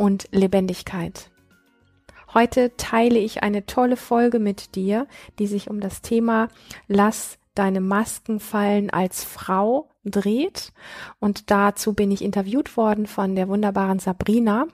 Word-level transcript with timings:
und 0.00 0.28
Lebendigkeit. 0.32 1.30
Heute 2.32 2.74
teile 2.78 3.18
ich 3.18 3.42
eine 3.42 3.66
tolle 3.66 3.98
Folge 3.98 4.38
mit 4.38 4.74
dir, 4.74 5.06
die 5.38 5.46
sich 5.46 5.68
um 5.68 5.78
das 5.80 6.00
Thema 6.00 6.48
Lass 6.88 7.36
deine 7.54 7.82
Masken 7.82 8.40
fallen 8.40 8.88
als 8.88 9.22
Frau 9.22 9.90
dreht. 10.06 10.72
Und 11.18 11.50
dazu 11.50 11.92
bin 11.92 12.10
ich 12.10 12.24
interviewt 12.24 12.78
worden 12.78 13.06
von 13.06 13.36
der 13.36 13.48
wunderbaren 13.48 13.98
Sabrina. 13.98 14.68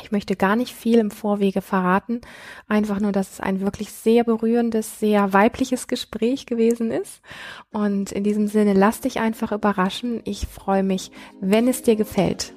Ich 0.00 0.12
möchte 0.12 0.36
gar 0.36 0.54
nicht 0.54 0.72
viel 0.72 0.98
im 0.98 1.10
Vorwege 1.10 1.60
verraten, 1.60 2.20
einfach 2.68 3.00
nur, 3.00 3.10
dass 3.10 3.32
es 3.32 3.40
ein 3.40 3.60
wirklich 3.60 3.90
sehr 3.90 4.22
berührendes, 4.22 5.00
sehr 5.00 5.32
weibliches 5.32 5.88
Gespräch 5.88 6.46
gewesen 6.46 6.92
ist. 6.92 7.22
Und 7.72 8.12
in 8.12 8.22
diesem 8.22 8.46
Sinne, 8.46 8.74
lass 8.74 9.00
dich 9.00 9.18
einfach 9.18 9.50
überraschen. 9.50 10.20
Ich 10.24 10.46
freue 10.46 10.84
mich, 10.84 11.10
wenn 11.40 11.66
es 11.66 11.82
dir 11.82 11.96
gefällt. 11.96 12.54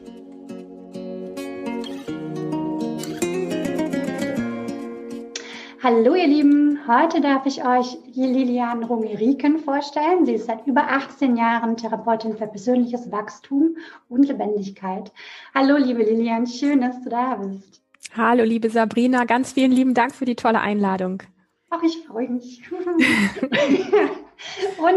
Hallo 5.90 6.16
ihr 6.16 6.28
Lieben, 6.28 6.86
heute 6.86 7.22
darf 7.22 7.46
ich 7.46 7.64
euch 7.66 7.98
Lilian 8.14 8.84
Rungeriken 8.84 9.60
vorstellen. 9.60 10.26
Sie 10.26 10.34
ist 10.34 10.48
seit 10.48 10.68
über 10.68 10.82
18 10.92 11.38
Jahren 11.38 11.78
Therapeutin 11.78 12.36
für 12.36 12.46
persönliches 12.46 13.10
Wachstum 13.10 13.78
und 14.10 14.28
Lebendigkeit. 14.28 15.14
Hallo 15.56 15.78
liebe 15.78 16.04
Lilian, 16.04 16.46
schön, 16.46 16.82
dass 16.82 17.02
du 17.04 17.10
da 17.10 17.36
bist. 17.36 17.82
Hallo 18.18 18.44
liebe 18.44 18.70
Sabrina, 18.70 19.24
ganz 19.24 19.54
vielen 19.54 19.72
lieben 19.72 19.94
Dank 19.94 20.14
für 20.14 20.26
die 20.26 20.36
tolle 20.36 20.60
Einladung. 20.60 21.24
Ach, 21.70 21.82
ich 21.82 22.06
freue 22.06 22.32
mich. 22.32 22.70
und 22.72 22.84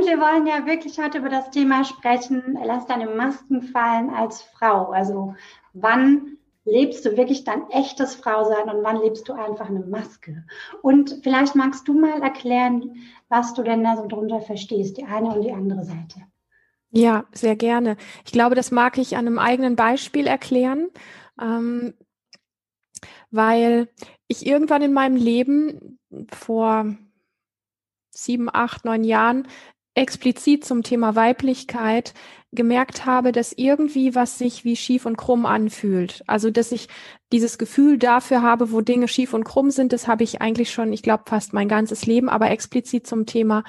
wir 0.08 0.18
wollen 0.18 0.48
ja 0.48 0.66
wirklich 0.66 0.98
heute 0.98 1.18
über 1.18 1.28
das 1.28 1.52
Thema 1.52 1.84
sprechen, 1.84 2.58
lass 2.64 2.86
deine 2.86 3.06
Masken 3.06 3.62
fallen 3.62 4.10
als 4.10 4.42
Frau. 4.42 4.90
Also 4.90 5.36
wann 5.72 6.36
lebst 6.64 7.04
du 7.04 7.16
wirklich 7.16 7.44
dein 7.44 7.68
echtes 7.70 8.14
Frausein 8.14 8.68
und 8.68 8.84
wann 8.84 9.00
lebst 9.00 9.28
du 9.28 9.32
einfach 9.32 9.68
eine 9.68 9.80
Maske? 9.80 10.44
Und 10.82 11.20
vielleicht 11.22 11.54
magst 11.54 11.88
du 11.88 11.94
mal 11.94 12.22
erklären, 12.22 12.96
was 13.28 13.54
du 13.54 13.62
denn 13.62 13.82
da 13.82 13.96
so 13.96 14.06
drunter 14.06 14.40
verstehst, 14.40 14.98
die 14.98 15.04
eine 15.04 15.34
und 15.34 15.42
die 15.42 15.52
andere 15.52 15.84
Seite. 15.84 16.20
Ja, 16.90 17.24
sehr 17.32 17.56
gerne. 17.56 17.96
Ich 18.24 18.32
glaube, 18.32 18.54
das 18.54 18.70
mag 18.70 18.98
ich 18.98 19.16
an 19.16 19.26
einem 19.26 19.38
eigenen 19.38 19.76
Beispiel 19.76 20.26
erklären, 20.26 20.90
ähm, 21.40 21.94
weil 23.30 23.88
ich 24.26 24.44
irgendwann 24.44 24.82
in 24.82 24.92
meinem 24.92 25.16
Leben 25.16 25.98
vor 26.32 26.96
sieben, 28.10 28.48
acht, 28.52 28.84
neun 28.84 29.04
Jahren 29.04 29.46
explizit 29.94 30.64
zum 30.64 30.82
Thema 30.82 31.16
Weiblichkeit 31.16 32.14
gemerkt 32.52 33.06
habe, 33.06 33.30
dass 33.30 33.52
irgendwie 33.52 34.14
was 34.14 34.38
sich 34.38 34.64
wie 34.64 34.74
schief 34.76 35.06
und 35.06 35.16
krumm 35.16 35.46
anfühlt. 35.46 36.24
Also, 36.26 36.50
dass 36.50 36.72
ich 36.72 36.88
dieses 37.32 37.58
Gefühl 37.58 37.96
dafür 37.96 38.42
habe, 38.42 38.72
wo 38.72 38.80
Dinge 38.80 39.06
schief 39.06 39.34
und 39.34 39.44
krumm 39.44 39.70
sind, 39.70 39.92
das 39.92 40.08
habe 40.08 40.24
ich 40.24 40.40
eigentlich 40.40 40.72
schon, 40.72 40.92
ich 40.92 41.02
glaube, 41.02 41.24
fast 41.26 41.52
mein 41.52 41.68
ganzes 41.68 42.06
Leben, 42.06 42.28
aber 42.28 42.50
explizit 42.50 43.06
zum 43.06 43.24
Thema 43.24 43.62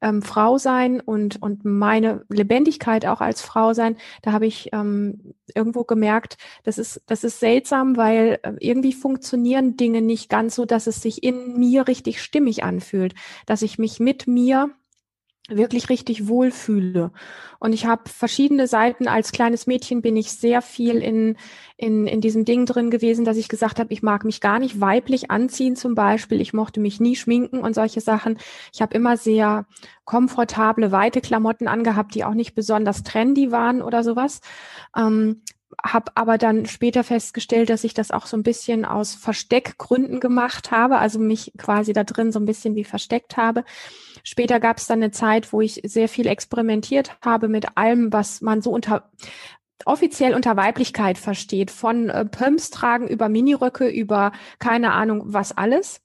ähm, 0.00 0.22
Frau 0.22 0.58
sein 0.58 1.00
und, 1.00 1.42
und 1.42 1.64
meine 1.64 2.24
Lebendigkeit 2.28 3.06
auch 3.06 3.20
als 3.20 3.40
Frau 3.40 3.72
sein, 3.72 3.96
da 4.22 4.32
habe 4.32 4.46
ich 4.46 4.68
ähm, 4.72 5.34
irgendwo 5.52 5.82
gemerkt, 5.82 6.36
das 6.62 6.78
ist, 6.78 7.02
das 7.06 7.24
ist 7.24 7.40
seltsam, 7.40 7.96
weil 7.96 8.38
äh, 8.42 8.52
irgendwie 8.60 8.92
funktionieren 8.92 9.76
Dinge 9.76 10.00
nicht 10.00 10.28
ganz 10.28 10.54
so, 10.54 10.64
dass 10.64 10.86
es 10.86 11.02
sich 11.02 11.24
in 11.24 11.58
mir 11.58 11.88
richtig 11.88 12.22
stimmig 12.22 12.62
anfühlt, 12.62 13.14
dass 13.46 13.62
ich 13.62 13.78
mich 13.78 13.98
mit 13.98 14.28
mir 14.28 14.70
wirklich 15.48 15.88
richtig 15.88 16.28
wohlfühle. 16.28 17.10
Und 17.58 17.72
ich 17.72 17.86
habe 17.86 18.08
verschiedene 18.08 18.66
Seiten. 18.66 19.08
Als 19.08 19.32
kleines 19.32 19.66
Mädchen 19.66 20.00
bin 20.00 20.16
ich 20.16 20.32
sehr 20.32 20.62
viel 20.62 20.96
in, 20.98 21.36
in, 21.76 22.06
in 22.06 22.20
diesem 22.20 22.44
Ding 22.44 22.64
drin 22.64 22.90
gewesen, 22.90 23.24
dass 23.24 23.36
ich 23.36 23.48
gesagt 23.48 23.80
habe, 23.80 23.92
ich 23.92 24.02
mag 24.02 24.24
mich 24.24 24.40
gar 24.40 24.58
nicht 24.58 24.80
weiblich 24.80 25.30
anziehen 25.30 25.74
zum 25.74 25.94
Beispiel. 25.94 26.40
Ich 26.40 26.52
mochte 26.52 26.80
mich 26.80 27.00
nie 27.00 27.16
schminken 27.16 27.58
und 27.58 27.74
solche 27.74 28.00
Sachen. 28.00 28.38
Ich 28.72 28.82
habe 28.82 28.94
immer 28.94 29.16
sehr 29.16 29.66
komfortable, 30.04 30.92
weite 30.92 31.20
Klamotten 31.20 31.68
angehabt, 31.68 32.14
die 32.14 32.24
auch 32.24 32.34
nicht 32.34 32.54
besonders 32.54 33.02
trendy 33.02 33.50
waren 33.50 33.82
oder 33.82 34.04
sowas. 34.04 34.40
Ähm, 34.96 35.42
habe 35.82 36.12
aber 36.14 36.38
dann 36.38 36.66
später 36.66 37.04
festgestellt, 37.04 37.70
dass 37.70 37.84
ich 37.84 37.94
das 37.94 38.10
auch 38.10 38.26
so 38.26 38.36
ein 38.36 38.42
bisschen 38.42 38.84
aus 38.84 39.14
Versteckgründen 39.14 40.20
gemacht 40.20 40.70
habe, 40.70 40.98
also 40.98 41.18
mich 41.18 41.52
quasi 41.58 41.92
da 41.92 42.04
drin 42.04 42.32
so 42.32 42.40
ein 42.40 42.46
bisschen 42.46 42.74
wie 42.74 42.84
versteckt 42.84 43.36
habe. 43.36 43.64
Später 44.24 44.60
gab 44.60 44.78
es 44.78 44.86
dann 44.86 45.02
eine 45.02 45.10
Zeit, 45.10 45.52
wo 45.52 45.60
ich 45.60 45.80
sehr 45.84 46.08
viel 46.08 46.26
experimentiert 46.26 47.16
habe 47.22 47.48
mit 47.48 47.76
allem, 47.76 48.12
was 48.12 48.40
man 48.40 48.62
so 48.62 48.70
unter 48.70 49.10
offiziell 49.84 50.34
unter 50.34 50.56
Weiblichkeit 50.56 51.18
versteht, 51.18 51.70
von 51.70 52.08
äh, 52.08 52.24
Pumps 52.24 52.70
tragen 52.70 53.08
über 53.08 53.28
Miniröcke, 53.28 53.88
über 53.88 54.32
keine 54.58 54.92
Ahnung 54.92 55.22
was 55.26 55.56
alles. 55.56 56.00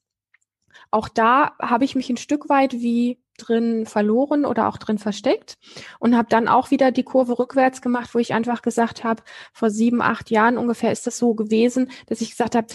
Auch 0.89 1.09
da 1.09 1.55
habe 1.61 1.85
ich 1.85 1.95
mich 1.95 2.09
ein 2.09 2.17
Stück 2.17 2.49
weit 2.49 2.73
wie 2.73 3.19
drin 3.37 3.85
verloren 3.85 4.45
oder 4.45 4.67
auch 4.67 4.77
drin 4.77 4.97
versteckt 4.97 5.55
und 5.99 6.17
habe 6.17 6.27
dann 6.29 6.47
auch 6.47 6.71
wieder 6.71 6.91
die 6.91 7.03
Kurve 7.03 7.39
rückwärts 7.39 7.81
gemacht, 7.81 8.13
wo 8.13 8.19
ich 8.19 8.33
einfach 8.33 8.61
gesagt 8.61 9.03
habe, 9.03 9.23
vor 9.53 9.69
sieben, 9.69 10.01
acht 10.01 10.29
Jahren 10.29 10.57
ungefähr 10.57 10.91
ist 10.91 11.07
das 11.07 11.17
so 11.17 11.33
gewesen, 11.33 11.91
dass 12.07 12.21
ich 12.21 12.31
gesagt 12.31 12.55
habe, 12.55 12.67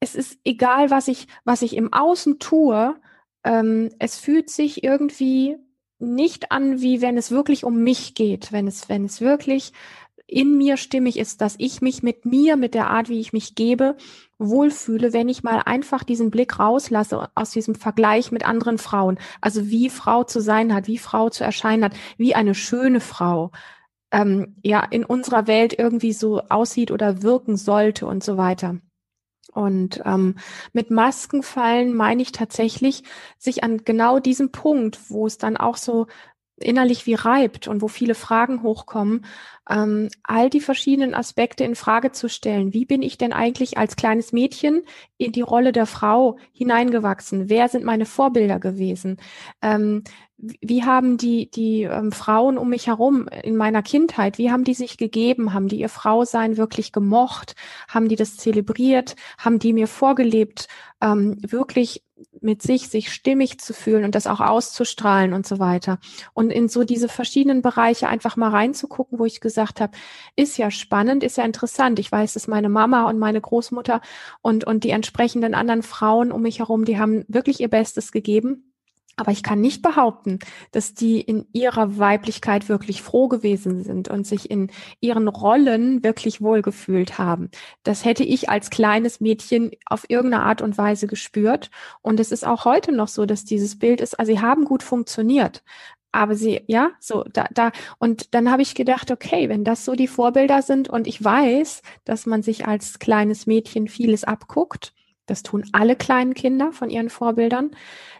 es 0.00 0.14
ist 0.14 0.38
egal, 0.44 0.90
was 0.90 1.08
ich, 1.08 1.26
was 1.44 1.62
ich 1.62 1.76
im 1.76 1.92
Außen 1.92 2.38
tue, 2.38 2.96
ähm, 3.44 3.90
es 3.98 4.18
fühlt 4.18 4.50
sich 4.50 4.84
irgendwie 4.84 5.56
nicht 5.98 6.52
an, 6.52 6.80
wie 6.80 7.00
wenn 7.00 7.16
es 7.16 7.30
wirklich 7.30 7.64
um 7.64 7.82
mich 7.82 8.14
geht, 8.14 8.52
wenn 8.52 8.66
es, 8.66 8.88
wenn 8.88 9.06
es 9.06 9.20
wirklich 9.20 9.72
in 10.26 10.58
mir 10.58 10.76
stimmig 10.76 11.18
ist, 11.18 11.40
dass 11.40 11.54
ich 11.58 11.80
mich 11.80 12.02
mit 12.02 12.24
mir, 12.24 12.56
mit 12.56 12.74
der 12.74 12.90
Art, 12.90 13.08
wie 13.08 13.20
ich 13.20 13.32
mich 13.32 13.54
gebe, 13.54 13.96
wohlfühle, 14.38 15.12
wenn 15.12 15.28
ich 15.28 15.42
mal 15.42 15.62
einfach 15.64 16.02
diesen 16.02 16.30
Blick 16.30 16.58
rauslasse 16.58 17.28
aus 17.34 17.50
diesem 17.50 17.74
Vergleich 17.74 18.32
mit 18.32 18.44
anderen 18.44 18.78
Frauen. 18.78 19.18
Also 19.40 19.68
wie 19.68 19.88
Frau 19.88 20.24
zu 20.24 20.40
sein 20.40 20.74
hat, 20.74 20.88
wie 20.88 20.98
Frau 20.98 21.30
zu 21.30 21.44
erscheinen 21.44 21.84
hat, 21.84 21.94
wie 22.18 22.34
eine 22.34 22.54
schöne 22.54 23.00
Frau 23.00 23.52
ähm, 24.10 24.56
ja 24.62 24.80
in 24.80 25.04
unserer 25.04 25.46
Welt 25.46 25.78
irgendwie 25.78 26.12
so 26.12 26.40
aussieht 26.48 26.90
oder 26.90 27.22
wirken 27.22 27.56
sollte 27.56 28.06
und 28.06 28.24
so 28.24 28.36
weiter. 28.36 28.76
Und 29.52 30.02
ähm, 30.04 30.34
mit 30.72 30.90
Maskenfallen 30.90 31.94
meine 31.94 32.20
ich 32.20 32.32
tatsächlich, 32.32 33.04
sich 33.38 33.64
an 33.64 33.84
genau 33.84 34.18
diesem 34.18 34.52
Punkt, 34.52 34.98
wo 35.08 35.26
es 35.26 35.38
dann 35.38 35.56
auch 35.56 35.76
so 35.76 36.08
innerlich 36.58 37.06
wie 37.06 37.14
reibt 37.14 37.68
und 37.68 37.80
wo 37.82 37.88
viele 37.88 38.14
Fragen 38.14 38.62
hochkommen, 38.62 39.24
ähm, 39.68 40.08
all 40.22 40.50
die 40.50 40.60
verschiedenen 40.60 41.14
Aspekte 41.14 41.64
in 41.64 41.74
Frage 41.74 42.12
zu 42.12 42.28
stellen. 42.28 42.72
Wie 42.72 42.84
bin 42.84 43.02
ich 43.02 43.18
denn 43.18 43.32
eigentlich 43.32 43.78
als 43.78 43.96
kleines 43.96 44.32
Mädchen 44.32 44.82
in 45.16 45.32
die 45.32 45.42
Rolle 45.42 45.72
der 45.72 45.86
Frau 45.86 46.38
hineingewachsen? 46.52 47.48
Wer 47.48 47.68
sind 47.68 47.84
meine 47.84 48.06
Vorbilder 48.06 48.58
gewesen? 48.60 49.18
Ähm, 49.62 50.04
wie 50.38 50.84
haben 50.84 51.16
die, 51.16 51.50
die 51.50 51.82
ähm, 51.84 52.12
Frauen 52.12 52.58
um 52.58 52.68
mich 52.68 52.86
herum 52.88 53.26
in 53.42 53.56
meiner 53.56 53.82
Kindheit, 53.82 54.36
wie 54.36 54.50
haben 54.50 54.64
die 54.64 54.74
sich 54.74 54.98
gegeben? 54.98 55.54
Haben 55.54 55.68
die 55.68 55.80
ihr 55.80 55.88
Frausein 55.88 56.58
wirklich 56.58 56.92
gemocht? 56.92 57.54
Haben 57.88 58.08
die 58.08 58.16
das 58.16 58.36
zelebriert? 58.36 59.16
Haben 59.38 59.58
die 59.58 59.72
mir 59.72 59.86
vorgelebt, 59.86 60.68
ähm, 61.00 61.38
wirklich 61.40 62.02
mit 62.40 62.62
sich, 62.62 62.88
sich 62.88 63.12
stimmig 63.12 63.58
zu 63.60 63.72
fühlen 63.74 64.04
und 64.04 64.14
das 64.14 64.26
auch 64.26 64.40
auszustrahlen 64.40 65.32
und 65.32 65.46
so 65.46 65.58
weiter? 65.58 65.98
Und 66.34 66.50
in 66.50 66.68
so 66.68 66.84
diese 66.84 67.08
verschiedenen 67.08 67.62
Bereiche 67.62 68.08
einfach 68.08 68.36
mal 68.36 68.50
reinzugucken, 68.50 69.18
wo 69.18 69.24
ich 69.24 69.40
gesagt 69.40 69.80
habe, 69.80 69.96
ist 70.36 70.56
ja 70.58 70.70
spannend, 70.70 71.22
ist 71.24 71.36
ja 71.36 71.44
interessant. 71.44 71.98
Ich 71.98 72.10
weiß, 72.10 72.34
dass 72.34 72.48
meine 72.48 72.68
Mama 72.68 73.08
und 73.08 73.18
meine 73.18 73.40
Großmutter 73.40 74.00
und, 74.42 74.64
und 74.64 74.84
die 74.84 74.90
entsprechenden 74.90 75.54
anderen 75.54 75.82
Frauen 75.82 76.32
um 76.32 76.42
mich 76.42 76.60
herum, 76.60 76.84
die 76.84 76.98
haben 76.98 77.24
wirklich 77.28 77.60
ihr 77.60 77.68
Bestes 77.68 78.12
gegeben 78.12 78.72
aber 79.16 79.32
ich 79.32 79.42
kann 79.42 79.60
nicht 79.60 79.82
behaupten, 79.82 80.38
dass 80.72 80.94
die 80.94 81.20
in 81.20 81.46
ihrer 81.52 81.98
Weiblichkeit 81.98 82.68
wirklich 82.68 83.02
froh 83.02 83.28
gewesen 83.28 83.82
sind 83.82 84.08
und 84.08 84.26
sich 84.26 84.50
in 84.50 84.70
ihren 85.00 85.28
Rollen 85.28 86.04
wirklich 86.04 86.42
wohlgefühlt 86.42 87.18
haben. 87.18 87.50
Das 87.82 88.04
hätte 88.04 88.24
ich 88.24 88.50
als 88.50 88.70
kleines 88.70 89.20
Mädchen 89.20 89.70
auf 89.86 90.04
irgendeine 90.08 90.44
Art 90.44 90.60
und 90.62 90.76
Weise 90.78 91.06
gespürt. 91.06 91.70
Und 92.02 92.20
es 92.20 92.30
ist 92.30 92.46
auch 92.46 92.64
heute 92.66 92.92
noch 92.92 93.08
so, 93.08 93.24
dass 93.26 93.44
dieses 93.44 93.78
Bild 93.78 94.00
ist, 94.02 94.18
also 94.18 94.32
sie 94.32 94.40
haben 94.40 94.64
gut 94.64 94.82
funktioniert. 94.82 95.62
aber 96.12 96.34
sie, 96.34 96.62
ja, 96.66 96.92
so, 96.98 97.24
da, 97.32 97.46
da, 97.52 97.72
und 97.98 98.34
dann 98.34 98.50
habe 98.50 98.62
ich 98.62 98.74
gedacht, 98.74 99.10
okay, 99.10 99.48
wenn 99.50 99.64
das 99.64 99.84
so 99.84 99.94
die 99.94 100.08
Vorbilder 100.08 100.62
sind 100.62 100.88
und 100.88 101.06
ich 101.06 101.22
weiß, 101.22 101.82
dass 102.04 102.24
man 102.26 102.42
sich 102.42 102.66
als 102.66 102.98
kleines 102.98 103.46
Mädchen 103.46 103.86
vieles 103.88 104.24
abguckt, 104.24 104.94
das 105.26 105.42
tun 105.42 105.64
alle 105.72 105.96
kleinen 105.96 106.34
Kinder 106.34 106.72
von 106.72 106.90
ihren 106.90 107.10
Vorbildern, 107.10 107.72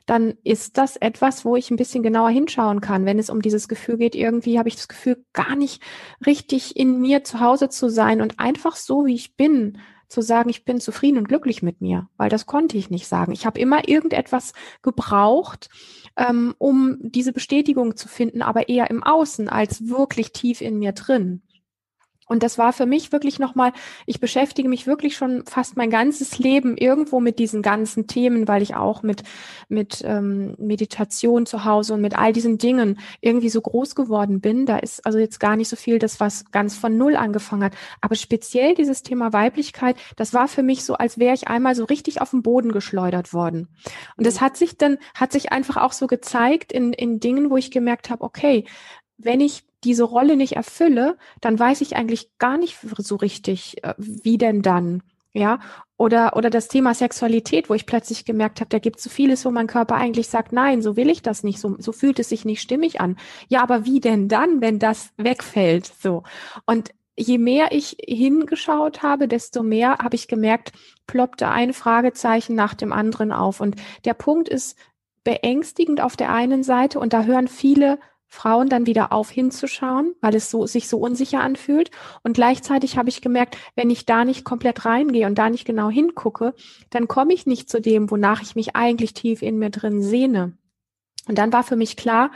dann 0.06 0.34
ist 0.44 0.78
das 0.78 0.96
etwas, 0.96 1.44
wo 1.44 1.56
ich 1.56 1.70
ein 1.70 1.76
bisschen 1.76 2.02
genauer 2.02 2.30
hinschauen 2.30 2.80
kann. 2.80 3.06
Wenn 3.06 3.18
es 3.18 3.30
um 3.30 3.42
dieses 3.42 3.68
Gefühl 3.68 3.96
geht, 3.96 4.14
irgendwie 4.14 4.58
habe 4.58 4.68
ich 4.68 4.76
das 4.76 4.88
Gefühl, 4.88 5.24
gar 5.32 5.56
nicht 5.56 5.82
richtig 6.24 6.76
in 6.76 7.00
mir 7.00 7.24
zu 7.24 7.40
Hause 7.40 7.68
zu 7.68 7.88
sein 7.88 8.20
und 8.20 8.38
einfach 8.38 8.76
so, 8.76 9.06
wie 9.06 9.14
ich 9.14 9.36
bin, 9.36 9.78
zu 10.08 10.22
sagen, 10.22 10.50
ich 10.50 10.64
bin 10.64 10.80
zufrieden 10.80 11.18
und 11.18 11.28
glücklich 11.28 11.62
mit 11.62 11.80
mir, 11.80 12.08
weil 12.16 12.28
das 12.28 12.46
konnte 12.46 12.76
ich 12.76 12.90
nicht 12.90 13.08
sagen. 13.08 13.32
Ich 13.32 13.44
habe 13.44 13.58
immer 13.58 13.88
irgendetwas 13.88 14.52
gebraucht, 14.82 15.68
ähm, 16.16 16.54
um 16.58 16.98
diese 17.00 17.32
Bestätigung 17.32 17.96
zu 17.96 18.08
finden, 18.08 18.42
aber 18.42 18.68
eher 18.68 18.88
im 18.90 19.02
Außen 19.02 19.48
als 19.48 19.88
wirklich 19.88 20.32
tief 20.32 20.60
in 20.60 20.78
mir 20.78 20.92
drin. 20.92 21.42
Und 22.26 22.42
das 22.42 22.58
war 22.58 22.72
für 22.72 22.86
mich 22.86 23.12
wirklich 23.12 23.38
nochmal, 23.38 23.72
ich 24.04 24.20
beschäftige 24.20 24.68
mich 24.68 24.86
wirklich 24.86 25.16
schon 25.16 25.44
fast 25.46 25.76
mein 25.76 25.90
ganzes 25.90 26.38
Leben 26.38 26.76
irgendwo 26.76 27.20
mit 27.20 27.38
diesen 27.38 27.62
ganzen 27.62 28.06
Themen, 28.06 28.48
weil 28.48 28.62
ich 28.62 28.74
auch 28.74 29.02
mit, 29.02 29.22
mit 29.68 30.02
ähm, 30.04 30.54
Meditation 30.58 31.46
zu 31.46 31.64
Hause 31.64 31.94
und 31.94 32.00
mit 32.00 32.18
all 32.18 32.32
diesen 32.32 32.58
Dingen 32.58 32.98
irgendwie 33.20 33.48
so 33.48 33.60
groß 33.60 33.94
geworden 33.94 34.40
bin. 34.40 34.66
Da 34.66 34.78
ist 34.78 35.06
also 35.06 35.18
jetzt 35.18 35.38
gar 35.38 35.56
nicht 35.56 35.68
so 35.68 35.76
viel 35.76 35.98
das, 35.98 36.18
was 36.18 36.50
ganz 36.50 36.76
von 36.76 36.96
Null 36.96 37.16
angefangen 37.16 37.64
hat. 37.64 37.74
Aber 38.00 38.16
speziell 38.16 38.74
dieses 38.74 39.02
Thema 39.02 39.32
Weiblichkeit, 39.32 39.96
das 40.16 40.34
war 40.34 40.48
für 40.48 40.62
mich 40.62 40.84
so, 40.84 40.94
als 40.94 41.18
wäre 41.18 41.34
ich 41.34 41.46
einmal 41.46 41.76
so 41.76 41.84
richtig 41.84 42.20
auf 42.20 42.30
den 42.30 42.42
Boden 42.42 42.72
geschleudert 42.72 43.32
worden. 43.32 43.68
Und 44.16 44.26
das 44.26 44.36
mhm. 44.36 44.40
hat 44.40 44.56
sich 44.56 44.76
dann, 44.76 44.98
hat 45.14 45.30
sich 45.30 45.52
einfach 45.52 45.76
auch 45.76 45.92
so 45.92 46.08
gezeigt 46.08 46.72
in, 46.72 46.92
in 46.92 47.20
Dingen, 47.20 47.50
wo 47.50 47.56
ich 47.56 47.70
gemerkt 47.70 48.10
habe, 48.10 48.24
okay, 48.24 48.64
wenn 49.18 49.40
ich 49.40 49.64
diese 49.84 50.04
Rolle 50.04 50.36
nicht 50.36 50.56
erfülle, 50.56 51.16
dann 51.40 51.58
weiß 51.58 51.80
ich 51.80 51.96
eigentlich 51.96 52.36
gar 52.38 52.58
nicht 52.58 52.78
so 52.98 53.16
richtig, 53.16 53.82
äh, 53.84 53.94
wie 53.98 54.38
denn 54.38 54.62
dann. 54.62 55.02
Ja, 55.32 55.60
oder, 55.98 56.34
oder 56.34 56.48
das 56.48 56.68
Thema 56.68 56.94
Sexualität, 56.94 57.68
wo 57.68 57.74
ich 57.74 57.84
plötzlich 57.84 58.24
gemerkt 58.24 58.60
habe, 58.60 58.70
da 58.70 58.78
gibt 58.78 58.96
es 58.96 59.04
so 59.04 59.10
vieles, 59.10 59.44
wo 59.44 59.50
mein 59.50 59.66
Körper 59.66 59.94
eigentlich 59.96 60.28
sagt, 60.28 60.52
nein, 60.52 60.80
so 60.80 60.96
will 60.96 61.10
ich 61.10 61.20
das 61.20 61.42
nicht, 61.42 61.58
so, 61.58 61.76
so 61.78 61.92
fühlt 61.92 62.18
es 62.18 62.30
sich 62.30 62.46
nicht 62.46 62.62
stimmig 62.62 63.02
an. 63.02 63.16
Ja, 63.48 63.62
aber 63.62 63.84
wie 63.84 64.00
denn 64.00 64.28
dann, 64.28 64.62
wenn 64.62 64.78
das 64.78 65.10
wegfällt? 65.18 65.92
So. 66.00 66.22
Und 66.64 66.90
je 67.18 67.36
mehr 67.36 67.72
ich 67.72 67.98
hingeschaut 68.00 69.02
habe, 69.02 69.28
desto 69.28 69.62
mehr 69.62 69.98
habe 69.98 70.16
ich 70.16 70.26
gemerkt, 70.26 70.72
ploppte 71.06 71.48
ein 71.48 71.74
Fragezeichen 71.74 72.54
nach 72.54 72.72
dem 72.72 72.92
anderen 72.92 73.30
auf. 73.32 73.60
Und 73.60 73.76
der 74.06 74.14
Punkt 74.14 74.48
ist 74.48 74.76
beängstigend 75.24 76.00
auf 76.00 76.16
der 76.16 76.32
einen 76.32 76.62
Seite 76.62 77.00
und 77.00 77.12
da 77.12 77.24
hören 77.24 77.48
viele 77.48 77.98
Frauen 78.36 78.68
dann 78.68 78.86
wieder 78.86 79.12
auf 79.12 79.30
hinzuschauen, 79.30 80.14
weil 80.20 80.34
es 80.34 80.50
so, 80.50 80.66
sich 80.66 80.88
so 80.88 80.98
unsicher 80.98 81.40
anfühlt. 81.40 81.90
Und 82.22 82.34
gleichzeitig 82.34 82.98
habe 82.98 83.08
ich 83.08 83.22
gemerkt, 83.22 83.56
wenn 83.74 83.88
ich 83.88 84.04
da 84.04 84.24
nicht 84.24 84.44
komplett 84.44 84.84
reingehe 84.84 85.26
und 85.26 85.36
da 85.38 85.48
nicht 85.48 85.64
genau 85.64 85.88
hingucke, 85.88 86.54
dann 86.90 87.08
komme 87.08 87.32
ich 87.32 87.46
nicht 87.46 87.70
zu 87.70 87.80
dem, 87.80 88.10
wonach 88.10 88.42
ich 88.42 88.54
mich 88.54 88.76
eigentlich 88.76 89.14
tief 89.14 89.40
in 89.40 89.58
mir 89.58 89.70
drin 89.70 90.02
sehne. 90.02 90.52
Und 91.28 91.38
dann 91.38 91.52
war 91.52 91.64
für 91.64 91.76
mich 91.76 91.96
klar, 91.96 92.30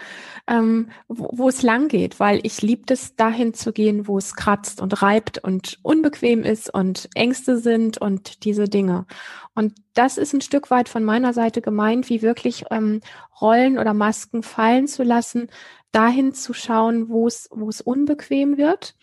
ähm, 0.49 0.91
wo, 1.09 1.31
wo 1.33 1.49
es 1.49 1.63
lang 1.63 1.89
geht, 1.89 2.19
weil 2.19 2.41
ich 2.43 2.61
liebte 2.61 2.95
es, 2.95 3.15
dahin 3.15 3.55
zu 3.55 3.73
gehen, 3.73 4.09
wo 4.09 4.19
es 4.19 4.35
kratzt 4.35 4.81
und 4.81 5.01
reibt 5.03 5.39
und 5.39 5.79
unbequem 5.83 6.43
ist 6.43 6.73
und 6.73 7.09
Ängste 7.15 7.59
sind 7.59 7.99
und 7.99 8.45
diese 8.45 8.65
Dinge. 8.65 9.07
Und 9.55 9.75
das 9.95 10.19
ist 10.19 10.33
ein 10.33 10.41
Stück 10.41 10.71
weit 10.71 10.89
von 10.89 11.05
meiner 11.05 11.33
Seite 11.33 11.61
gemeint, 11.61 12.09
wie 12.09 12.23
wirklich 12.23 12.65
ähm, 12.71 13.01
Rollen 13.41 13.79
oder 13.79 13.95
Masken 13.95 14.43
fallen 14.43 14.89
zu 14.89 15.03
lassen, 15.03 15.49
dahin 15.93 16.33
zu 16.33 16.53
schauen, 16.53 17.09
wo 17.09 17.27
es, 17.27 17.49
wo 17.53 17.69
es 17.69 17.81
unbequem 17.81 18.57
wird. 18.57 18.97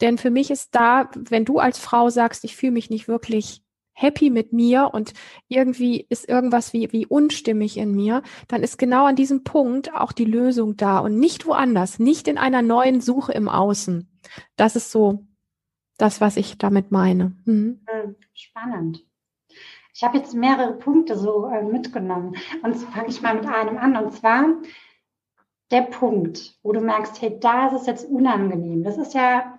Denn 0.00 0.18
für 0.18 0.30
mich 0.30 0.50
ist 0.50 0.74
da, 0.74 1.10
wenn 1.16 1.44
du 1.44 1.58
als 1.58 1.78
Frau 1.78 2.10
sagst, 2.10 2.44
ich 2.44 2.56
fühle 2.56 2.72
mich 2.72 2.90
nicht 2.90 3.08
wirklich 3.08 3.62
happy 4.02 4.30
mit 4.30 4.52
mir 4.52 4.90
und 4.92 5.14
irgendwie 5.48 6.06
ist 6.08 6.28
irgendwas 6.28 6.72
wie, 6.72 6.92
wie 6.92 7.06
unstimmig 7.06 7.76
in 7.76 7.94
mir, 7.94 8.22
dann 8.48 8.62
ist 8.62 8.78
genau 8.78 9.06
an 9.06 9.16
diesem 9.16 9.44
Punkt 9.44 9.94
auch 9.94 10.12
die 10.12 10.24
Lösung 10.24 10.76
da 10.76 10.98
und 10.98 11.18
nicht 11.18 11.46
woanders, 11.46 11.98
nicht 11.98 12.28
in 12.28 12.38
einer 12.38 12.62
neuen 12.62 13.00
Suche 13.00 13.32
im 13.32 13.48
Außen. 13.48 14.08
Das 14.56 14.76
ist 14.76 14.90
so 14.90 15.24
das, 15.98 16.20
was 16.20 16.36
ich 16.36 16.58
damit 16.58 16.90
meine. 16.90 17.36
Mhm. 17.44 17.80
Hm, 17.86 18.16
spannend. 18.34 19.04
Ich 19.94 20.02
habe 20.02 20.18
jetzt 20.18 20.34
mehrere 20.34 20.72
Punkte 20.72 21.16
so 21.16 21.46
äh, 21.46 21.62
mitgenommen. 21.62 22.34
Und 22.62 22.78
so 22.78 22.86
fange 22.86 23.08
ich 23.08 23.20
mal 23.20 23.34
mit 23.34 23.46
einem 23.46 23.76
an. 23.76 23.96
Und 23.96 24.12
zwar 24.12 24.46
der 25.72 25.82
Punkt, 25.82 26.54
wo 26.62 26.72
du 26.72 26.80
merkst, 26.80 27.20
hey, 27.22 27.38
da 27.40 27.68
ist 27.68 27.80
es 27.80 27.86
jetzt 27.86 28.10
unangenehm. 28.10 28.84
Das 28.84 28.98
ist 28.98 29.14
ja, 29.14 29.58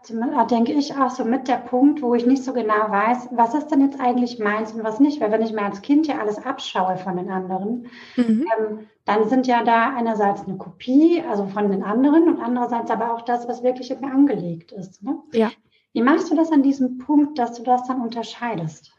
denke 0.50 0.72
ich, 0.72 0.96
auch 0.96 1.10
so 1.10 1.26
mit 1.26 1.48
der 1.48 1.58
Punkt, 1.58 2.04
wo 2.04 2.14
ich 2.14 2.26
nicht 2.26 2.44
so 2.44 2.54
genau 2.54 2.90
weiß, 2.90 3.30
was 3.32 3.56
ist 3.56 3.70
denn 3.70 3.82
jetzt 3.82 4.00
eigentlich 4.00 4.38
meins 4.38 4.74
und 4.74 4.84
was 4.84 5.00
nicht. 5.00 5.20
Weil 5.20 5.32
wenn 5.32 5.42
ich 5.42 5.54
mir 5.54 5.64
als 5.64 5.82
Kind 5.82 6.06
ja 6.06 6.20
alles 6.20 6.38
abschaue 6.46 6.98
von 6.98 7.18
den 7.18 7.32
anderen, 7.32 7.88
mhm. 8.16 8.46
ähm, 8.58 8.80
dann 9.06 9.28
sind 9.28 9.48
ja 9.48 9.64
da 9.64 9.96
einerseits 9.96 10.48
eine 10.48 10.58
Kopie, 10.58 11.24
also 11.28 11.48
von 11.48 11.72
den 11.72 11.82
anderen 11.82 12.30
und 12.30 12.40
andererseits 12.40 12.92
aber 12.92 13.14
auch 13.14 13.22
das, 13.22 13.48
was 13.48 13.64
wirklich 13.64 13.90
in 13.90 14.00
mir 14.00 14.12
angelegt 14.12 14.72
ist. 14.72 15.02
Ne? 15.02 15.18
Ja. 15.34 15.52
Wie 15.94 16.02
machst 16.02 16.30
du 16.32 16.36
das 16.36 16.52
an 16.52 16.62
diesem 16.62 17.00
Punkt, 17.00 17.40
dass 17.40 17.54
du 17.54 17.64
das 17.64 17.88
dann 17.88 18.02
unterscheidest? 18.02 18.94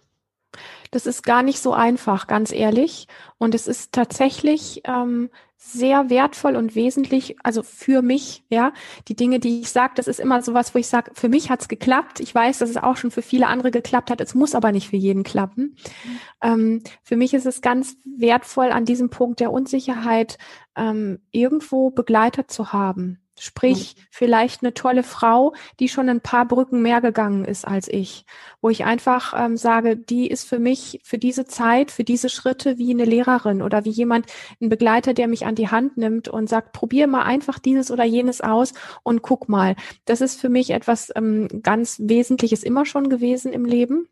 Das 0.90 1.06
ist 1.06 1.22
gar 1.22 1.42
nicht 1.42 1.60
so 1.60 1.72
einfach, 1.72 2.26
ganz 2.26 2.52
ehrlich. 2.52 3.08
Und 3.38 3.54
es 3.54 3.66
ist 3.66 3.92
tatsächlich 3.92 4.82
ähm, 4.84 5.30
sehr 5.56 6.10
wertvoll 6.10 6.56
und 6.56 6.74
wesentlich, 6.74 7.36
also 7.42 7.62
für 7.62 8.02
mich, 8.02 8.44
ja, 8.50 8.72
die 9.08 9.16
Dinge, 9.16 9.40
die 9.40 9.60
ich 9.60 9.70
sage, 9.70 9.94
das 9.96 10.06
ist 10.06 10.20
immer 10.20 10.42
sowas, 10.42 10.74
wo 10.74 10.78
ich 10.78 10.86
sage, 10.86 11.10
für 11.14 11.30
mich 11.30 11.48
hat's 11.48 11.68
geklappt. 11.68 12.20
Ich 12.20 12.34
weiß, 12.34 12.58
dass 12.58 12.68
es 12.68 12.76
auch 12.76 12.98
schon 12.98 13.10
für 13.10 13.22
viele 13.22 13.46
andere 13.46 13.70
geklappt 13.70 14.10
hat. 14.10 14.20
Es 14.20 14.34
muss 14.34 14.54
aber 14.54 14.72
nicht 14.72 14.90
für 14.90 14.96
jeden 14.96 15.22
klappen. 15.22 15.76
Mhm. 16.04 16.18
Ähm, 16.42 16.82
für 17.02 17.16
mich 17.16 17.32
ist 17.32 17.46
es 17.46 17.62
ganz 17.62 17.96
wertvoll, 18.04 18.70
an 18.70 18.84
diesem 18.84 19.08
Punkt 19.08 19.40
der 19.40 19.52
Unsicherheit 19.52 20.36
ähm, 20.76 21.20
irgendwo 21.30 21.90
Begleiter 21.90 22.46
zu 22.46 22.72
haben. 22.74 23.23
Sprich, 23.38 23.96
mhm. 23.96 24.02
vielleicht 24.10 24.62
eine 24.62 24.74
tolle 24.74 25.02
Frau, 25.02 25.54
die 25.80 25.88
schon 25.88 26.08
ein 26.08 26.20
paar 26.20 26.46
Brücken 26.46 26.82
mehr 26.82 27.00
gegangen 27.00 27.44
ist 27.44 27.66
als 27.66 27.88
ich, 27.88 28.26
wo 28.60 28.70
ich 28.70 28.84
einfach 28.84 29.34
ähm, 29.36 29.56
sage, 29.56 29.96
die 29.96 30.28
ist 30.28 30.48
für 30.48 30.60
mich, 30.60 31.00
für 31.02 31.18
diese 31.18 31.44
Zeit, 31.44 31.90
für 31.90 32.04
diese 32.04 32.28
Schritte 32.28 32.78
wie 32.78 32.92
eine 32.92 33.04
Lehrerin 33.04 33.60
oder 33.60 33.84
wie 33.84 33.90
jemand, 33.90 34.26
ein 34.60 34.68
Begleiter, 34.68 35.14
der 35.14 35.26
mich 35.26 35.46
an 35.46 35.56
die 35.56 35.68
Hand 35.68 35.96
nimmt 35.96 36.28
und 36.28 36.48
sagt, 36.48 36.72
probier 36.72 37.08
mal 37.08 37.22
einfach 37.22 37.58
dieses 37.58 37.90
oder 37.90 38.04
jenes 38.04 38.40
aus 38.40 38.72
und 39.02 39.22
guck 39.22 39.48
mal. 39.48 39.74
Das 40.04 40.20
ist 40.20 40.40
für 40.40 40.48
mich 40.48 40.70
etwas 40.70 41.10
ähm, 41.16 41.48
ganz 41.62 41.98
Wesentliches 42.00 42.62
immer 42.62 42.86
schon 42.86 43.08
gewesen 43.08 43.52
im 43.52 43.64
Leben. 43.64 44.08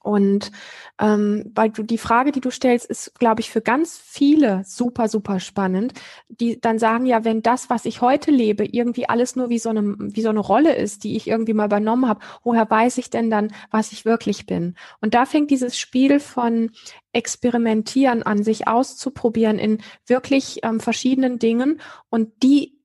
Und 0.00 0.52
ähm, 0.98 1.50
weil 1.54 1.70
du 1.70 1.82
die 1.82 1.98
Frage, 1.98 2.32
die 2.32 2.40
du 2.40 2.50
stellst, 2.50 2.86
ist, 2.86 3.18
glaube 3.18 3.40
ich, 3.40 3.50
für 3.50 3.60
ganz 3.60 3.98
viele 3.98 4.62
super, 4.64 5.08
super 5.08 5.40
spannend. 5.40 5.94
Die 6.28 6.60
dann 6.60 6.78
sagen 6.78 7.06
ja, 7.06 7.24
wenn 7.24 7.42
das, 7.42 7.70
was 7.70 7.84
ich 7.84 8.00
heute 8.00 8.30
lebe, 8.30 8.64
irgendwie 8.64 9.08
alles 9.08 9.36
nur 9.36 9.48
wie 9.48 9.58
so 9.58 9.70
eine, 9.70 9.96
wie 9.98 10.22
so 10.22 10.30
eine 10.30 10.40
Rolle 10.40 10.74
ist, 10.74 11.04
die 11.04 11.16
ich 11.16 11.28
irgendwie 11.28 11.54
mal 11.54 11.66
übernommen 11.66 12.08
habe, 12.08 12.20
woher 12.42 12.68
weiß 12.68 12.98
ich 12.98 13.10
denn 13.10 13.30
dann, 13.30 13.52
was 13.70 13.92
ich 13.92 14.04
wirklich 14.04 14.46
bin? 14.46 14.76
Und 15.00 15.14
da 15.14 15.26
fängt 15.26 15.50
dieses 15.50 15.78
Spiel 15.78 16.20
von 16.20 16.70
Experimentieren 17.12 18.22
an, 18.22 18.42
sich 18.42 18.68
auszuprobieren 18.68 19.58
in 19.58 19.78
wirklich 20.06 20.60
ähm, 20.62 20.80
verschiedenen 20.80 21.38
Dingen 21.38 21.80
und 22.08 22.30
die, 22.42 22.78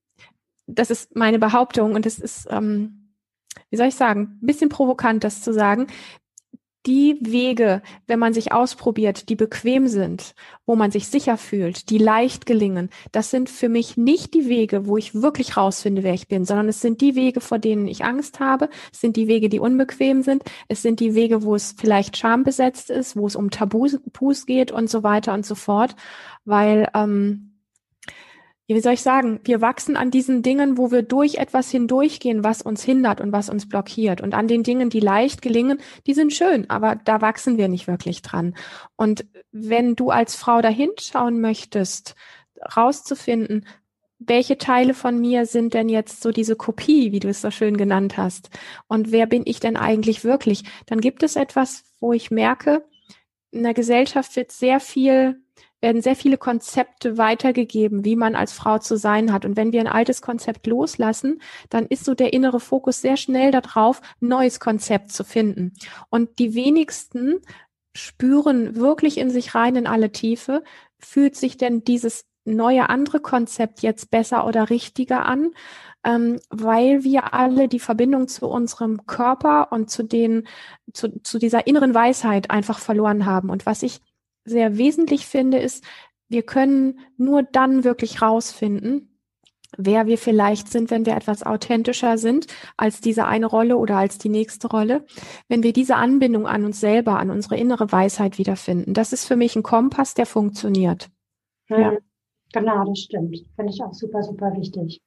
das 0.66 0.90
ist 0.90 1.16
meine 1.16 1.38
Behauptung 1.38 1.94
und 1.94 2.04
es 2.04 2.18
ist, 2.18 2.46
ähm, 2.50 3.14
wie 3.70 3.76
soll 3.76 3.86
ich 3.86 3.94
sagen, 3.94 4.38
ein 4.42 4.46
bisschen 4.46 4.68
provokant, 4.68 5.24
das 5.24 5.42
zu 5.42 5.52
sagen, 5.54 5.86
die 6.88 7.18
Wege, 7.20 7.82
wenn 8.06 8.18
man 8.18 8.32
sich 8.32 8.50
ausprobiert, 8.50 9.28
die 9.28 9.36
bequem 9.36 9.88
sind, 9.88 10.34
wo 10.64 10.74
man 10.74 10.90
sich 10.90 11.08
sicher 11.08 11.36
fühlt, 11.36 11.90
die 11.90 11.98
leicht 11.98 12.46
gelingen, 12.46 12.88
das 13.12 13.30
sind 13.30 13.50
für 13.50 13.68
mich 13.68 13.98
nicht 13.98 14.32
die 14.32 14.48
Wege, 14.48 14.86
wo 14.86 14.96
ich 14.96 15.14
wirklich 15.14 15.58
rausfinde, 15.58 16.02
wer 16.02 16.14
ich 16.14 16.28
bin, 16.28 16.46
sondern 16.46 16.66
es 16.66 16.80
sind 16.80 17.02
die 17.02 17.14
Wege, 17.14 17.42
vor 17.42 17.58
denen 17.58 17.86
ich 17.86 18.06
Angst 18.06 18.40
habe, 18.40 18.70
es 18.90 19.02
sind 19.02 19.16
die 19.16 19.28
Wege, 19.28 19.50
die 19.50 19.60
unbequem 19.60 20.22
sind, 20.22 20.42
es 20.68 20.80
sind 20.80 21.00
die 21.00 21.14
Wege, 21.14 21.42
wo 21.42 21.54
es 21.54 21.74
vielleicht 21.76 22.16
schambesetzt 22.16 22.88
ist, 22.88 23.16
wo 23.16 23.26
es 23.26 23.36
um 23.36 23.50
Tabus 23.50 23.98
geht 24.46 24.72
und 24.72 24.88
so 24.88 25.02
weiter 25.02 25.34
und 25.34 25.44
so 25.44 25.54
fort, 25.54 25.94
weil 26.46 26.88
ähm, 26.94 27.57
wie 28.76 28.80
soll 28.80 28.92
ich 28.92 29.02
sagen, 29.02 29.40
wir 29.44 29.62
wachsen 29.62 29.96
an 29.96 30.10
diesen 30.10 30.42
Dingen, 30.42 30.76
wo 30.76 30.90
wir 30.90 31.02
durch 31.02 31.36
etwas 31.36 31.70
hindurchgehen, 31.70 32.44
was 32.44 32.60
uns 32.60 32.82
hindert 32.82 33.20
und 33.20 33.32
was 33.32 33.48
uns 33.48 33.68
blockiert. 33.68 34.20
Und 34.20 34.34
an 34.34 34.46
den 34.46 34.62
Dingen, 34.62 34.90
die 34.90 35.00
leicht 35.00 35.40
gelingen, 35.40 35.78
die 36.06 36.12
sind 36.12 36.34
schön, 36.34 36.68
aber 36.68 36.96
da 36.96 37.22
wachsen 37.22 37.56
wir 37.56 37.68
nicht 37.68 37.86
wirklich 37.86 38.20
dran. 38.20 38.54
Und 38.96 39.24
wenn 39.52 39.96
du 39.96 40.10
als 40.10 40.36
Frau 40.36 40.60
dahin 40.60 40.90
schauen 41.00 41.40
möchtest, 41.40 42.14
rauszufinden, 42.76 43.64
welche 44.18 44.58
Teile 44.58 44.94
von 44.94 45.18
mir 45.18 45.46
sind 45.46 45.74
denn 45.74 45.88
jetzt 45.88 46.22
so 46.22 46.32
diese 46.32 46.56
Kopie, 46.56 47.12
wie 47.12 47.20
du 47.20 47.28
es 47.28 47.40
so 47.40 47.50
schön 47.50 47.76
genannt 47.76 48.16
hast? 48.16 48.50
Und 48.88 49.12
wer 49.12 49.26
bin 49.26 49.42
ich 49.46 49.60
denn 49.60 49.76
eigentlich 49.76 50.24
wirklich? 50.24 50.64
Dann 50.86 51.00
gibt 51.00 51.22
es 51.22 51.36
etwas, 51.36 51.84
wo 52.00 52.12
ich 52.12 52.30
merke, 52.30 52.84
in 53.50 53.62
der 53.62 53.74
Gesellschaft 53.74 54.36
wird 54.36 54.52
sehr 54.52 54.80
viel 54.80 55.40
werden 55.80 56.02
sehr 56.02 56.16
viele 56.16 56.38
Konzepte 56.38 57.18
weitergegeben, 57.18 58.04
wie 58.04 58.16
man 58.16 58.34
als 58.34 58.52
Frau 58.52 58.78
zu 58.78 58.96
sein 58.96 59.32
hat. 59.32 59.44
Und 59.44 59.56
wenn 59.56 59.72
wir 59.72 59.80
ein 59.80 59.86
altes 59.86 60.22
Konzept 60.22 60.66
loslassen, 60.66 61.40
dann 61.70 61.86
ist 61.86 62.04
so 62.04 62.14
der 62.14 62.32
innere 62.32 62.60
Fokus 62.60 63.00
sehr 63.00 63.16
schnell 63.16 63.50
darauf, 63.50 64.00
ein 64.20 64.28
neues 64.28 64.60
Konzept 64.60 65.12
zu 65.12 65.24
finden. 65.24 65.74
Und 66.10 66.38
die 66.38 66.54
wenigsten 66.54 67.40
spüren 67.94 68.76
wirklich 68.76 69.18
in 69.18 69.30
sich 69.30 69.54
rein 69.54 69.76
in 69.76 69.86
alle 69.86 70.12
Tiefe, 70.12 70.62
fühlt 70.98 71.36
sich 71.36 71.56
denn 71.56 71.84
dieses 71.84 72.24
neue 72.44 72.88
andere 72.88 73.20
Konzept 73.20 73.82
jetzt 73.82 74.10
besser 74.10 74.46
oder 74.46 74.70
richtiger 74.70 75.26
an, 75.26 75.50
ähm, 76.04 76.40
weil 76.50 77.04
wir 77.04 77.34
alle 77.34 77.68
die 77.68 77.80
Verbindung 77.80 78.28
zu 78.28 78.48
unserem 78.48 79.06
Körper 79.06 79.70
und 79.70 79.90
zu 79.90 80.02
den, 80.02 80.46
zu, 80.92 81.20
zu 81.22 81.38
dieser 81.38 81.66
inneren 81.66 81.94
Weisheit 81.94 82.50
einfach 82.50 82.78
verloren 82.78 83.26
haben. 83.26 83.50
Und 83.50 83.66
was 83.66 83.82
ich 83.82 84.00
sehr 84.48 84.76
wesentlich 84.76 85.26
finde, 85.26 85.58
ist, 85.58 85.84
wir 86.28 86.42
können 86.42 86.98
nur 87.16 87.42
dann 87.42 87.84
wirklich 87.84 88.20
rausfinden, 88.20 89.18
wer 89.76 90.06
wir 90.06 90.18
vielleicht 90.18 90.68
sind, 90.68 90.90
wenn 90.90 91.06
wir 91.06 91.16
etwas 91.16 91.42
authentischer 91.42 92.18
sind 92.18 92.46
als 92.76 93.00
diese 93.00 93.26
eine 93.26 93.46
Rolle 93.46 93.76
oder 93.76 93.96
als 93.96 94.18
die 94.18 94.28
nächste 94.28 94.68
Rolle, 94.68 95.04
wenn 95.48 95.62
wir 95.62 95.72
diese 95.72 95.96
Anbindung 95.96 96.46
an 96.46 96.64
uns 96.64 96.80
selber, 96.80 97.18
an 97.18 97.30
unsere 97.30 97.56
innere 97.56 97.90
Weisheit 97.92 98.38
wiederfinden. 98.38 98.94
Das 98.94 99.12
ist 99.12 99.26
für 99.26 99.36
mich 99.36 99.56
ein 99.56 99.62
Kompass, 99.62 100.14
der 100.14 100.26
funktioniert. 100.26 101.10
Ja. 101.68 101.96
Genau, 102.52 102.84
das 102.84 103.00
stimmt. 103.00 103.44
Finde 103.56 103.72
ich 103.72 103.82
auch 103.82 103.92
super, 103.92 104.22
super 104.22 104.54
wichtig. 104.56 105.02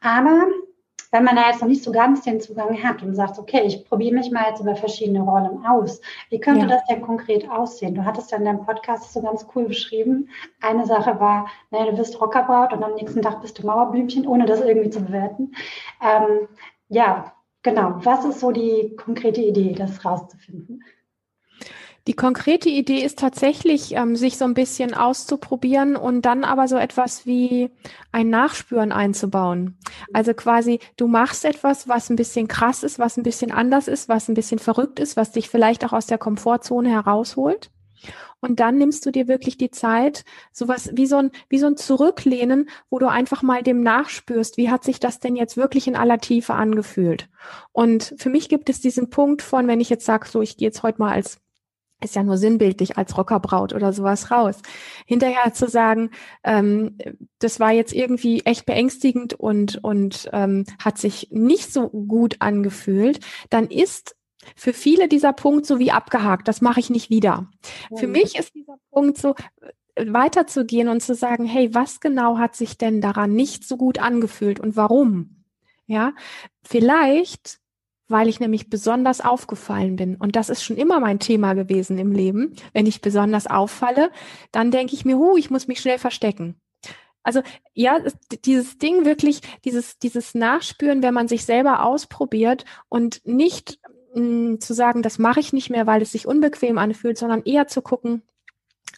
Aber 0.00 0.46
wenn 1.14 1.22
man 1.22 1.36
da 1.36 1.48
jetzt 1.48 1.60
noch 1.60 1.68
nicht 1.68 1.84
so 1.84 1.92
ganz 1.92 2.22
den 2.22 2.40
Zugang 2.40 2.82
hat 2.82 3.00
und 3.04 3.14
sagt, 3.14 3.38
okay, 3.38 3.62
ich 3.64 3.84
probiere 3.84 4.16
mich 4.16 4.32
mal 4.32 4.48
jetzt 4.48 4.60
über 4.60 4.74
verschiedene 4.74 5.20
Rollen 5.20 5.64
aus, 5.64 6.00
wie 6.28 6.40
könnte 6.40 6.62
ja. 6.62 6.66
das 6.66 6.84
denn 6.86 7.02
konkret 7.02 7.48
aussehen? 7.48 7.94
Du 7.94 8.04
hattest 8.04 8.32
ja 8.32 8.38
in 8.38 8.44
deinem 8.44 8.66
Podcast 8.66 9.12
so 9.12 9.22
ganz 9.22 9.46
cool 9.54 9.66
beschrieben. 9.66 10.28
Eine 10.60 10.86
Sache 10.86 11.20
war, 11.20 11.46
naja, 11.70 11.92
du 11.92 11.98
wirst 11.98 12.20
Rockerbraut 12.20 12.72
und 12.72 12.82
am 12.82 12.94
nächsten 12.94 13.22
Tag 13.22 13.40
bist 13.42 13.60
du 13.60 13.64
Mauerblümchen, 13.64 14.26
ohne 14.26 14.44
das 14.44 14.60
irgendwie 14.60 14.90
zu 14.90 15.04
bewerten. 15.04 15.54
Ähm, 16.02 16.48
ja, 16.88 17.32
genau. 17.62 17.94
Was 17.98 18.24
ist 18.24 18.40
so 18.40 18.50
die 18.50 18.96
konkrete 18.96 19.40
Idee, 19.40 19.72
das 19.72 20.04
rauszufinden? 20.04 20.82
Die 22.06 22.12
konkrete 22.12 22.68
Idee 22.68 23.02
ist 23.02 23.18
tatsächlich, 23.18 23.92
ähm, 23.94 24.14
sich 24.14 24.36
so 24.36 24.44
ein 24.44 24.52
bisschen 24.52 24.92
auszuprobieren 24.92 25.96
und 25.96 26.26
dann 26.26 26.44
aber 26.44 26.68
so 26.68 26.76
etwas 26.76 27.24
wie 27.24 27.70
ein 28.12 28.28
Nachspüren 28.28 28.92
einzubauen. 28.92 29.78
Also 30.12 30.34
quasi, 30.34 30.80
du 30.98 31.08
machst 31.08 31.46
etwas, 31.46 31.88
was 31.88 32.10
ein 32.10 32.16
bisschen 32.16 32.46
krass 32.46 32.82
ist, 32.82 32.98
was 32.98 33.16
ein 33.16 33.22
bisschen 33.22 33.52
anders 33.52 33.88
ist, 33.88 34.10
was 34.10 34.28
ein 34.28 34.34
bisschen 34.34 34.58
verrückt 34.58 35.00
ist, 35.00 35.16
was 35.16 35.32
dich 35.32 35.48
vielleicht 35.48 35.82
auch 35.84 35.94
aus 35.94 36.04
der 36.04 36.18
Komfortzone 36.18 36.90
herausholt. 36.90 37.70
Und 38.40 38.60
dann 38.60 38.76
nimmst 38.76 39.06
du 39.06 39.10
dir 39.10 39.26
wirklich 39.26 39.56
die 39.56 39.70
Zeit, 39.70 40.26
sowas 40.52 40.90
wie 40.92 41.06
so 41.06 41.16
ein, 41.16 41.30
wie 41.48 41.58
so 41.58 41.66
ein 41.66 41.78
Zurücklehnen, 41.78 42.68
wo 42.90 42.98
du 42.98 43.06
einfach 43.08 43.42
mal 43.42 43.62
dem 43.62 43.80
nachspürst, 43.80 44.58
wie 44.58 44.70
hat 44.70 44.84
sich 44.84 45.00
das 45.00 45.20
denn 45.20 45.36
jetzt 45.36 45.56
wirklich 45.56 45.86
in 45.86 45.96
aller 45.96 46.18
Tiefe 46.18 46.52
angefühlt? 46.52 47.30
Und 47.72 48.14
für 48.18 48.28
mich 48.28 48.50
gibt 48.50 48.68
es 48.68 48.82
diesen 48.82 49.08
Punkt 49.08 49.40
von, 49.40 49.66
wenn 49.66 49.80
ich 49.80 49.88
jetzt 49.88 50.04
sage, 50.04 50.28
so, 50.28 50.42
ich 50.42 50.58
gehe 50.58 50.68
jetzt 50.68 50.82
heute 50.82 50.98
mal 50.98 51.12
als 51.12 51.40
ist 52.02 52.16
ja 52.16 52.22
nur 52.22 52.36
sinnbildlich 52.36 52.98
als 52.98 53.16
Rockerbraut 53.16 53.72
oder 53.72 53.92
sowas 53.92 54.30
raus. 54.30 54.56
Hinterher 55.06 55.52
zu 55.54 55.68
sagen, 55.68 56.10
ähm, 56.42 56.98
das 57.38 57.60
war 57.60 57.72
jetzt 57.72 57.92
irgendwie 57.92 58.42
echt 58.44 58.66
beängstigend 58.66 59.34
und, 59.34 59.82
und 59.82 60.28
ähm, 60.32 60.64
hat 60.82 60.98
sich 60.98 61.28
nicht 61.30 61.72
so 61.72 61.88
gut 61.88 62.36
angefühlt, 62.40 63.20
dann 63.50 63.68
ist 63.68 64.16
für 64.56 64.72
viele 64.72 65.08
dieser 65.08 65.32
Punkt 65.32 65.66
so 65.66 65.78
wie 65.78 65.90
abgehakt, 65.90 66.48
das 66.48 66.60
mache 66.60 66.80
ich 66.80 66.90
nicht 66.90 67.10
wieder. 67.10 67.48
Mhm. 67.90 67.96
Für 67.96 68.06
mich 68.06 68.38
ist 68.38 68.54
dieser 68.54 68.76
Punkt 68.90 69.18
so, 69.18 69.34
äh, 69.94 70.12
weiterzugehen 70.12 70.88
und 70.88 71.02
zu 71.02 71.14
sagen, 71.14 71.44
hey, 71.44 71.74
was 71.74 72.00
genau 72.00 72.38
hat 72.38 72.56
sich 72.56 72.76
denn 72.76 73.00
daran 73.00 73.32
nicht 73.32 73.66
so 73.66 73.76
gut 73.76 73.98
angefühlt 73.98 74.60
und 74.60 74.76
warum? 74.76 75.44
Ja, 75.86 76.12
vielleicht 76.62 77.60
weil 78.08 78.28
ich 78.28 78.40
nämlich 78.40 78.70
besonders 78.70 79.20
aufgefallen 79.20 79.96
bin. 79.96 80.16
Und 80.16 80.36
das 80.36 80.50
ist 80.50 80.62
schon 80.62 80.76
immer 80.76 81.00
mein 81.00 81.18
Thema 81.18 81.54
gewesen 81.54 81.98
im 81.98 82.12
Leben. 82.12 82.54
Wenn 82.72 82.86
ich 82.86 83.00
besonders 83.00 83.46
auffalle, 83.46 84.10
dann 84.52 84.70
denke 84.70 84.94
ich 84.94 85.04
mir, 85.04 85.16
hu, 85.16 85.36
ich 85.36 85.50
muss 85.50 85.68
mich 85.68 85.80
schnell 85.80 85.98
verstecken. 85.98 86.56
Also 87.22 87.40
ja, 87.72 87.98
dieses 88.44 88.76
Ding 88.76 89.06
wirklich, 89.06 89.40
dieses, 89.64 89.98
dieses 89.98 90.34
Nachspüren, 90.34 91.02
wenn 91.02 91.14
man 91.14 91.26
sich 91.26 91.46
selber 91.46 91.84
ausprobiert 91.84 92.66
und 92.90 93.22
nicht 93.24 93.78
mh, 94.14 94.20
hm, 94.20 94.60
zu 94.60 94.74
sagen, 94.74 95.02
das 95.02 95.18
mache 95.18 95.40
ich 95.40 95.54
nicht 95.54 95.70
mehr, 95.70 95.86
weil 95.86 96.02
es 96.02 96.12
sich 96.12 96.26
unbequem 96.26 96.76
anfühlt, 96.76 97.16
sondern 97.16 97.42
eher 97.42 97.66
zu 97.66 97.80
gucken, 97.80 98.22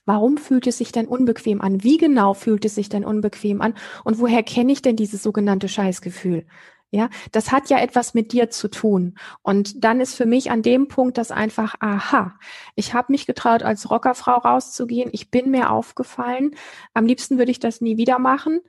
Warum 0.04 0.36
fühlt 0.36 0.68
es 0.68 0.78
sich 0.78 0.92
denn 0.92 1.08
unbequem 1.08 1.60
an? 1.60 1.82
Wie 1.82 1.96
genau 1.96 2.32
fühlt 2.32 2.64
es 2.64 2.76
sich 2.76 2.88
denn 2.88 3.04
unbequem 3.04 3.60
an? 3.60 3.74
Und 4.04 4.20
woher 4.20 4.44
kenne 4.44 4.72
ich 4.72 4.80
denn 4.80 4.94
dieses 4.94 5.22
sogenannte 5.22 5.68
Scheißgefühl? 5.68 6.46
Ja, 6.92 7.10
das 7.32 7.50
hat 7.50 7.68
ja 7.68 7.78
etwas 7.78 8.14
mit 8.14 8.32
dir 8.32 8.48
zu 8.48 8.68
tun. 8.68 9.18
Und 9.42 9.84
dann 9.84 10.00
ist 10.00 10.14
für 10.14 10.24
mich 10.24 10.50
an 10.50 10.62
dem 10.62 10.88
Punkt 10.88 11.18
das 11.18 11.30
einfach, 11.30 11.74
aha, 11.80 12.38
ich 12.76 12.94
habe 12.94 13.12
mich 13.12 13.26
getraut, 13.26 13.62
als 13.62 13.90
Rockerfrau 13.90 14.36
rauszugehen. 14.36 15.10
Ich 15.12 15.30
bin 15.30 15.50
mir 15.50 15.70
aufgefallen. 15.70 16.54
Am 16.94 17.06
liebsten 17.06 17.38
würde 17.38 17.50
ich 17.50 17.58
das 17.58 17.80
nie 17.80 17.96
wieder 17.96 18.18
machen. 18.18 18.60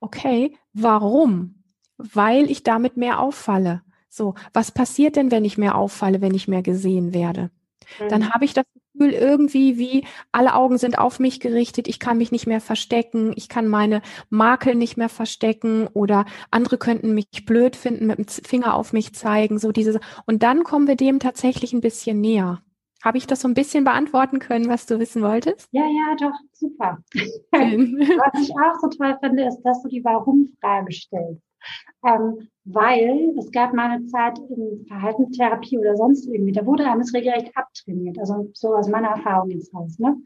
Okay, 0.00 0.56
warum? 0.72 1.62
Weil 1.98 2.50
ich 2.50 2.62
damit 2.62 2.96
mehr 2.96 3.20
auffalle. 3.20 3.82
So, 4.08 4.34
was 4.54 4.70
passiert 4.70 5.16
denn, 5.16 5.30
wenn 5.30 5.44
ich 5.44 5.58
mehr 5.58 5.74
auffalle, 5.74 6.22
wenn 6.22 6.34
ich 6.34 6.48
mehr 6.48 6.62
gesehen 6.62 7.12
werde? 7.12 7.50
Dann 8.08 8.22
mhm. 8.22 8.32
habe 8.32 8.44
ich 8.44 8.54
das 8.54 8.64
Gefühl 8.96 9.12
irgendwie 9.12 9.78
wie 9.78 10.04
alle 10.32 10.54
Augen 10.54 10.78
sind 10.78 10.98
auf 10.98 11.18
mich 11.18 11.40
gerichtet, 11.40 11.88
ich 11.88 11.98
kann 11.98 12.18
mich 12.18 12.32
nicht 12.32 12.46
mehr 12.46 12.60
verstecken, 12.60 13.32
ich 13.36 13.48
kann 13.48 13.68
meine 13.68 14.02
Makel 14.30 14.74
nicht 14.74 14.96
mehr 14.96 15.08
verstecken 15.08 15.88
oder 15.92 16.24
andere 16.50 16.78
könnten 16.78 17.14
mich 17.14 17.44
blöd 17.46 17.76
finden, 17.76 18.06
mit 18.06 18.18
dem 18.18 18.26
Finger 18.26 18.74
auf 18.74 18.92
mich 18.92 19.14
zeigen, 19.14 19.58
so 19.58 19.72
diese 19.72 20.00
und 20.26 20.42
dann 20.42 20.64
kommen 20.64 20.86
wir 20.86 20.96
dem 20.96 21.18
tatsächlich 21.18 21.72
ein 21.72 21.80
bisschen 21.80 22.20
näher. 22.20 22.62
Habe 23.04 23.18
ich 23.18 23.26
das 23.26 23.40
so 23.40 23.48
ein 23.48 23.54
bisschen 23.54 23.84
beantworten 23.84 24.40
können, 24.40 24.68
was 24.68 24.86
du 24.86 24.98
wissen 24.98 25.22
wolltest? 25.22 25.68
Ja, 25.70 25.84
ja, 25.84 26.16
doch, 26.18 26.36
super. 26.52 26.98
was 27.52 28.42
ich 28.42 28.50
auch 28.50 28.80
so 28.80 28.88
toll 28.88 29.16
finde, 29.22 29.46
ist, 29.46 29.60
dass 29.62 29.82
du 29.82 29.88
die 29.88 30.02
Warum-Frage 30.02 30.92
stellst. 30.92 31.45
Ähm, 32.04 32.48
weil 32.64 33.34
es 33.38 33.50
gab 33.52 33.72
mal 33.74 33.90
eine 33.90 34.06
Zeit 34.06 34.38
in 34.38 34.84
Verhaltenstherapie 34.86 35.78
oder 35.78 35.96
sonst 35.96 36.26
irgendwie, 36.26 36.52
da 36.52 36.66
wurde 36.66 36.84
einem 36.84 37.00
es 37.00 37.14
regelrecht 37.14 37.56
abtrainiert. 37.56 38.18
Also 38.18 38.50
so 38.54 38.74
aus 38.74 38.88
meiner 38.88 39.08
Erfahrung 39.08 39.50
jetzt 39.50 39.72
raus. 39.74 39.98
Ne? 39.98 40.16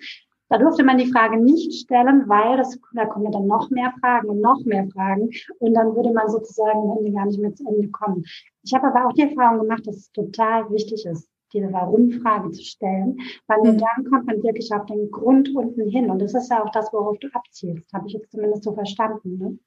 Da 0.51 0.59
durfte 0.59 0.83
man 0.83 0.99
die 0.99 1.07
Frage 1.07 1.39
nicht 1.39 1.73
stellen, 1.73 2.29
weil 2.29 2.57
das, 2.57 2.77
da 2.93 3.07
kommen 3.07 3.31
dann 3.31 3.47
noch 3.47 3.71
mehr 3.71 3.95
Fragen 4.01 4.29
und 4.29 4.41
noch 4.41 4.65
mehr 4.65 4.85
Fragen 4.93 5.31
und 5.61 5.75
dann 5.75 5.95
würde 5.95 6.13
man 6.13 6.29
sozusagen 6.29 6.91
am 6.91 6.99
Ende 6.99 7.13
gar 7.13 7.27
nicht 7.27 7.39
mehr 7.39 7.55
zu 7.55 7.65
Ende 7.69 7.89
kommen. 7.91 8.25
Ich 8.65 8.75
habe 8.75 8.89
aber 8.89 9.07
auch 9.07 9.13
die 9.13 9.23
Erfahrung 9.23 9.61
gemacht, 9.61 9.87
dass 9.87 9.97
es 9.97 10.11
total 10.11 10.69
wichtig 10.71 11.07
ist, 11.07 11.30
diese 11.53 11.73
Warum-Frage 11.73 12.51
zu 12.51 12.63
stellen, 12.63 13.19
weil 13.47 13.59
nur 13.59 13.73
mhm. 13.75 13.79
dann 13.79 14.11
kommt 14.11 14.27
man 14.27 14.43
wirklich 14.43 14.73
auf 14.73 14.87
den 14.87 15.11
Grund 15.11 15.55
unten 15.55 15.89
hin. 15.89 16.11
Und 16.11 16.21
das 16.21 16.35
ist 16.35 16.51
ja 16.51 16.65
auch 16.65 16.71
das, 16.71 16.93
worauf 16.93 17.19
du 17.19 17.29
abzielst, 17.33 17.93
habe 17.93 18.07
ich 18.07 18.15
jetzt 18.15 18.31
zumindest 18.31 18.65
so 18.65 18.73
verstanden. 18.73 19.39
Ne? 19.39 19.59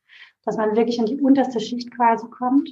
Dass 0.45 0.57
man 0.57 0.75
wirklich 0.75 0.99
in 0.99 1.05
die 1.05 1.19
unterste 1.19 1.59
Schicht 1.59 1.95
quasi 1.95 2.27
kommt 2.29 2.69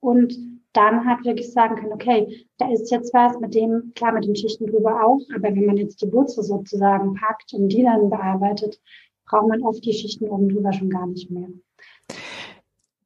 und 0.00 0.34
dann 0.74 1.06
halt 1.06 1.24
wirklich 1.24 1.52
sagen 1.52 1.76
kann, 1.76 1.92
okay, 1.92 2.46
da 2.58 2.70
ist 2.70 2.90
jetzt 2.90 3.14
was, 3.14 3.38
mit 3.38 3.54
dem, 3.54 3.92
klar, 3.94 4.12
mit 4.12 4.24
den 4.24 4.36
Schichten 4.36 4.66
drüber 4.66 5.04
auch, 5.04 5.20
aber 5.34 5.54
wenn 5.54 5.66
man 5.66 5.76
jetzt 5.76 6.02
die 6.02 6.12
Wurzel 6.12 6.42
sozusagen 6.42 7.14
packt 7.14 7.54
und 7.54 7.68
die 7.68 7.82
dann 7.82 8.10
bearbeitet, 8.10 8.80
braucht 9.26 9.48
man 9.48 9.62
oft 9.62 9.84
die 9.84 9.92
Schichten 9.92 10.28
oben 10.28 10.48
drüber 10.48 10.72
schon 10.72 10.90
gar 10.90 11.06
nicht 11.06 11.30
mehr. 11.30 11.48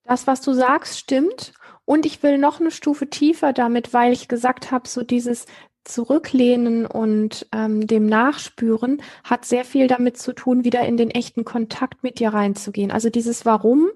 Das, 0.09 0.27
was 0.27 0.41
du 0.41 0.55
sagst, 0.55 0.99
stimmt. 0.99 1.53
Und 1.85 2.07
ich 2.07 2.23
will 2.23 2.38
noch 2.38 2.61
eine 2.61 2.71
Stufe 2.71 3.09
tiefer 3.09 3.53
damit, 3.53 3.93
weil 3.93 4.12
ich 4.12 4.27
gesagt 4.27 4.71
habe, 4.71 4.88
so 4.88 5.03
dieses 5.03 5.45
Zurücklehnen 5.85 6.87
und 6.87 7.47
ähm, 7.53 7.87
dem 7.87 8.07
Nachspüren 8.07 9.03
hat 9.23 9.45
sehr 9.45 9.65
viel 9.65 9.87
damit 9.87 10.17
zu 10.19 10.33
tun, 10.33 10.65
wieder 10.65 10.85
in 10.87 10.97
den 10.97 11.11
echten 11.11 11.45
Kontakt 11.45 12.03
mit 12.03 12.21
dir 12.21 12.31
reinzugehen. 12.31 12.91
Also 12.91 13.11
dieses 13.11 13.45
Warum 13.45 13.88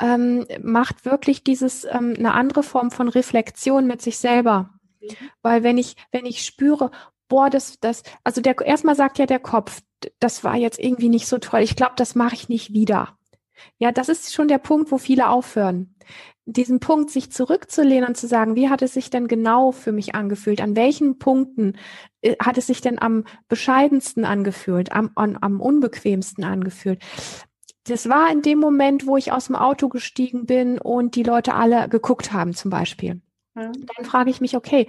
ähm, 0.00 0.46
macht 0.62 1.04
wirklich 1.04 1.42
dieses 1.42 1.84
ähm, 1.84 2.14
eine 2.16 2.34
andere 2.34 2.62
Form 2.62 2.92
von 2.92 3.08
Reflexion 3.08 3.86
mit 3.86 4.00
sich 4.00 4.18
selber. 4.18 4.70
Mhm. 5.00 5.08
Weil 5.42 5.62
wenn 5.64 5.76
ich, 5.78 5.96
wenn 6.12 6.24
ich 6.24 6.44
spüre, 6.44 6.92
boah, 7.28 7.50
das, 7.50 7.80
das, 7.80 8.04
also 8.22 8.40
der 8.40 8.60
erstmal 8.60 8.94
sagt 8.94 9.18
ja 9.18 9.26
der 9.26 9.40
Kopf, 9.40 9.80
das 10.20 10.44
war 10.44 10.56
jetzt 10.56 10.78
irgendwie 10.78 11.08
nicht 11.08 11.26
so 11.26 11.38
toll. 11.38 11.60
Ich 11.60 11.74
glaube, 11.74 11.94
das 11.96 12.14
mache 12.14 12.34
ich 12.34 12.48
nicht 12.48 12.72
wieder. 12.72 13.17
Ja, 13.78 13.92
das 13.92 14.08
ist 14.08 14.32
schon 14.32 14.48
der 14.48 14.58
Punkt, 14.58 14.90
wo 14.90 14.98
viele 14.98 15.28
aufhören. 15.28 15.94
Diesen 16.46 16.80
Punkt, 16.80 17.10
sich 17.10 17.30
zurückzulehnen 17.30 18.08
und 18.08 18.16
zu 18.16 18.26
sagen, 18.26 18.56
wie 18.56 18.70
hat 18.70 18.80
es 18.80 18.94
sich 18.94 19.10
denn 19.10 19.28
genau 19.28 19.72
für 19.72 19.92
mich 19.92 20.14
angefühlt? 20.14 20.62
An 20.62 20.76
welchen 20.76 21.18
Punkten 21.18 21.76
äh, 22.22 22.36
hat 22.40 22.56
es 22.56 22.66
sich 22.66 22.80
denn 22.80 22.98
am 22.98 23.24
bescheidensten 23.48 24.24
angefühlt, 24.24 24.92
am, 24.92 25.10
am, 25.14 25.36
am 25.36 25.60
unbequemsten 25.60 26.44
angefühlt? 26.44 27.02
Das 27.84 28.08
war 28.08 28.30
in 28.30 28.42
dem 28.42 28.58
Moment, 28.58 29.06
wo 29.06 29.16
ich 29.16 29.32
aus 29.32 29.46
dem 29.46 29.56
Auto 29.56 29.88
gestiegen 29.88 30.46
bin 30.46 30.78
und 30.78 31.14
die 31.16 31.22
Leute 31.22 31.54
alle 31.54 31.88
geguckt 31.88 32.32
haben, 32.32 32.54
zum 32.54 32.70
Beispiel. 32.70 33.20
Mhm. 33.54 33.86
Dann 33.96 34.04
frage 34.04 34.30
ich 34.30 34.40
mich, 34.40 34.56
okay, 34.56 34.86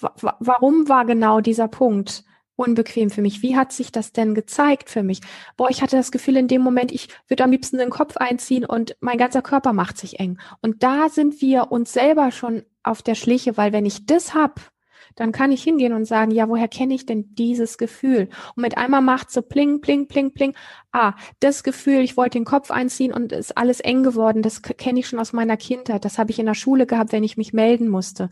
warum 0.00 0.88
war 0.88 1.04
genau 1.04 1.40
dieser 1.40 1.68
Punkt 1.68 2.24
unbequem 2.56 3.10
für 3.10 3.22
mich. 3.22 3.42
Wie 3.42 3.56
hat 3.56 3.72
sich 3.72 3.92
das 3.92 4.12
denn 4.12 4.34
gezeigt 4.34 4.90
für 4.90 5.02
mich? 5.02 5.20
Boah, 5.56 5.70
ich 5.70 5.82
hatte 5.82 5.96
das 5.96 6.12
Gefühl 6.12 6.36
in 6.36 6.48
dem 6.48 6.62
Moment, 6.62 6.92
ich 6.92 7.08
würde 7.28 7.44
am 7.44 7.50
liebsten 7.50 7.78
den 7.78 7.90
Kopf 7.90 8.16
einziehen 8.16 8.64
und 8.64 8.96
mein 9.00 9.18
ganzer 9.18 9.42
Körper 9.42 9.72
macht 9.72 9.98
sich 9.98 10.20
eng. 10.20 10.38
Und 10.62 10.82
da 10.82 11.08
sind 11.08 11.40
wir 11.40 11.72
uns 11.72 11.92
selber 11.92 12.30
schon 12.30 12.62
auf 12.82 13.02
der 13.02 13.14
Schliche, 13.14 13.56
weil 13.56 13.72
wenn 13.72 13.86
ich 13.86 14.06
das 14.06 14.34
hab, 14.34 14.60
dann 15.16 15.32
kann 15.32 15.52
ich 15.52 15.62
hingehen 15.62 15.92
und 15.92 16.04
sagen, 16.04 16.30
ja, 16.30 16.48
woher 16.48 16.68
kenne 16.68 16.94
ich 16.94 17.06
denn 17.06 17.34
dieses 17.34 17.78
Gefühl? 17.78 18.28
Und 18.56 18.62
mit 18.62 18.76
einmal 18.76 19.00
macht 19.00 19.30
so 19.30 19.42
pling, 19.42 19.80
pling, 19.80 20.08
pling, 20.08 20.32
pling. 20.32 20.54
Ah, 20.92 21.14
das 21.40 21.62
Gefühl, 21.62 22.00
ich 22.00 22.16
wollte 22.16 22.38
den 22.38 22.44
Kopf 22.44 22.70
einziehen 22.70 23.12
und 23.12 23.32
ist 23.32 23.56
alles 23.56 23.80
eng 23.80 24.02
geworden. 24.02 24.42
Das 24.42 24.62
kenne 24.62 25.00
ich 25.00 25.08
schon 25.08 25.18
aus 25.18 25.32
meiner 25.32 25.56
Kindheit. 25.56 26.04
Das 26.04 26.18
habe 26.18 26.30
ich 26.30 26.38
in 26.38 26.46
der 26.46 26.54
Schule 26.54 26.86
gehabt, 26.86 27.12
wenn 27.12 27.24
ich 27.24 27.36
mich 27.36 27.52
melden 27.52 27.88
musste 27.88 28.28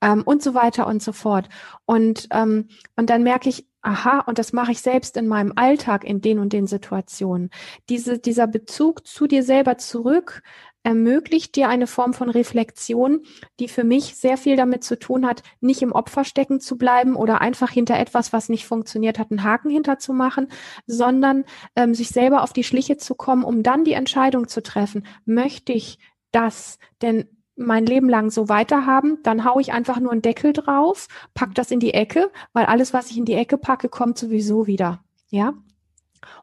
ähm, 0.00 0.22
und 0.24 0.42
so 0.42 0.54
weiter 0.54 0.86
und 0.86 1.02
so 1.02 1.12
fort. 1.12 1.48
Und 1.84 2.28
ähm, 2.30 2.68
und 2.96 3.10
dann 3.10 3.22
merke 3.22 3.48
ich, 3.48 3.66
aha, 3.82 4.20
und 4.20 4.38
das 4.38 4.52
mache 4.52 4.72
ich 4.72 4.80
selbst 4.80 5.16
in 5.16 5.28
meinem 5.28 5.52
Alltag 5.56 6.04
in 6.04 6.20
den 6.20 6.38
und 6.38 6.52
den 6.52 6.66
Situationen. 6.66 7.50
Diese, 7.88 8.18
dieser 8.18 8.46
Bezug 8.46 9.06
zu 9.06 9.26
dir 9.26 9.42
selber 9.42 9.78
zurück, 9.78 10.42
ermöglicht 10.86 11.56
dir 11.56 11.68
eine 11.68 11.88
Form 11.88 12.14
von 12.14 12.30
Reflexion, 12.30 13.22
die 13.58 13.66
für 13.66 13.82
mich 13.82 14.14
sehr 14.14 14.36
viel 14.36 14.54
damit 14.54 14.84
zu 14.84 14.96
tun 14.96 15.26
hat, 15.26 15.42
nicht 15.60 15.82
im 15.82 15.90
Opfer 15.90 16.22
stecken 16.22 16.60
zu 16.60 16.78
bleiben 16.78 17.16
oder 17.16 17.40
einfach 17.40 17.70
hinter 17.72 17.98
etwas, 17.98 18.32
was 18.32 18.48
nicht 18.48 18.66
funktioniert 18.66 19.18
hat, 19.18 19.32
einen 19.32 19.42
Haken 19.42 19.68
hinterzumachen, 19.68 20.46
sondern 20.86 21.44
ähm, 21.74 21.92
sich 21.92 22.10
selber 22.10 22.44
auf 22.44 22.52
die 22.52 22.62
Schliche 22.62 22.98
zu 22.98 23.16
kommen, 23.16 23.42
um 23.42 23.64
dann 23.64 23.82
die 23.82 23.94
Entscheidung 23.94 24.46
zu 24.46 24.62
treffen, 24.62 25.04
möchte 25.24 25.72
ich 25.72 25.98
das 26.30 26.78
denn 27.02 27.24
mein 27.56 27.84
Leben 27.84 28.08
lang 28.08 28.30
so 28.30 28.48
weiterhaben, 28.48 29.18
dann 29.24 29.44
haue 29.44 29.62
ich 29.62 29.72
einfach 29.72 29.98
nur 29.98 30.12
einen 30.12 30.22
Deckel 30.22 30.52
drauf, 30.52 31.08
pack 31.34 31.52
das 31.56 31.72
in 31.72 31.80
die 31.80 31.94
Ecke, 31.94 32.30
weil 32.52 32.66
alles, 32.66 32.92
was 32.92 33.10
ich 33.10 33.18
in 33.18 33.24
die 33.24 33.34
Ecke 33.34 33.58
packe, 33.58 33.88
kommt 33.88 34.18
sowieso 34.18 34.68
wieder. 34.68 35.02
Ja, 35.30 35.54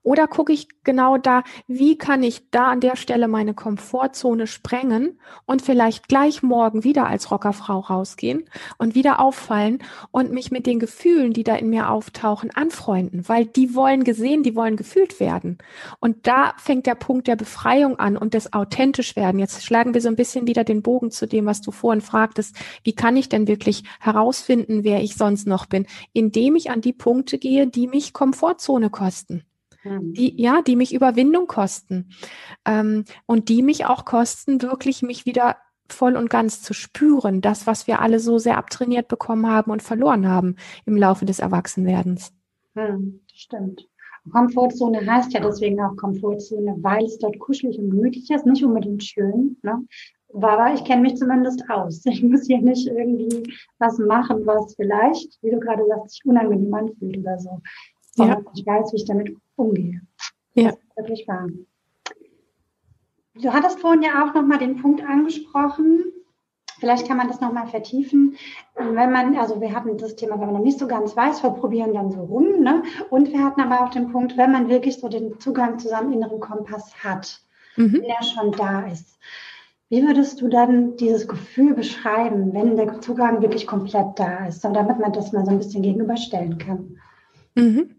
oder 0.02 0.28
gucke 0.28 0.54
ich 0.54 0.68
genau 0.84 1.18
da, 1.18 1.44
wie 1.68 1.98
kann 1.98 2.24
ich 2.24 2.50
da 2.52 2.68
an 2.68 2.80
der 2.80 2.96
Stelle 2.96 3.28
meine 3.28 3.54
Komfortzone 3.54 4.48
sprengen 4.48 5.20
und 5.46 5.62
vielleicht 5.62 6.08
gleich 6.08 6.44
morgen 6.44 6.84
wieder 6.84 7.08
als 7.08 7.32
Rockerfrau 7.32 7.80
rausgehen 7.80 8.46
und 8.78 8.96
wieder 8.96 9.20
auffallen 9.20 9.80
und 10.12 10.32
mich 10.32 10.52
mit 10.52 10.66
den 10.66 10.80
Gefühlen, 10.80 11.34
die 11.34 11.44
da 11.44 11.56
in 11.56 11.70
mir 11.70 11.90
auftauchen, 11.90 12.52
anfreunden, 12.52 13.28
weil 13.28 13.46
die 13.46 13.76
wollen 13.76 14.04
gesehen, 14.04 14.44
die 14.44 14.56
wollen 14.56 14.76
gefühlt 14.76 15.20
werden. 15.20 15.58
Und 16.00 16.28
da 16.28 16.54
fängt 16.58 16.86
der 16.86 16.96
Punkt 16.96 17.28
der 17.28 17.36
Befreiung 17.36 17.98
an 18.00 18.18
und 18.18 18.34
des 18.34 18.54
authentisch 18.54 19.16
werden. 19.16 19.40
Jetzt 19.40 19.64
schlagen 19.64 19.94
wir 19.94 20.02
so 20.02 20.10
ein 20.10 20.16
bisschen 20.16 20.48
wieder 20.48 20.64
den 20.64 20.82
Bogen 20.82 21.12
zu 21.12 21.28
dem, 21.28 21.46
was 21.46 21.62
du 21.62 21.72
vorhin 21.72 22.02
fragtest. 22.02 22.56
Wie 22.84 22.94
kann 22.94 23.18
ich 23.18 23.30
denn 23.30 23.48
wirklich 23.48 23.84
herausfinden, 24.00 24.84
wer 24.84 25.02
ich 25.02 25.16
sonst 25.16 25.48
noch 25.48 25.66
bin? 25.66 25.86
Indem 26.14 26.56
ich 26.56 26.72
an 26.72 26.82
die 26.82 26.94
Punkte 26.94 27.38
gehe, 27.38 27.68
die 27.68 27.88
mich 27.88 28.14
Komfortzone 28.14 28.90
kosten. 28.90 29.44
Mhm. 29.84 30.14
die, 30.14 30.42
ja, 30.42 30.62
die 30.62 30.76
mich 30.76 30.94
Überwindung 30.94 31.48
kosten 31.48 32.10
ähm, 32.66 33.06
und 33.26 33.50
die 33.50 33.62
mich 33.62 33.86
auch 33.86 34.06
kosten, 34.06 34.62
wirklich 34.62 35.02
mich 35.02 35.26
wieder 35.26 35.58
voll 35.90 36.16
und 36.16 36.30
ganz 36.30 36.62
zu 36.62 36.74
spüren, 36.74 37.42
das, 37.42 37.68
was 37.68 37.88
wir 37.88 38.00
alle 38.02 38.20
so 38.20 38.38
sehr 38.38 38.58
abtrainiert 38.58 39.08
bekommen 39.08 39.48
haben 39.48 39.72
und 39.72 39.84
verloren 39.84 40.28
haben 40.28 40.56
im 40.86 40.98
Laufe 40.98 41.26
des 41.26 41.40
Erwachsenwerdens. 41.40 42.34
Hm, 42.76 43.22
stimmt. 43.34 43.88
Komfortzone 44.32 45.06
heißt 45.06 45.34
ja 45.34 45.42
deswegen 45.42 45.82
auch 45.82 45.96
Komfortzone, 45.98 46.78
weil 46.80 47.04
es 47.04 47.18
dort 47.20 47.38
kuschelig 47.40 47.78
und 47.78 47.92
gemütlich 47.92 48.30
ist, 48.32 48.46
nicht 48.46 48.64
unbedingt 48.64 49.04
schön. 49.04 49.58
Ne? 49.64 49.86
Aber 50.34 50.74
ich 50.74 50.84
kenne 50.86 51.02
mich 51.02 51.16
zumindest 51.16 51.64
aus. 51.70 52.04
Ich 52.06 52.24
muss 52.24 52.48
hier 52.48 52.62
nicht 52.62 52.88
irgendwie 52.88 53.54
was 53.80 53.98
machen, 54.00 54.46
was 54.46 54.76
vielleicht, 54.76 55.38
wie 55.42 55.52
du 55.52 55.60
gerade 55.60 55.86
sagst, 55.88 56.16
sich 56.16 56.26
unangenehm 56.26 56.74
anfühlt 56.74 57.18
oder 57.18 57.38
so. 57.38 57.62
Ja. 58.16 58.42
Ich 58.56 58.66
weiß, 58.66 58.94
wie 58.94 58.98
ich 58.98 59.06
damit 59.06 59.36
umgehe. 59.56 60.02
Ja. 60.54 60.70
Das 60.70 60.76
ist 60.78 60.98
wirklich 60.98 61.28
wahr. 61.28 61.48
Du 63.36 63.52
hattest 63.52 63.80
vorhin 63.80 64.04
ja 64.04 64.24
auch 64.24 64.34
nochmal 64.34 64.60
den 64.60 64.82
Punkt 64.82 65.04
angesprochen. 65.04 66.04
Vielleicht 66.80 67.08
kann 67.08 67.18
man 67.18 67.28
das 67.28 67.40
nochmal 67.40 67.68
vertiefen. 67.68 68.36
Wenn 68.76 69.12
man, 69.12 69.38
also 69.38 69.62
wir 69.62 69.74
hatten 69.74 69.98
das 69.98 70.16
Thema, 70.16 70.34
wenn 70.34 70.48
man 70.48 70.56
noch 70.56 70.64
nicht 70.64 70.80
so 70.80 70.88
ganz 70.88 71.16
weiß, 71.16 71.42
wir 71.42 71.52
probieren 71.52 71.94
dann 71.94 72.12
so 72.12 72.22
rum. 72.22 72.62
Ne? 72.62 72.84
Und 73.10 73.32
wir 73.32 73.44
hatten 73.44 73.62
aber 73.62 73.84
auch 73.84 73.90
den 73.90 74.12
Punkt, 74.12 74.38
wenn 74.38 74.52
man 74.52 74.70
wirklich 74.70 75.00
so 75.00 75.08
den 75.08 75.40
Zugang 75.40 75.80
zu 75.80 75.88
seinem 75.88 76.12
inneren 76.12 76.40
Kompass 76.40 76.94
hat, 77.04 77.40
mhm. 77.78 77.94
wenn 77.94 78.04
er 78.04 78.24
schon 78.24 78.52
da 78.52 78.86
ist. 78.88 79.18
Wie 79.90 80.06
würdest 80.06 80.42
du 80.42 80.48
dann 80.48 80.98
dieses 80.98 81.28
Gefühl 81.28 81.74
beschreiben, 81.74 82.54
wenn 82.54 82.76
der 82.76 83.00
Zugang 83.00 83.42
wirklich 83.42 83.68
komplett 83.68 84.18
da 84.18 84.48
ist, 84.48 84.62
so 84.62 84.72
damit 84.72 85.00
man 85.00 85.14
das 85.14 85.32
mal 85.32 85.46
so 85.46 85.52
ein 85.52 85.60
bisschen 85.60 85.84
gegenüberstellen 85.84 86.58
kann? 86.58 86.98
Mhm. 87.56 87.96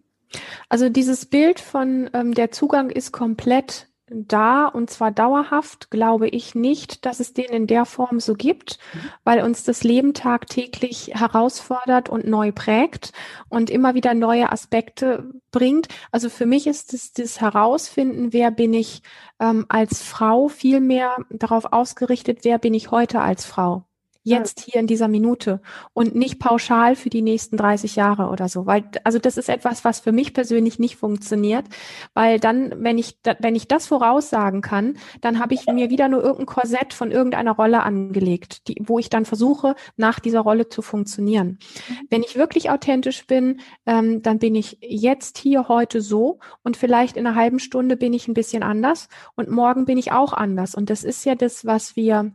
Also 0.75 0.89
dieses 0.89 1.27
Bild 1.27 1.61
von 1.61 2.11
ähm, 2.15 2.35
der 2.35 2.51
Zugang 2.51 2.91
ist 2.91 3.13
komplett 3.13 3.87
da 4.09 4.67
und 4.67 4.91
zwar 4.91 5.13
dauerhaft, 5.13 5.89
glaube 5.93 6.27
ich 6.27 6.57
nicht, 6.57 7.07
dass 7.07 7.21
es 7.21 7.33
den 7.33 7.45
in 7.45 7.69
der 7.69 7.85
Form 7.85 8.19
so 8.19 8.35
gibt, 8.35 8.81
weil 9.23 9.45
uns 9.45 9.63
das 9.63 9.85
Leben 9.85 10.15
tagtäglich 10.15 11.13
herausfordert 11.15 12.09
und 12.09 12.27
neu 12.27 12.51
prägt 12.51 13.13
und 13.49 13.71
immer 13.71 13.95
wieder 13.95 14.15
neue 14.15 14.51
Aspekte 14.51 15.31
bringt. 15.53 15.87
Also 16.11 16.29
für 16.29 16.45
mich 16.45 16.67
ist 16.67 16.93
es 16.93 17.13
das 17.13 17.41
Herausfinden, 17.41 18.33
wer 18.33 18.51
bin 18.51 18.75
ich 18.75 19.03
ähm, 19.39 19.67
als 19.69 20.03
Frau, 20.03 20.49
viel 20.49 20.81
mehr 20.81 21.19
darauf 21.31 21.73
ausgerichtet, 21.73 22.41
wer 22.43 22.59
bin 22.59 22.75
ich 22.75 22.91
heute 22.91 23.21
als 23.21 23.45
Frau 23.45 23.85
jetzt 24.25 24.61
hier 24.61 24.81
in 24.81 24.87
dieser 24.87 25.07
Minute 25.07 25.61
und 25.93 26.15
nicht 26.15 26.41
pauschal 26.41 26.97
für 26.97 27.11
die 27.11 27.23
nächsten 27.23 27.59
30 27.59 27.95
Jahre 27.95 28.29
oder 28.29 28.49
so, 28.49 28.65
weil 28.65 28.85
also 29.05 29.19
das 29.19 29.37
ist 29.37 29.51
etwas, 29.51 29.85
was 29.85 30.01
für 30.01 30.13
mich 30.13 30.33
persönlich 30.33 30.79
nicht 30.79 30.97
funktioniert, 30.97 31.67
weil 32.15 32.41
dann, 32.41 32.73
wenn 32.79 32.97
ich 32.97 33.19
wenn 33.39 33.55
ich 33.55 33.69
das 33.69 33.87
voraussagen 33.87 34.63
kann, 34.63 34.97
dann 35.21 35.39
habe 35.39 35.55
ich 35.55 35.67
mir 35.67 35.91
wieder 35.91 36.09
nur 36.09 36.23
irgendein 36.23 36.47
Korsett 36.47 36.95
von 36.95 37.11
irgendeiner 37.11 37.53
Rolle 37.53 37.83
angelegt, 37.83 38.67
die, 38.69 38.83
wo 38.83 38.99
ich 38.99 39.11
dann 39.11 39.27
versuche, 39.27 39.75
nach 39.97 40.21
dieser 40.21 40.41
Rolle 40.41 40.71
zu 40.71 40.81
funktionieren. 40.81 41.59
Mhm. 41.89 41.95
Wenn 42.09 42.23
ich 42.23 42.37
wirklich 42.37 42.71
authentisch 42.71 43.27
bin, 43.27 43.61
ähm, 43.85 44.23
dann 44.23 44.39
bin 44.39 44.55
ich 44.55 44.79
jetzt 44.81 45.37
hier 45.37 45.69
heute 45.69 46.01
so 46.01 46.39
und 46.63 46.79
vielleicht 46.79 47.19
in 47.19 47.27
einer 47.27 47.37
halben 47.37 47.59
Stunde 47.59 47.99
bin 47.99 48.15
ich 48.15 48.27
ein 48.27 48.35
bisschen 48.35 48.63
anders 48.63 49.09
und 49.37 49.51
morgen 49.51 49.85
bin 49.85 49.99
ich 49.99 50.13
auch 50.13 50.33
anders 50.33 50.75
und 50.75 50.89
das 50.89 51.05
ist 51.05 51.27
ja 51.27 51.35
das, 51.35 51.67
was 51.67 51.95
wir 51.95 52.33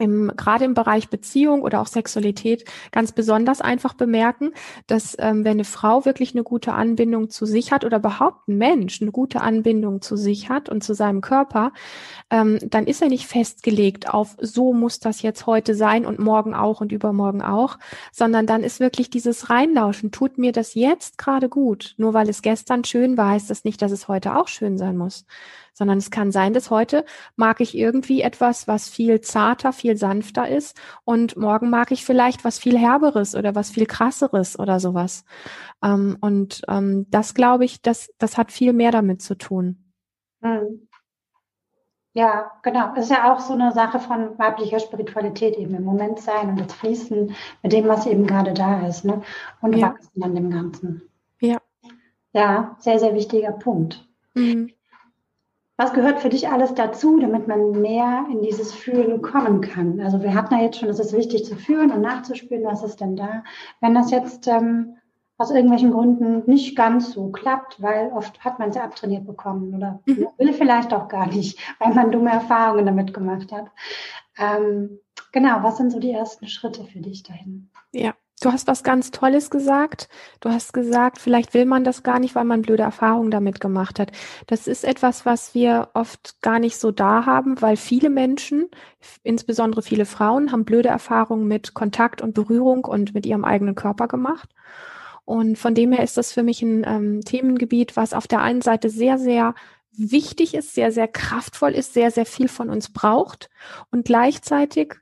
im, 0.00 0.32
gerade 0.36 0.64
im 0.64 0.74
Bereich 0.74 1.08
Beziehung 1.08 1.62
oder 1.62 1.80
auch 1.80 1.86
Sexualität 1.86 2.64
ganz 2.90 3.12
besonders 3.12 3.60
einfach 3.60 3.94
bemerken, 3.94 4.52
dass 4.86 5.16
ähm, 5.18 5.44
wenn 5.44 5.52
eine 5.52 5.64
Frau 5.64 6.04
wirklich 6.04 6.34
eine 6.34 6.42
gute 6.42 6.72
Anbindung 6.72 7.30
zu 7.30 7.46
sich 7.46 7.70
hat 7.70 7.84
oder 7.84 7.98
überhaupt 7.98 8.48
ein 8.48 8.58
Mensch 8.58 9.02
eine 9.02 9.12
gute 9.12 9.40
Anbindung 9.40 10.00
zu 10.02 10.16
sich 10.16 10.48
hat 10.48 10.68
und 10.68 10.82
zu 10.82 10.94
seinem 10.94 11.20
Körper, 11.20 11.72
ähm, 12.30 12.58
dann 12.62 12.86
ist 12.86 13.02
er 13.02 13.08
nicht 13.08 13.26
festgelegt 13.26 14.08
auf 14.12 14.36
so 14.40 14.72
muss 14.72 15.00
das 15.00 15.22
jetzt 15.22 15.46
heute 15.46 15.74
sein 15.74 16.06
und 16.06 16.18
morgen 16.18 16.54
auch 16.54 16.80
und 16.80 16.92
übermorgen 16.92 17.42
auch, 17.42 17.78
sondern 18.12 18.46
dann 18.46 18.64
ist 18.64 18.80
wirklich 18.80 19.10
dieses 19.10 19.50
Reinlauschen, 19.50 20.10
tut 20.10 20.38
mir 20.38 20.52
das 20.52 20.74
jetzt 20.74 21.18
gerade 21.18 21.48
gut. 21.48 21.94
Nur 21.98 22.14
weil 22.14 22.28
es 22.28 22.42
gestern 22.42 22.84
schön 22.84 23.16
war, 23.16 23.30
heißt 23.30 23.50
das 23.50 23.64
nicht, 23.64 23.82
dass 23.82 23.92
es 23.92 24.08
heute 24.08 24.36
auch 24.36 24.48
schön 24.48 24.78
sein 24.78 24.96
muss 24.96 25.26
sondern 25.74 25.98
es 25.98 26.10
kann 26.10 26.32
sein, 26.32 26.52
dass 26.52 26.70
heute 26.70 27.04
mag 27.36 27.60
ich 27.60 27.76
irgendwie 27.76 28.22
etwas, 28.22 28.68
was 28.68 28.88
viel 28.88 29.20
zarter, 29.20 29.72
viel 29.72 29.96
sanfter 29.96 30.48
ist 30.48 30.80
und 31.04 31.36
morgen 31.36 31.70
mag 31.70 31.90
ich 31.90 32.04
vielleicht 32.04 32.44
was 32.44 32.58
viel 32.58 32.78
herberes 32.78 33.34
oder 33.34 33.54
was 33.54 33.70
viel 33.70 33.86
krasseres 33.86 34.58
oder 34.58 34.80
sowas. 34.80 35.24
Ähm, 35.82 36.16
und 36.20 36.62
ähm, 36.68 37.06
das 37.10 37.34
glaube 37.34 37.64
ich, 37.64 37.82
das, 37.82 38.10
das 38.18 38.36
hat 38.36 38.52
viel 38.52 38.72
mehr 38.72 38.90
damit 38.90 39.22
zu 39.22 39.36
tun. 39.36 39.92
Hm. 40.42 40.88
Ja, 42.12 42.50
genau. 42.62 42.92
Das 42.94 43.04
ist 43.04 43.10
ja 43.10 43.32
auch 43.32 43.38
so 43.38 43.52
eine 43.52 43.72
Sache 43.72 44.00
von 44.00 44.36
weiblicher 44.38 44.80
Spiritualität, 44.80 45.56
eben 45.56 45.74
im 45.74 45.84
Moment 45.84 46.18
sein 46.18 46.50
und 46.50 46.60
das 46.60 46.72
Fließen 46.72 47.34
mit 47.62 47.72
dem, 47.72 47.86
was 47.86 48.06
eben 48.06 48.26
gerade 48.26 48.52
da 48.52 48.86
ist, 48.86 49.04
ne? 49.04 49.22
Und 49.60 49.76
ja. 49.76 49.88
wachsen 49.88 50.22
an 50.22 50.34
dem 50.34 50.50
Ganzen. 50.50 51.02
Ja. 51.40 51.58
Ja, 52.32 52.76
sehr, 52.80 52.98
sehr 52.98 53.14
wichtiger 53.14 53.52
Punkt. 53.52 54.08
Mhm. 54.34 54.72
Was 55.80 55.94
gehört 55.94 56.20
für 56.20 56.28
dich 56.28 56.46
alles 56.46 56.74
dazu, 56.74 57.18
damit 57.18 57.48
man 57.48 57.70
mehr 57.70 58.26
in 58.30 58.42
dieses 58.42 58.70
Fühlen 58.70 59.22
kommen 59.22 59.62
kann? 59.62 59.98
Also 60.02 60.22
wir 60.22 60.34
hatten 60.34 60.52
ja 60.52 60.60
jetzt 60.60 60.78
schon, 60.78 60.90
es 60.90 61.00
ist 61.00 61.16
wichtig 61.16 61.46
zu 61.46 61.56
fühlen 61.56 61.90
und 61.90 62.02
nachzuspüren, 62.02 62.66
was 62.66 62.82
ist 62.82 63.00
denn 63.00 63.16
da. 63.16 63.44
Wenn 63.80 63.94
das 63.94 64.10
jetzt 64.10 64.46
ähm, 64.46 64.98
aus 65.38 65.50
irgendwelchen 65.50 65.92
Gründen 65.92 66.42
nicht 66.44 66.76
ganz 66.76 67.12
so 67.12 67.30
klappt, 67.30 67.80
weil 67.80 68.12
oft 68.12 68.44
hat 68.44 68.58
man 68.58 68.68
es 68.68 68.76
ja 68.76 68.84
abtrainiert 68.84 69.26
bekommen 69.26 69.74
oder 69.74 70.00
mhm. 70.04 70.28
will 70.36 70.52
vielleicht 70.52 70.92
auch 70.92 71.08
gar 71.08 71.28
nicht, 71.28 71.58
weil 71.78 71.94
man 71.94 72.12
dumme 72.12 72.30
Erfahrungen 72.30 72.84
damit 72.84 73.14
gemacht 73.14 73.50
hat. 73.50 73.70
Ähm, 74.36 75.00
genau, 75.32 75.62
was 75.62 75.78
sind 75.78 75.92
so 75.92 75.98
die 75.98 76.12
ersten 76.12 76.46
Schritte 76.46 76.84
für 76.84 77.00
dich 77.00 77.22
dahin? 77.22 77.70
Ja, 77.92 78.12
Du 78.42 78.50
hast 78.50 78.66
was 78.66 78.82
ganz 78.82 79.10
Tolles 79.10 79.50
gesagt. 79.50 80.08
Du 80.40 80.48
hast 80.48 80.72
gesagt, 80.72 81.18
vielleicht 81.18 81.52
will 81.52 81.66
man 81.66 81.84
das 81.84 82.02
gar 82.02 82.18
nicht, 82.18 82.34
weil 82.34 82.44
man 82.44 82.62
blöde 82.62 82.82
Erfahrungen 82.82 83.30
damit 83.30 83.60
gemacht 83.60 84.00
hat. 84.00 84.12
Das 84.46 84.66
ist 84.66 84.82
etwas, 84.82 85.26
was 85.26 85.54
wir 85.54 85.90
oft 85.92 86.40
gar 86.40 86.58
nicht 86.58 86.78
so 86.78 86.90
da 86.90 87.26
haben, 87.26 87.60
weil 87.60 87.76
viele 87.76 88.08
Menschen, 88.08 88.70
insbesondere 89.22 89.82
viele 89.82 90.06
Frauen, 90.06 90.52
haben 90.52 90.64
blöde 90.64 90.88
Erfahrungen 90.88 91.48
mit 91.48 91.74
Kontakt 91.74 92.22
und 92.22 92.32
Berührung 92.32 92.86
und 92.86 93.12
mit 93.12 93.26
ihrem 93.26 93.44
eigenen 93.44 93.74
Körper 93.74 94.08
gemacht. 94.08 94.48
Und 95.26 95.58
von 95.58 95.74
dem 95.74 95.92
her 95.92 96.02
ist 96.02 96.16
das 96.16 96.32
für 96.32 96.42
mich 96.42 96.62
ein 96.62 96.82
ähm, 96.86 97.20
Themengebiet, 97.20 97.94
was 97.94 98.14
auf 98.14 98.26
der 98.26 98.40
einen 98.40 98.62
Seite 98.62 98.88
sehr, 98.88 99.18
sehr 99.18 99.54
wichtig 99.92 100.54
ist, 100.54 100.74
sehr, 100.74 100.92
sehr 100.92 101.08
kraftvoll 101.08 101.72
ist, 101.72 101.92
sehr, 101.92 102.10
sehr 102.10 102.26
viel 102.26 102.48
von 102.48 102.70
uns 102.70 102.90
braucht 102.90 103.50
und 103.90 104.06
gleichzeitig 104.06 104.94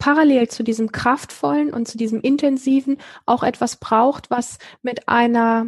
parallel 0.00 0.48
zu 0.48 0.64
diesem 0.64 0.90
kraftvollen 0.90 1.72
und 1.72 1.86
zu 1.86 1.96
diesem 1.96 2.20
intensiven 2.20 2.98
auch 3.26 3.44
etwas 3.44 3.76
braucht, 3.76 4.30
was 4.30 4.58
mit 4.82 5.08
einer 5.08 5.66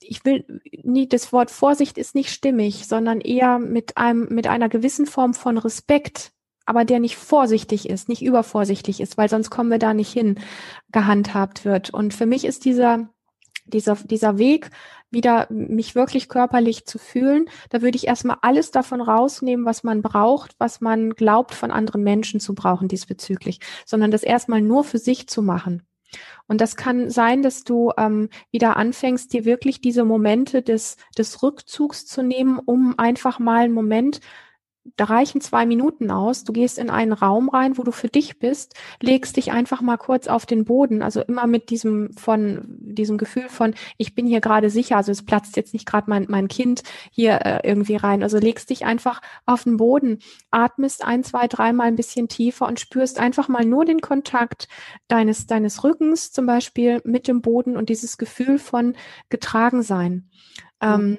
ich 0.00 0.24
will 0.24 0.44
nie, 0.82 1.08
das 1.08 1.32
Wort 1.32 1.50
Vorsicht 1.50 1.98
ist 1.98 2.14
nicht 2.14 2.30
stimmig, 2.30 2.86
sondern 2.86 3.20
eher 3.20 3.58
mit 3.58 3.96
einem, 3.96 4.28
mit 4.30 4.46
einer 4.46 4.68
gewissen 4.68 5.06
Form 5.06 5.34
von 5.34 5.58
Respekt, 5.58 6.32
aber 6.66 6.84
der 6.84 7.00
nicht 7.00 7.16
vorsichtig 7.16 7.88
ist, 7.88 8.08
nicht 8.08 8.22
übervorsichtig 8.22 9.00
ist, 9.00 9.16
weil 9.16 9.28
sonst 9.28 9.50
kommen 9.50 9.70
wir 9.70 9.78
da 9.78 9.94
nicht 9.94 10.12
hin, 10.12 10.38
gehandhabt 10.92 11.64
wird. 11.64 11.90
Und 11.90 12.14
für 12.14 12.26
mich 12.26 12.44
ist 12.44 12.64
dieser, 12.64 13.08
dieser, 13.64 13.96
dieser 13.96 14.38
Weg, 14.38 14.70
wieder 15.12 15.46
mich 15.50 15.94
wirklich 15.94 16.28
körperlich 16.28 16.86
zu 16.86 16.98
fühlen, 16.98 17.46
da 17.70 17.82
würde 17.82 17.96
ich 17.96 18.06
erstmal 18.06 18.38
alles 18.42 18.70
davon 18.70 19.00
rausnehmen, 19.00 19.64
was 19.66 19.84
man 19.84 20.02
braucht, 20.02 20.54
was 20.58 20.80
man 20.80 21.10
glaubt 21.10 21.54
von 21.54 21.70
anderen 21.70 22.02
Menschen 22.02 22.40
zu 22.40 22.54
brauchen 22.54 22.88
diesbezüglich, 22.88 23.60
sondern 23.86 24.10
das 24.10 24.22
erstmal 24.22 24.62
nur 24.62 24.84
für 24.84 24.98
sich 24.98 25.28
zu 25.28 25.42
machen. 25.42 25.82
Und 26.46 26.60
das 26.60 26.76
kann 26.76 27.08
sein, 27.08 27.42
dass 27.42 27.64
du 27.64 27.92
ähm, 27.96 28.28
wieder 28.50 28.76
anfängst, 28.76 29.32
dir 29.32 29.44
wirklich 29.44 29.80
diese 29.80 30.04
Momente 30.04 30.62
des, 30.62 30.96
des 31.16 31.42
Rückzugs 31.42 32.06
zu 32.06 32.22
nehmen, 32.22 32.58
um 32.58 32.98
einfach 32.98 33.38
mal 33.38 33.64
einen 33.64 33.74
Moment 33.74 34.20
da 34.96 35.04
reichen 35.04 35.40
zwei 35.40 35.64
Minuten 35.64 36.10
aus. 36.10 36.44
Du 36.44 36.52
gehst 36.52 36.78
in 36.78 36.90
einen 36.90 37.12
Raum 37.12 37.48
rein, 37.48 37.78
wo 37.78 37.82
du 37.82 37.92
für 37.92 38.08
dich 38.08 38.38
bist, 38.38 38.74
legst 39.00 39.36
dich 39.36 39.52
einfach 39.52 39.80
mal 39.80 39.96
kurz 39.96 40.26
auf 40.26 40.44
den 40.44 40.64
Boden. 40.64 41.02
Also 41.02 41.20
immer 41.20 41.46
mit 41.46 41.70
diesem 41.70 42.12
von 42.14 42.64
diesem 42.66 43.16
Gefühl 43.16 43.48
von, 43.48 43.74
ich 43.96 44.14
bin 44.14 44.26
hier 44.26 44.40
gerade 44.40 44.70
sicher. 44.70 44.96
Also 44.96 45.12
es 45.12 45.24
platzt 45.24 45.56
jetzt 45.56 45.72
nicht 45.72 45.86
gerade 45.86 46.10
mein, 46.10 46.26
mein 46.28 46.48
Kind 46.48 46.82
hier 47.10 47.40
äh, 47.44 47.60
irgendwie 47.62 47.96
rein. 47.96 48.22
Also 48.22 48.38
legst 48.38 48.70
dich 48.70 48.84
einfach 48.84 49.20
auf 49.46 49.64
den 49.64 49.76
Boden, 49.76 50.18
atmest 50.50 51.04
ein, 51.04 51.22
zwei, 51.22 51.46
dreimal 51.46 51.86
ein 51.86 51.96
bisschen 51.96 52.28
tiefer 52.28 52.66
und 52.66 52.80
spürst 52.80 53.20
einfach 53.20 53.48
mal 53.48 53.64
nur 53.64 53.84
den 53.84 54.00
Kontakt 54.00 54.68
deines, 55.06 55.46
deines 55.46 55.84
Rückens 55.84 56.32
zum 56.32 56.46
Beispiel 56.46 57.00
mit 57.04 57.28
dem 57.28 57.40
Boden 57.40 57.76
und 57.76 57.88
dieses 57.88 58.18
Gefühl 58.18 58.58
von 58.58 58.96
getragen 59.28 59.82
sein. 59.82 60.28
Ähm, 60.80 61.18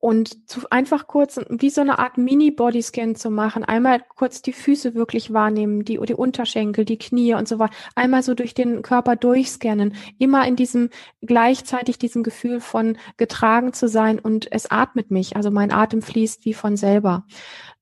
und 0.00 0.48
zu, 0.48 0.60
einfach 0.70 1.08
kurz 1.08 1.40
wie 1.48 1.70
so 1.70 1.80
eine 1.80 1.98
Art 1.98 2.18
Mini-Bodyscan 2.18 3.16
zu 3.16 3.30
machen, 3.30 3.64
einmal 3.64 4.00
kurz 4.14 4.42
die 4.42 4.52
Füße 4.52 4.94
wirklich 4.94 5.32
wahrnehmen, 5.32 5.84
die, 5.84 5.98
die 5.98 6.14
Unterschenkel, 6.14 6.84
die 6.84 6.98
Knie 6.98 7.34
und 7.34 7.48
so 7.48 7.58
weiter, 7.58 7.74
einmal 7.96 8.22
so 8.22 8.34
durch 8.34 8.54
den 8.54 8.82
Körper 8.82 9.16
durchscannen, 9.16 9.94
immer 10.18 10.46
in 10.46 10.54
diesem 10.54 10.90
gleichzeitig 11.20 11.98
diesem 11.98 12.22
Gefühl 12.22 12.60
von 12.60 12.96
getragen 13.16 13.72
zu 13.72 13.88
sein 13.88 14.18
und 14.18 14.50
es 14.52 14.70
atmet 14.70 15.10
mich, 15.10 15.36
also 15.36 15.50
mein 15.50 15.72
Atem 15.72 16.02
fließt 16.02 16.44
wie 16.44 16.54
von 16.54 16.76
selber. 16.76 17.26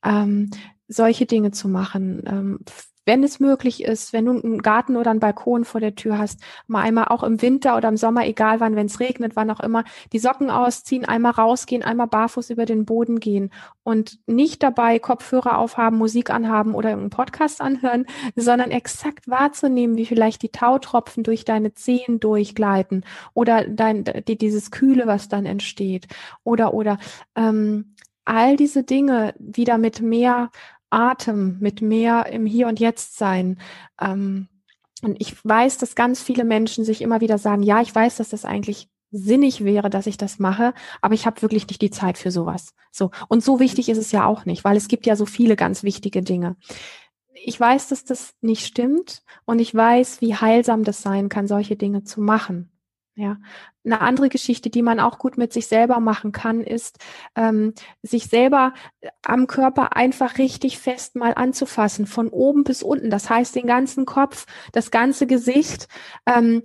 Ähm, 0.03 0.51
solche 0.89 1.27
Dinge 1.27 1.51
zu 1.51 1.69
machen. 1.69 2.23
Ähm, 2.27 2.61
wenn 3.07 3.23
es 3.23 3.41
möglich 3.41 3.85
ist, 3.85 4.13
wenn 4.13 4.27
du 4.27 4.33
einen 4.33 4.61
Garten 4.61 4.97
oder 4.97 5.13
einen 5.13 5.21
Balkon 5.21 5.65
vor 5.65 5.81
der 5.81 5.95
Tür 5.95 6.19
hast, 6.19 6.41
mal 6.67 6.83
einmal 6.83 7.07
auch 7.07 7.23
im 7.23 7.41
Winter 7.41 7.77
oder 7.77 7.89
im 7.89 7.97
Sommer, 7.97 8.27
egal 8.27 8.61
wann, 8.61 8.77
wenn 8.77 8.87
es 8.87 9.01
regnet, 9.01 9.37
wann 9.37 9.51
auch 9.51 9.61
immer, 9.61 9.85
die 10.13 10.19
Socken 10.19 10.51
ausziehen, 10.51 11.05
einmal 11.05 11.33
rausgehen, 11.33 11.83
einmal 11.83 12.09
barfuß 12.09 12.51
über 12.51 12.67
den 12.67 12.85
Boden 12.85 13.21
gehen 13.21 13.51
und 13.85 14.19
nicht 14.27 14.63
dabei 14.63 14.99
Kopfhörer 14.99 15.59
aufhaben, 15.59 15.97
Musik 15.97 16.31
anhaben 16.31 16.75
oder 16.75 16.91
irgendeinen 16.91 17.11
Podcast 17.11 17.61
anhören, 17.61 18.07
sondern 18.35 18.73
exakt 18.73 19.29
wahrzunehmen, 19.29 19.97
wie 19.97 20.07
vielleicht 20.07 20.43
die 20.43 20.51
Tautropfen 20.51 21.23
durch 21.23 21.45
deine 21.45 21.75
Zehen 21.75 22.19
durchgleiten 22.19 23.05
oder 23.33 23.67
dein, 23.69 24.05
die, 24.27 24.37
dieses 24.37 24.73
Kühle, 24.73 25.07
was 25.07 25.29
dann 25.29 25.47
entsteht. 25.47 26.09
Oder 26.43 26.75
oder 26.75 26.99
ähm, 27.37 27.95
all 28.25 28.57
diese 28.57 28.83
Dinge 28.83 29.35
wieder 29.39 29.79
mit 29.79 30.03
mehr 30.03 30.51
Atem, 30.91 31.59
mit 31.61 31.83
mehr 31.83 32.27
im 32.27 32.47
Hier 32.47 32.69
und 32.69 32.81
Jetzt 32.81 33.17
sein. 33.19 33.59
Ähm, 34.01 34.49
und 35.03 35.21
ich 35.21 35.45
weiß, 35.45 35.79
dass 35.79 35.95
ganz 35.95 36.23
viele 36.23 36.45
Menschen 36.45 36.85
sich 36.85 37.03
immer 37.03 37.21
wieder 37.21 37.39
sagen, 37.39 37.63
ja, 37.63 37.81
ich 37.81 37.95
weiß, 37.95 38.17
dass 38.17 38.31
das 38.31 38.45
eigentlich 38.45 38.89
sinnig 39.11 39.65
wäre, 39.65 39.91
dass 39.91 40.07
ich 40.07 40.17
das 40.17 40.39
mache, 40.39 40.75
aber 41.01 41.15
ich 41.15 41.27
habe 41.27 41.43
wirklich 41.43 41.67
nicht 41.69 41.81
die 41.81 41.91
Zeit 41.91 42.19
für 42.19 42.31
sowas. 42.31 42.75
So 42.91 43.11
und 43.29 43.43
so 43.45 43.61
wichtig 43.61 43.89
ist 43.89 43.99
es 43.99 44.13
ja 44.13 44.27
auch 44.27 44.45
nicht, 44.45 44.65
weil 44.65 44.77
es 44.77 44.89
gibt 44.89 45.07
ja 45.07 45.17
so 45.17 45.27
viele 45.27 45.57
ganz 45.57 45.83
wichtige 45.83 46.23
Dinge. 46.23 46.57
Ich 47.35 47.59
weiß, 47.59 47.89
dass 47.89 48.05
das 48.05 48.35
nicht 48.41 48.67
stimmt 48.67 49.23
und 49.45 49.61
ich 49.61 49.75
weiß, 49.75 50.21
wie 50.21 50.35
heilsam 50.35 50.83
das 50.83 51.03
sein 51.03 51.29
kann, 51.29 51.47
solche 51.47 51.77
Dinge 51.77 52.03
zu 52.03 52.21
machen. 52.21 52.73
Ja, 53.15 53.39
eine 53.87 54.01
andere 54.01 54.29
Geschichte, 54.29 54.69
die 54.69 54.83
man 54.83 55.01
auch 55.01 55.19
gut 55.19 55.39
mit 55.39 55.53
sich 55.53 55.67
selber 55.69 56.01
machen 56.01 56.33
kann, 56.33 56.61
ist, 56.61 56.99
ähm, 57.37 57.73
sich 58.03 58.27
selber 58.27 58.75
äh, 59.01 59.09
am 59.23 59.47
Körper 59.47 59.97
einfach 59.97 60.39
richtig 60.39 60.79
fest 60.79 61.17
mal 61.17 61.33
anzufassen, 61.35 62.07
von 62.07 62.29
oben 62.29 62.65
bis 62.65 62.83
unten. 62.83 63.11
Das 63.11 63.31
heißt, 63.31 63.55
den 63.55 63.67
ganzen 63.67 64.05
Kopf, 64.05 64.47
das 64.73 64.91
ganze 64.91 65.27
Gesicht, 65.27 65.89
ähm, 66.27 66.63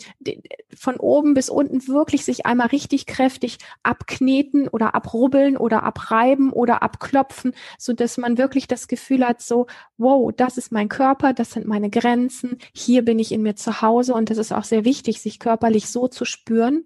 von 0.76 0.98
oben 0.98 1.34
bis 1.34 1.50
unten 1.50 1.88
wirklich 1.88 2.26
sich 2.26 2.46
einmal 2.46 2.68
richtig 2.68 3.06
kräftig 3.06 3.60
abkneten 3.84 4.68
oder 4.68 4.96
abrubbeln 4.96 5.58
oder 5.58 5.84
abreiben 5.84 6.52
oder 6.52 6.82
abklopfen, 6.84 7.54
so 7.78 7.94
dass 7.94 8.18
man 8.18 8.38
wirklich 8.38 8.68
das 8.68 8.88
Gefühl 8.88 9.26
hat, 9.26 9.42
so, 9.42 9.68
wow, 9.98 10.32
das 10.36 10.58
ist 10.58 10.72
mein 10.72 10.90
Körper, 10.90 11.34
das 11.34 11.52
sind 11.52 11.68
meine 11.68 11.90
Grenzen, 11.90 12.58
hier 12.74 13.04
bin 13.06 13.20
ich 13.20 13.32
in 13.32 13.44
mir 13.44 13.56
zu 13.56 13.82
Hause 13.82 14.14
und 14.14 14.30
das 14.30 14.38
ist 14.38 14.52
auch 14.52 14.64
sehr 14.64 14.86
wichtig, 14.86 15.22
sich 15.22 15.40
körperlich 15.40 15.90
so 15.90 16.08
zu 16.08 16.26
spüren. 16.26 16.86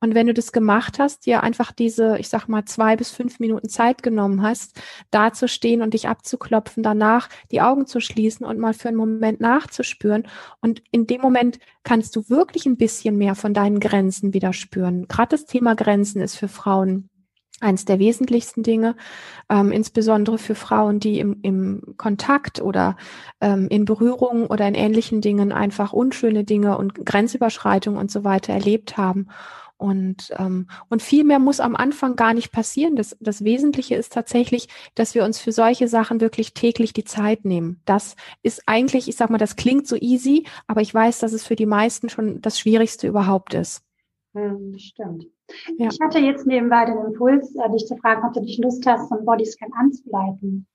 Und 0.00 0.14
wenn 0.14 0.26
du 0.26 0.34
das 0.34 0.52
gemacht 0.52 0.98
hast, 0.98 1.24
dir 1.24 1.42
einfach 1.42 1.72
diese, 1.72 2.18
ich 2.18 2.28
sag 2.28 2.48
mal, 2.48 2.64
zwei 2.66 2.96
bis 2.96 3.10
fünf 3.10 3.40
Minuten 3.40 3.68
Zeit 3.68 4.02
genommen 4.02 4.42
hast, 4.42 4.80
da 5.10 5.32
zu 5.32 5.48
stehen 5.48 5.80
und 5.80 5.94
dich 5.94 6.08
abzuklopfen, 6.08 6.82
danach 6.82 7.28
die 7.50 7.62
Augen 7.62 7.86
zu 7.86 8.00
schließen 8.00 8.44
und 8.44 8.58
mal 8.58 8.74
für 8.74 8.88
einen 8.88 8.98
Moment 8.98 9.40
nachzuspüren. 9.40 10.28
Und 10.60 10.82
in 10.90 11.06
dem 11.06 11.22
Moment 11.22 11.58
kannst 11.82 12.14
du 12.14 12.28
wirklich 12.28 12.66
ein 12.66 12.76
bisschen 12.76 13.16
mehr 13.16 13.34
von 13.34 13.54
deinen 13.54 13.80
Grenzen 13.80 14.34
wieder 14.34 14.52
spüren. 14.52 15.08
Gerade 15.08 15.30
das 15.30 15.46
Thema 15.46 15.74
Grenzen 15.74 16.20
ist 16.20 16.36
für 16.36 16.48
Frauen 16.48 17.08
eins 17.60 17.86
der 17.86 17.98
wesentlichsten 17.98 18.62
Dinge, 18.62 18.96
ähm, 19.48 19.72
insbesondere 19.72 20.36
für 20.38 20.54
Frauen, 20.54 21.00
die 21.00 21.18
im, 21.18 21.38
im 21.42 21.94
Kontakt 21.96 22.60
oder 22.60 22.96
ähm, 23.40 23.68
in 23.68 23.86
Berührung 23.86 24.46
oder 24.46 24.68
in 24.68 24.74
ähnlichen 24.74 25.22
Dingen 25.22 25.52
einfach 25.52 25.92
unschöne 25.92 26.44
Dinge 26.44 26.76
und 26.76 27.06
Grenzüberschreitungen 27.06 27.98
und 27.98 28.10
so 28.10 28.24
weiter 28.24 28.52
erlebt 28.52 28.98
haben. 28.98 29.28
Und, 29.78 30.32
ähm, 30.38 30.68
und 30.88 31.02
viel 31.02 31.22
mehr 31.24 31.38
muss 31.38 31.60
am 31.60 31.76
Anfang 31.76 32.16
gar 32.16 32.32
nicht 32.32 32.50
passieren. 32.50 32.96
Das, 32.96 33.16
das 33.20 33.44
Wesentliche 33.44 33.94
ist 33.94 34.12
tatsächlich, 34.12 34.68
dass 34.94 35.14
wir 35.14 35.24
uns 35.24 35.38
für 35.38 35.52
solche 35.52 35.86
Sachen 35.86 36.20
wirklich 36.20 36.54
täglich 36.54 36.94
die 36.94 37.04
Zeit 37.04 37.44
nehmen. 37.44 37.80
Das 37.84 38.16
ist 38.42 38.62
eigentlich, 38.66 39.08
ich 39.08 39.16
sag 39.16 39.28
mal, 39.28 39.38
das 39.38 39.56
klingt 39.56 39.86
so 39.86 39.96
easy, 39.96 40.46
aber 40.66 40.80
ich 40.80 40.94
weiß, 40.94 41.18
dass 41.18 41.32
es 41.32 41.44
für 41.44 41.56
die 41.56 41.66
meisten 41.66 42.08
schon 42.08 42.40
das 42.40 42.58
Schwierigste 42.58 43.06
überhaupt 43.06 43.52
ist. 43.52 43.82
Hm, 44.34 44.78
stimmt. 44.78 45.26
Ja. 45.78 45.88
Ich 45.92 46.00
hatte 46.00 46.18
jetzt 46.18 46.46
nebenbei 46.46 46.86
den 46.86 46.98
Impuls, 46.98 47.54
äh, 47.56 47.70
dich 47.70 47.86
zu 47.86 47.96
fragen, 47.96 48.26
ob 48.26 48.32
du 48.32 48.40
dich 48.40 48.58
Lust 48.58 48.84
hast, 48.86 49.08
so 49.08 49.16
einen 49.16 49.24
Bodyscan 49.24 49.72
anzuleiten. 49.74 50.66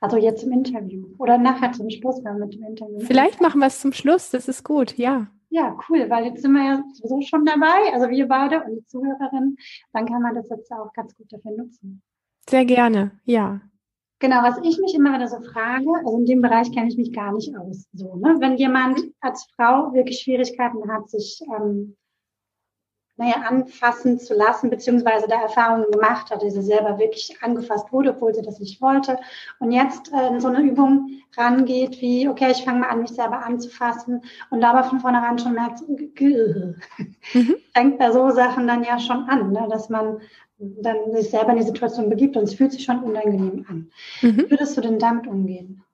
Also 0.00 0.16
jetzt 0.16 0.42
im 0.44 0.52
Interview 0.52 1.06
oder 1.18 1.38
nachher 1.38 1.72
zum 1.72 1.90
Schluss 1.90 2.22
mit 2.22 2.54
dem 2.54 2.64
Interview. 2.64 3.00
Vielleicht 3.00 3.40
machen 3.40 3.60
wir 3.60 3.66
es 3.66 3.80
zum 3.80 3.92
Schluss, 3.92 4.30
das 4.30 4.48
ist 4.48 4.64
gut, 4.64 4.96
ja. 4.96 5.28
Ja, 5.52 5.76
cool, 5.88 6.08
weil 6.08 6.26
jetzt 6.26 6.42
sind 6.42 6.52
wir 6.52 6.64
ja 6.64 6.84
sowieso 6.92 7.20
schon 7.22 7.44
dabei, 7.44 7.92
also 7.92 8.08
wir 8.08 8.28
beide 8.28 8.62
und 8.62 8.76
die 8.76 8.86
Zuhörerin. 8.86 9.56
Dann 9.92 10.06
kann 10.06 10.22
man 10.22 10.34
das 10.34 10.48
jetzt 10.48 10.70
auch 10.72 10.92
ganz 10.92 11.14
gut 11.16 11.32
dafür 11.32 11.50
nutzen. 11.56 12.02
Sehr 12.48 12.64
gerne, 12.64 13.20
ja. 13.24 13.60
Genau, 14.20 14.42
was 14.42 14.58
ich 14.62 14.78
mich 14.78 14.94
immer 14.94 15.14
wieder 15.14 15.28
so 15.28 15.40
frage, 15.40 15.86
also 16.04 16.18
in 16.18 16.26
dem 16.26 16.42
Bereich 16.42 16.70
kenne 16.72 16.88
ich 16.88 16.96
mich 16.96 17.12
gar 17.12 17.32
nicht 17.32 17.56
aus. 17.56 17.88
So, 17.92 18.16
ne? 18.16 18.36
Wenn 18.38 18.58
jemand 18.58 19.00
als 19.20 19.48
Frau 19.56 19.92
wirklich 19.92 20.20
Schwierigkeiten 20.20 20.92
hat, 20.92 21.08
sich 21.08 21.40
ähm, 21.56 21.96
naja, 23.20 23.42
anfassen 23.46 24.18
zu 24.18 24.32
lassen, 24.32 24.70
beziehungsweise 24.70 25.28
da 25.28 25.42
Erfahrungen 25.42 25.90
gemacht 25.90 26.30
hat, 26.30 26.40
die 26.42 26.50
sie 26.50 26.62
selber 26.62 26.98
wirklich 26.98 27.36
angefasst 27.42 27.92
wurde, 27.92 28.14
obwohl 28.14 28.34
sie 28.34 28.40
das 28.40 28.58
nicht 28.60 28.80
wollte. 28.80 29.18
Und 29.58 29.72
jetzt 29.72 30.10
äh, 30.10 30.28
in 30.28 30.40
so 30.40 30.48
eine 30.48 30.62
Übung 30.62 31.20
rangeht, 31.36 32.00
wie, 32.00 32.28
okay, 32.28 32.50
ich 32.50 32.64
fange 32.64 32.80
mal 32.80 32.88
an, 32.88 33.02
mich 33.02 33.10
selber 33.10 33.44
anzufassen 33.44 34.22
und 34.48 34.64
aber 34.64 34.84
von 34.84 35.00
vornherein 35.00 35.38
schon 35.38 35.52
merkt, 35.52 35.86
mhm. 35.88 36.76
fängt 37.74 37.98
bei 37.98 38.10
so 38.10 38.30
Sachen 38.30 38.66
dann 38.66 38.84
ja 38.84 38.98
schon 38.98 39.28
an, 39.28 39.52
ne, 39.52 39.68
dass 39.68 39.90
man 39.90 40.22
dann 40.58 41.12
sich 41.12 41.28
selber 41.28 41.50
in 41.50 41.58
die 41.58 41.64
Situation 41.64 42.08
begibt 42.08 42.38
und 42.38 42.44
es 42.44 42.54
fühlt 42.54 42.72
sich 42.72 42.84
schon 42.84 43.02
unangenehm 43.02 43.66
an. 43.68 43.90
Mhm. 44.22 44.38
Wie 44.38 44.50
würdest 44.50 44.78
du 44.78 44.80
denn 44.80 44.98
damit 44.98 45.26
umgehen? 45.26 45.84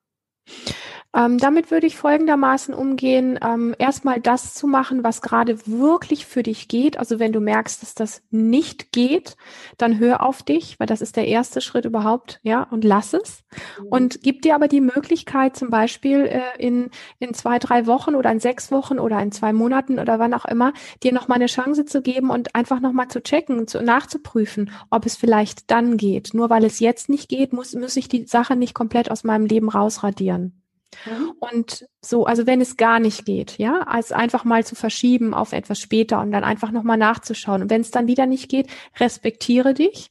Ähm, 1.16 1.38
damit 1.38 1.70
würde 1.70 1.86
ich 1.86 1.96
folgendermaßen 1.96 2.74
umgehen, 2.74 3.38
ähm, 3.42 3.74
erstmal 3.78 4.20
das 4.20 4.52
zu 4.52 4.66
machen, 4.66 5.02
was 5.02 5.22
gerade 5.22 5.66
wirklich 5.66 6.26
für 6.26 6.42
dich 6.42 6.68
geht. 6.68 6.98
Also 6.98 7.18
wenn 7.18 7.32
du 7.32 7.40
merkst, 7.40 7.80
dass 7.80 7.94
das 7.94 8.22
nicht 8.30 8.92
geht, 8.92 9.36
dann 9.78 9.98
hör 9.98 10.22
auf 10.22 10.42
dich, 10.42 10.78
weil 10.78 10.86
das 10.86 11.00
ist 11.00 11.16
der 11.16 11.26
erste 11.26 11.62
Schritt 11.62 11.86
überhaupt, 11.86 12.38
ja, 12.42 12.64
und 12.64 12.84
lass 12.84 13.14
es. 13.14 13.44
Mhm. 13.80 13.86
Und 13.88 14.22
gib 14.22 14.42
dir 14.42 14.54
aber 14.54 14.68
die 14.68 14.82
Möglichkeit, 14.82 15.56
zum 15.56 15.70
Beispiel 15.70 16.26
äh, 16.26 16.42
in, 16.58 16.90
in 17.18 17.32
zwei, 17.32 17.58
drei 17.58 17.86
Wochen 17.86 18.14
oder 18.14 18.30
in 18.30 18.40
sechs 18.40 18.70
Wochen 18.70 18.98
oder 18.98 19.18
in 19.22 19.32
zwei 19.32 19.54
Monaten 19.54 19.98
oder 19.98 20.18
wann 20.18 20.34
auch 20.34 20.44
immer, 20.44 20.74
dir 21.02 21.14
nochmal 21.14 21.36
eine 21.36 21.46
Chance 21.46 21.86
zu 21.86 22.02
geben 22.02 22.28
und 22.28 22.54
einfach 22.54 22.80
nochmal 22.80 23.08
zu 23.08 23.22
checken, 23.22 23.66
zu, 23.66 23.82
nachzuprüfen, 23.82 24.70
ob 24.90 25.06
es 25.06 25.16
vielleicht 25.16 25.70
dann 25.70 25.96
geht. 25.96 26.34
Nur 26.34 26.50
weil 26.50 26.64
es 26.64 26.78
jetzt 26.78 27.08
nicht 27.08 27.30
geht, 27.30 27.54
muss, 27.54 27.74
muss 27.74 27.96
ich 27.96 28.08
die 28.08 28.26
Sache 28.26 28.54
nicht 28.54 28.74
komplett 28.74 29.10
aus 29.10 29.24
meinem 29.24 29.46
Leben 29.46 29.70
rausradieren. 29.70 30.65
Mhm. 31.04 31.32
Und 31.38 31.86
so, 32.00 32.24
also 32.24 32.46
wenn 32.46 32.60
es 32.60 32.76
gar 32.76 33.00
nicht 33.00 33.24
geht, 33.24 33.58
ja, 33.58 33.80
als 33.80 34.12
einfach 34.12 34.44
mal 34.44 34.64
zu 34.64 34.74
verschieben 34.74 35.34
auf 35.34 35.52
etwas 35.52 35.80
später 35.80 36.20
und 36.20 36.32
dann 36.32 36.44
einfach 36.44 36.70
nochmal 36.70 36.96
nachzuschauen. 36.96 37.62
Und 37.62 37.70
wenn 37.70 37.80
es 37.80 37.90
dann 37.90 38.06
wieder 38.06 38.26
nicht 38.26 38.48
geht, 38.48 38.68
respektiere 38.98 39.74
dich 39.74 40.10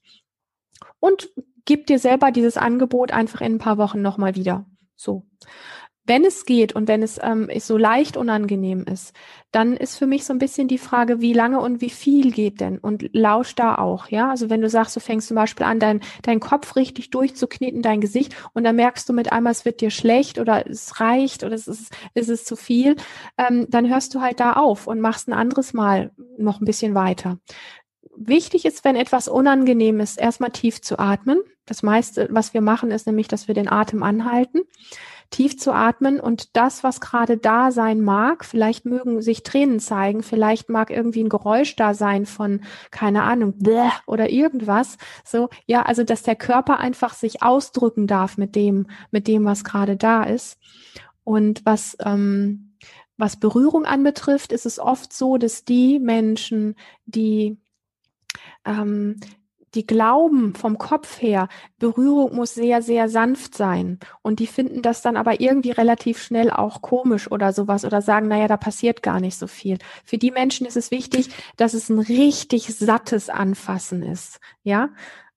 und 0.99 1.29
gib 1.65 1.87
dir 1.87 1.99
selber 1.99 2.31
dieses 2.31 2.57
Angebot 2.57 3.11
einfach 3.11 3.41
in 3.41 3.55
ein 3.55 3.59
paar 3.59 3.77
Wochen 3.77 4.01
nochmal 4.01 4.35
wieder. 4.35 4.65
So 4.95 5.25
wenn 6.05 6.23
es 6.23 6.45
geht 6.45 6.73
und 6.73 6.87
wenn 6.87 7.01
es 7.01 7.19
ähm, 7.21 7.49
so 7.59 7.77
leicht 7.77 8.15
unangenehm 8.15 8.83
ist, 8.83 9.13
dann 9.51 9.75
ist 9.75 9.97
für 9.97 10.05
mich 10.05 10.25
so 10.25 10.33
ein 10.33 10.39
bisschen 10.39 10.67
die 10.67 10.77
Frage, 10.77 11.19
wie 11.19 11.33
lange 11.33 11.59
und 11.59 11.81
wie 11.81 11.89
viel 11.89 12.31
geht 12.31 12.61
denn? 12.61 12.77
Und 12.77 13.09
lausch 13.13 13.55
da 13.55 13.75
auch, 13.75 14.09
ja. 14.09 14.29
Also 14.29 14.49
wenn 14.49 14.61
du 14.61 14.69
sagst, 14.69 14.95
du 14.95 14.99
fängst 14.99 15.27
zum 15.27 15.35
Beispiel 15.35 15.65
an, 15.65 15.79
dein, 15.79 16.01
dein 16.21 16.39
Kopf 16.39 16.75
richtig 16.75 17.09
durchzukneten, 17.09 17.81
dein 17.81 18.01
Gesicht, 18.01 18.35
und 18.53 18.63
dann 18.63 18.75
merkst 18.75 19.09
du 19.09 19.13
mit 19.13 19.31
einmal, 19.31 19.51
es 19.51 19.65
wird 19.65 19.81
dir 19.81 19.89
schlecht 19.89 20.37
oder 20.37 20.69
es 20.69 20.99
reicht 20.99 21.43
oder 21.43 21.55
es 21.55 21.67
ist, 21.67 21.91
es 22.13 22.29
ist 22.29 22.45
zu 22.45 22.55
viel, 22.55 22.95
ähm, 23.37 23.65
dann 23.69 23.89
hörst 23.89 24.13
du 24.13 24.21
halt 24.21 24.39
da 24.39 24.53
auf 24.53 24.87
und 24.87 24.99
machst 24.99 25.27
ein 25.27 25.33
anderes 25.33 25.73
Mal 25.73 26.11
noch 26.37 26.61
ein 26.61 26.65
bisschen 26.65 26.93
weiter. 26.93 27.39
Wichtig 28.17 28.65
ist, 28.65 28.85
wenn 28.85 28.95
etwas 28.95 29.27
unangenehm 29.27 29.99
ist, 29.99 30.19
erstmal 30.19 30.51
tief 30.51 30.81
zu 30.81 30.99
atmen. 30.99 31.39
Das 31.65 31.81
meiste, 31.81 32.27
was 32.29 32.53
wir 32.53 32.61
machen, 32.61 32.91
ist 32.91 33.07
nämlich, 33.07 33.27
dass 33.27 33.47
wir 33.47 33.55
den 33.55 33.69
Atem 33.69 34.03
anhalten 34.03 34.61
tief 35.29 35.57
zu 35.57 35.73
atmen 35.73 36.19
und 36.19 36.55
das, 36.55 36.83
was 36.83 37.01
gerade 37.01 37.37
da 37.37 37.71
sein 37.71 38.01
mag, 38.01 38.45
vielleicht 38.45 38.85
mögen 38.85 39.21
sich 39.21 39.43
Tränen 39.43 39.79
zeigen, 39.79 40.23
vielleicht 40.23 40.69
mag 40.69 40.91
irgendwie 40.91 41.23
ein 41.23 41.29
Geräusch 41.29 41.75
da 41.75 41.93
sein 41.93 42.25
von, 42.25 42.61
keine 42.91 43.23
Ahnung, 43.23 43.55
oder 44.07 44.29
irgendwas. 44.29 44.97
So, 45.23 45.49
ja, 45.65 45.83
also, 45.83 46.03
dass 46.03 46.23
der 46.23 46.35
Körper 46.35 46.79
einfach 46.79 47.13
sich 47.13 47.43
ausdrücken 47.43 48.07
darf 48.07 48.37
mit 48.37 48.55
dem, 48.55 48.87
mit 49.11 49.27
dem, 49.27 49.45
was 49.45 49.63
gerade 49.63 49.97
da 49.97 50.23
ist. 50.23 50.57
Und 51.23 51.65
was, 51.65 51.97
ähm, 52.03 52.77
was 53.17 53.39
Berührung 53.39 53.85
anbetrifft, 53.85 54.51
ist 54.51 54.65
es 54.65 54.79
oft 54.79 55.11
so, 55.13 55.37
dass 55.37 55.65
die 55.65 55.99
Menschen, 55.99 56.75
die 57.05 57.57
ähm, 58.65 59.19
die 59.75 59.85
glauben 59.85 60.55
vom 60.55 60.77
Kopf 60.77 61.21
her, 61.21 61.47
Berührung 61.77 62.35
muss 62.35 62.53
sehr, 62.53 62.81
sehr 62.81 63.09
sanft 63.09 63.55
sein. 63.55 63.99
Und 64.21 64.39
die 64.39 64.47
finden 64.47 64.81
das 64.81 65.01
dann 65.01 65.17
aber 65.17 65.41
irgendwie 65.41 65.71
relativ 65.71 66.21
schnell 66.21 66.49
auch 66.49 66.81
komisch 66.81 67.29
oder 67.29 67.53
sowas 67.53 67.85
oder 67.85 68.01
sagen, 68.01 68.27
naja, 68.27 68.47
da 68.47 68.57
passiert 68.57 69.03
gar 69.03 69.19
nicht 69.19 69.37
so 69.37 69.47
viel. 69.47 69.77
Für 70.03 70.17
die 70.17 70.31
Menschen 70.31 70.65
ist 70.65 70.77
es 70.77 70.91
wichtig, 70.91 71.29
dass 71.57 71.73
es 71.73 71.89
ein 71.89 71.99
richtig 71.99 72.73
sattes 72.75 73.29
Anfassen 73.29 74.01
ist. 74.03 74.39
Ja, 74.63 74.89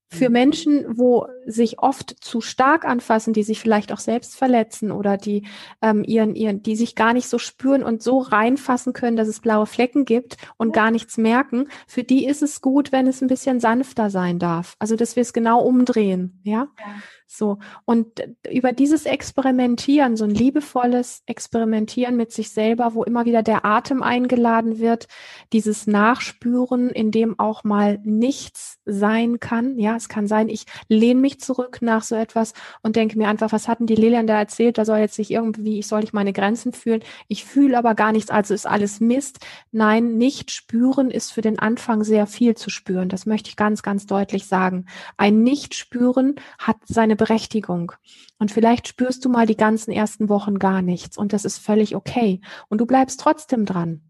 für 0.08 0.28
mhm. 0.28 0.32
Menschen, 0.32 0.98
wo 0.98 1.26
sich 1.46 1.80
oft 1.80 2.16
zu 2.24 2.40
stark 2.40 2.84
anfassen, 2.84 3.32
die 3.32 3.42
sich 3.42 3.60
vielleicht 3.60 3.92
auch 3.92 3.98
selbst 3.98 4.36
verletzen 4.36 4.90
oder 4.90 5.16
die 5.16 5.46
ähm, 5.82 6.02
ihren, 6.04 6.34
ihren, 6.34 6.62
die 6.62 6.76
sich 6.76 6.94
gar 6.94 7.12
nicht 7.12 7.28
so 7.28 7.38
spüren 7.38 7.82
und 7.82 8.02
so 8.02 8.18
reinfassen 8.18 8.94
können, 8.94 9.16
dass 9.16 9.28
es 9.28 9.40
blaue 9.40 9.66
Flecken 9.66 10.04
gibt 10.04 10.36
und 10.56 10.72
gar 10.72 10.90
nichts 10.90 11.18
merken, 11.18 11.68
für 11.86 12.04
die 12.04 12.26
ist 12.26 12.42
es 12.42 12.60
gut, 12.60 12.90
wenn 12.90 13.06
es 13.06 13.20
ein 13.20 13.28
bisschen 13.28 13.60
sanfter 13.60 14.10
sein 14.10 14.38
darf. 14.38 14.76
Also 14.78 14.96
dass 14.96 15.16
wir 15.16 15.20
es 15.22 15.32
genau 15.32 15.60
umdrehen, 15.60 16.40
ja. 16.42 16.68
ja. 16.78 16.86
So. 17.30 17.58
Und 17.84 18.26
über 18.50 18.72
dieses 18.72 19.04
Experimentieren, 19.04 20.16
so 20.16 20.24
ein 20.24 20.30
liebevolles 20.30 21.22
Experimentieren 21.26 22.16
mit 22.16 22.32
sich 22.32 22.50
selber, 22.50 22.94
wo 22.94 23.04
immer 23.04 23.26
wieder 23.26 23.42
der 23.42 23.66
Atem 23.66 24.02
eingeladen 24.02 24.78
wird, 24.78 25.08
dieses 25.52 25.86
Nachspüren, 25.86 26.88
in 26.88 27.10
dem 27.10 27.38
auch 27.38 27.64
mal 27.64 28.00
nichts 28.02 28.78
sein 28.86 29.40
kann. 29.40 29.78
Ja, 29.78 29.94
es 29.94 30.08
kann 30.08 30.26
sein, 30.26 30.48
ich 30.48 30.64
lehne 30.88 31.20
mich 31.20 31.38
zurück 31.38 31.82
nach 31.82 32.02
so 32.02 32.14
etwas 32.14 32.54
und 32.82 32.96
denke 32.96 33.18
mir 33.18 33.28
einfach, 33.28 33.52
was 33.52 33.68
hatten 33.68 33.86
die 33.86 33.94
Lilian 33.94 34.26
da 34.26 34.38
erzählt? 34.38 34.78
Da 34.78 34.86
soll 34.86 34.98
jetzt 34.98 35.14
sich 35.14 35.30
irgendwie, 35.30 35.78
ich 35.78 35.86
soll 35.86 36.00
nicht 36.00 36.14
meine 36.14 36.32
Grenzen 36.32 36.72
fühlen. 36.72 37.02
Ich 37.28 37.44
fühle 37.44 37.76
aber 37.76 37.94
gar 37.94 38.12
nichts, 38.12 38.30
also 38.30 38.54
ist 38.54 38.66
alles 38.66 39.00
Mist. 39.00 39.40
Nein, 39.70 40.16
nicht 40.16 40.50
spüren 40.50 41.10
ist 41.10 41.32
für 41.32 41.42
den 41.42 41.58
Anfang 41.58 42.04
sehr 42.04 42.26
viel 42.26 42.56
zu 42.56 42.70
spüren. 42.70 43.10
Das 43.10 43.26
möchte 43.26 43.50
ich 43.50 43.56
ganz, 43.56 43.82
ganz 43.82 44.06
deutlich 44.06 44.46
sagen. 44.46 44.86
Ein 45.18 45.42
Nicht-Spüren 45.42 46.36
hat 46.58 46.76
seine 46.86 47.17
Berechtigung. 47.18 47.92
Und 48.38 48.50
vielleicht 48.50 48.88
spürst 48.88 49.22
du 49.24 49.28
mal 49.28 49.44
die 49.44 49.56
ganzen 49.56 49.92
ersten 49.92 50.30
Wochen 50.30 50.58
gar 50.58 50.80
nichts 50.80 51.18
und 51.18 51.34
das 51.34 51.44
ist 51.44 51.58
völlig 51.58 51.94
okay. 51.94 52.40
Und 52.68 52.80
du 52.80 52.86
bleibst 52.86 53.20
trotzdem 53.20 53.66
dran. 53.66 54.00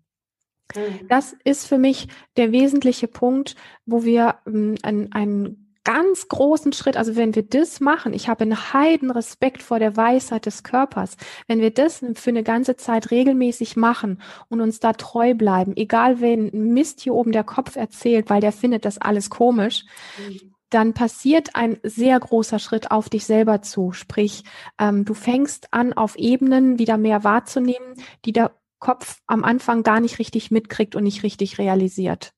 Mhm. 0.77 1.09
Das 1.09 1.35
ist 1.45 1.67
für 1.67 1.79
mich 1.79 2.09
der 2.37 2.53
wesentliche 2.53 3.09
Punkt, 3.09 3.57
wo 3.87 4.05
wir 4.05 4.37
ähm, 4.47 4.77
einen, 4.83 5.13
einen 5.13 5.69
ganz 5.85 6.29
großen 6.29 6.75
Schritt, 6.75 6.99
also 6.99 7.17
wenn 7.17 7.35
wir 7.35 7.45
das 7.45 7.81
machen, 7.81 8.13
ich 8.13 8.29
habe 8.29 8.43
einen 8.43 8.75
heiden 8.75 9.11
Respekt 9.11 9.63
vor 9.63 9.79
der 9.79 9.97
Weisheit 9.97 10.45
des 10.45 10.63
Körpers, 10.63 11.17
wenn 11.47 11.61
wir 11.61 11.71
das 11.71 12.05
für 12.15 12.29
eine 12.29 12.43
ganze 12.43 12.77
Zeit 12.77 13.11
regelmäßig 13.11 13.75
machen 13.75 14.21
und 14.49 14.61
uns 14.61 14.81
da 14.81 14.93
treu 14.93 15.33
bleiben, 15.33 15.75
egal 15.77 16.21
wen 16.21 16.51
Mist 16.75 17.01
hier 17.01 17.15
oben 17.15 17.33
der 17.33 17.45
Kopf 17.45 17.77
erzählt, 17.77 18.29
weil 18.29 18.43
der 18.43 18.53
findet 18.53 18.85
das 18.85 18.99
alles 18.99 19.31
komisch, 19.31 19.87
mhm 20.19 20.55
dann 20.71 20.95
passiert 20.95 21.55
ein 21.55 21.79
sehr 21.83 22.19
großer 22.19 22.59
Schritt 22.59 22.91
auf 22.91 23.09
dich 23.09 23.25
selber 23.25 23.63
zu. 23.63 23.93
Sprich, 23.93 24.45
ähm, 24.79 25.05
du 25.05 25.15
fängst 25.15 25.73
an, 25.73 25.93
auf 25.93 26.17
Ebenen 26.17 26.79
wieder 26.79 26.99
mehr 26.99 27.25
wahrzunehmen, 27.25 27.95
die 28.25 28.33
der 28.33 28.53
Kopf 28.79 29.21
am 29.27 29.45
Anfang 29.45 29.83
gar 29.83 30.01
nicht 30.01 30.19
richtig 30.19 30.51
mitkriegt 30.51 30.95
und 30.95 31.05
nicht 31.05 31.23
richtig 31.23 31.59
realisiert. 31.59 32.33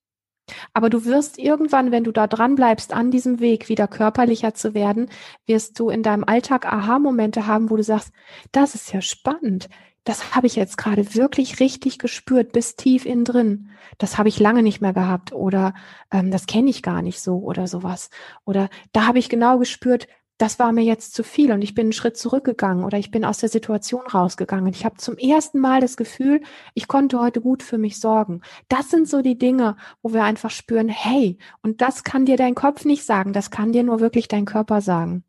Aber 0.72 0.90
du 0.90 1.04
wirst 1.04 1.38
irgendwann, 1.38 1.92
wenn 1.92 2.04
du 2.04 2.12
da 2.12 2.26
dran 2.26 2.56
bleibst, 2.56 2.92
an 2.92 3.10
diesem 3.10 3.40
Weg 3.40 3.68
wieder 3.68 3.86
körperlicher 3.86 4.54
zu 4.54 4.74
werden, 4.74 5.08
wirst 5.46 5.78
du 5.78 5.90
in 5.90 6.02
deinem 6.02 6.24
Alltag 6.24 6.66
Aha-Momente 6.66 7.46
haben, 7.46 7.70
wo 7.70 7.76
du 7.76 7.84
sagst, 7.84 8.12
das 8.52 8.74
ist 8.74 8.92
ja 8.92 9.00
spannend 9.00 9.68
das 10.04 10.34
habe 10.34 10.46
ich 10.46 10.56
jetzt 10.56 10.78
gerade 10.78 11.14
wirklich 11.14 11.60
richtig 11.60 11.98
gespürt, 11.98 12.52
bis 12.52 12.76
tief 12.76 13.04
innen 13.04 13.24
drin. 13.24 13.70
Das 13.98 14.18
habe 14.18 14.28
ich 14.28 14.40
lange 14.40 14.62
nicht 14.62 14.80
mehr 14.80 14.92
gehabt 14.92 15.32
oder 15.32 15.74
ähm, 16.10 16.30
das 16.30 16.46
kenne 16.46 16.70
ich 16.70 16.82
gar 16.82 17.02
nicht 17.02 17.20
so 17.20 17.38
oder 17.38 17.66
sowas. 17.66 18.10
Oder 18.44 18.70
da 18.92 19.06
habe 19.06 19.18
ich 19.18 19.28
genau 19.28 19.58
gespürt, 19.58 20.08
das 20.40 20.58
war 20.58 20.72
mir 20.72 20.84
jetzt 20.84 21.12
zu 21.14 21.22
viel 21.22 21.52
und 21.52 21.60
ich 21.60 21.74
bin 21.74 21.86
einen 21.86 21.92
Schritt 21.92 22.16
zurückgegangen 22.16 22.84
oder 22.84 22.96
ich 22.98 23.10
bin 23.10 23.26
aus 23.26 23.38
der 23.38 23.50
Situation 23.50 24.06
rausgegangen. 24.06 24.72
Ich 24.72 24.86
habe 24.86 24.96
zum 24.96 25.18
ersten 25.18 25.58
Mal 25.58 25.82
das 25.82 25.98
Gefühl, 25.98 26.40
ich 26.72 26.88
konnte 26.88 27.20
heute 27.20 27.42
gut 27.42 27.62
für 27.62 27.76
mich 27.76 28.00
sorgen. 28.00 28.40
Das 28.68 28.88
sind 28.88 29.06
so 29.06 29.20
die 29.20 29.36
Dinge, 29.36 29.76
wo 30.00 30.14
wir 30.14 30.24
einfach 30.24 30.50
spüren, 30.50 30.88
hey, 30.88 31.36
und 31.62 31.82
das 31.82 32.04
kann 32.04 32.24
dir 32.24 32.38
dein 32.38 32.54
Kopf 32.54 32.86
nicht 32.86 33.04
sagen, 33.04 33.34
das 33.34 33.50
kann 33.50 33.72
dir 33.72 33.82
nur 33.82 34.00
wirklich 34.00 34.28
dein 34.28 34.46
Körper 34.46 34.80
sagen. 34.80 35.24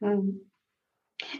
Mhm. 0.00 0.49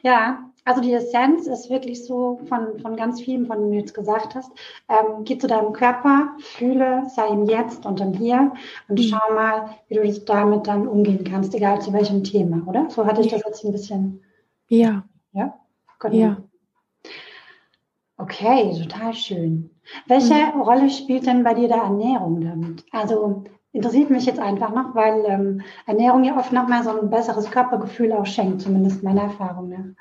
Ja, 0.03 0.51
also 0.64 0.81
die 0.81 0.93
Essenz 0.93 1.47
ist 1.47 1.71
wirklich 1.71 2.05
so 2.05 2.40
von, 2.49 2.79
von 2.81 2.97
ganz 2.97 3.21
vielen, 3.21 3.47
von 3.47 3.59
denen 3.59 3.73
du 3.73 3.79
jetzt 3.79 3.95
gesagt 3.95 4.35
hast. 4.35 4.51
Ähm, 4.88 5.25
geh 5.25 5.38
zu 5.38 5.47
deinem 5.47 5.73
Körper, 5.73 6.37
fühle, 6.38 7.05
sei 7.09 7.29
im 7.29 7.47
Jetzt 7.47 7.87
und 7.87 8.01
im 8.01 8.12
Hier 8.12 8.53
und 8.88 8.99
mhm. 8.99 9.03
schau 9.03 9.35
mal, 9.35 9.71
wie 9.88 9.95
du 9.97 10.21
damit 10.21 10.66
dann 10.66 10.87
umgehen 10.87 11.25
kannst, 11.25 11.55
egal 11.55 11.81
zu 11.81 11.93
welchem 11.93 12.25
Thema, 12.25 12.62
oder? 12.66 12.88
So 12.90 13.07
hatte 13.07 13.23
ich 13.23 13.29
das 13.29 13.43
jetzt 13.45 13.64
ein 13.64 13.73
bisschen. 13.73 14.23
Ja. 14.69 15.05
Ja? 15.33 15.59
Genau. 15.99 16.14
Ja. 16.14 16.37
Okay, 18.16 18.79
total 18.83 19.14
schön. 19.14 19.71
Welche 20.07 20.35
mhm. 20.35 20.61
Rolle 20.61 20.90
spielt 20.90 21.27
denn 21.27 21.43
bei 21.43 21.55
dir 21.55 21.69
der 21.69 21.79
Ernährung 21.79 22.40
damit? 22.43 22.85
Also 22.93 23.45
interessiert 23.72 24.11
mich 24.11 24.26
jetzt 24.26 24.40
einfach 24.40 24.70
noch, 24.70 24.94
weil 24.94 25.24
ähm, 25.26 25.62
Ernährung 25.87 26.24
ja 26.24 26.37
oft 26.37 26.52
nochmal 26.52 26.83
so 26.83 26.90
ein 26.90 27.11
besseres 27.11 27.50
Körpergefühl 27.50 28.12
auch 28.12 28.26
schenkt, 28.26 28.62
zumindest 28.62 29.02
meiner 29.02 29.22
Erfahrung 29.22 29.68
nach. 29.68 29.94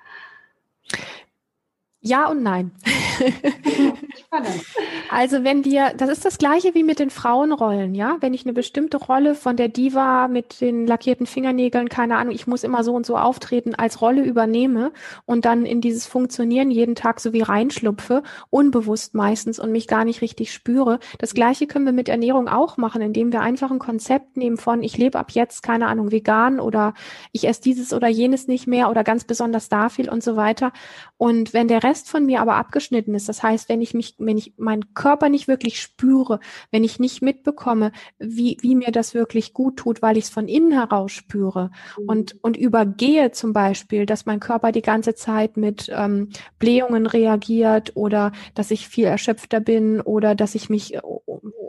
Ja 2.01 2.29
und 2.29 2.43
nein. 2.43 2.71
also 5.09 5.43
wenn 5.43 5.65
wir, 5.65 5.93
das 5.97 6.09
ist 6.09 6.23
das 6.23 6.37
gleiche 6.37 6.73
wie 6.73 6.83
mit 6.83 6.99
den 6.99 7.09
Frauenrollen, 7.09 7.93
ja. 7.93 8.15
Wenn 8.21 8.33
ich 8.33 8.45
eine 8.45 8.53
bestimmte 8.53 8.95
Rolle 8.95 9.35
von 9.35 9.57
der 9.57 9.67
Diva 9.67 10.29
mit 10.29 10.61
den 10.61 10.87
lackierten 10.87 11.25
Fingernägeln, 11.25 11.89
keine 11.89 12.15
Ahnung, 12.15 12.33
ich 12.33 12.47
muss 12.47 12.63
immer 12.63 12.85
so 12.85 12.93
und 12.93 13.05
so 13.05 13.17
auftreten, 13.17 13.75
als 13.75 14.01
Rolle 14.01 14.23
übernehme 14.23 14.93
und 15.25 15.43
dann 15.43 15.65
in 15.65 15.81
dieses 15.81 16.05
Funktionieren 16.05 16.71
jeden 16.71 16.95
Tag 16.95 17.19
so 17.19 17.33
wie 17.33 17.41
reinschlupfe, 17.41 18.23
unbewusst 18.49 19.13
meistens 19.13 19.59
und 19.59 19.73
mich 19.73 19.87
gar 19.87 20.05
nicht 20.05 20.21
richtig 20.21 20.53
spüre. 20.53 20.99
Das 21.17 21.33
gleiche 21.33 21.67
können 21.67 21.85
wir 21.85 21.91
mit 21.91 22.07
Ernährung 22.07 22.47
auch 22.47 22.77
machen, 22.77 23.01
indem 23.01 23.33
wir 23.33 23.41
einfach 23.41 23.71
ein 23.71 23.79
Konzept 23.79 24.37
nehmen 24.37 24.55
von, 24.55 24.83
ich 24.83 24.97
lebe 24.97 25.19
ab 25.19 25.31
jetzt, 25.31 25.63
keine 25.63 25.87
Ahnung, 25.87 26.11
vegan 26.11 26.61
oder 26.61 26.93
ich 27.33 27.45
esse 27.45 27.61
dieses 27.61 27.91
oder 27.91 28.07
jenes 28.07 28.47
nicht 28.47 28.67
mehr 28.67 28.89
oder 28.89 29.03
ganz 29.03 29.25
besonders 29.25 29.67
da 29.67 29.89
viel 29.89 30.09
und 30.09 30.23
so 30.23 30.37
weiter. 30.37 30.71
Und 31.17 31.53
wenn 31.53 31.67
der 31.67 31.83
Rest 31.83 31.88
von 31.97 32.25
mir 32.25 32.41
aber 32.41 32.55
abgeschnitten 32.55 33.13
ist, 33.15 33.29
das 33.29 33.43
heißt, 33.43 33.69
wenn 33.69 33.81
ich 33.81 33.93
mich, 33.93 34.15
wenn 34.17 34.37
ich 34.37 34.53
meinen 34.57 34.93
Körper 34.93 35.29
nicht 35.29 35.47
wirklich 35.47 35.81
spüre, 35.81 36.39
wenn 36.71 36.83
ich 36.83 36.99
nicht 36.99 37.21
mitbekomme, 37.21 37.91
wie, 38.17 38.57
wie 38.61 38.75
mir 38.75 38.91
das 38.91 39.13
wirklich 39.13 39.53
gut 39.53 39.77
tut, 39.77 40.01
weil 40.01 40.17
ich 40.17 40.25
es 40.25 40.29
von 40.29 40.47
innen 40.47 40.71
heraus 40.71 41.11
spüre 41.11 41.71
mhm. 41.97 42.09
und, 42.09 42.43
und 42.43 42.57
übergehe 42.57 43.31
zum 43.31 43.53
Beispiel, 43.53 44.05
dass 44.05 44.25
mein 44.25 44.39
Körper 44.39 44.71
die 44.71 44.81
ganze 44.81 45.15
Zeit 45.15 45.57
mit 45.57 45.91
ähm, 45.93 46.29
Blähungen 46.59 47.05
reagiert 47.05 47.91
oder 47.95 48.31
dass 48.53 48.71
ich 48.71 48.87
viel 48.87 49.05
erschöpfter 49.05 49.59
bin 49.59 50.01
oder 50.01 50.35
dass 50.35 50.55
ich 50.55 50.69
mich 50.69 50.95
äh, 50.95 51.01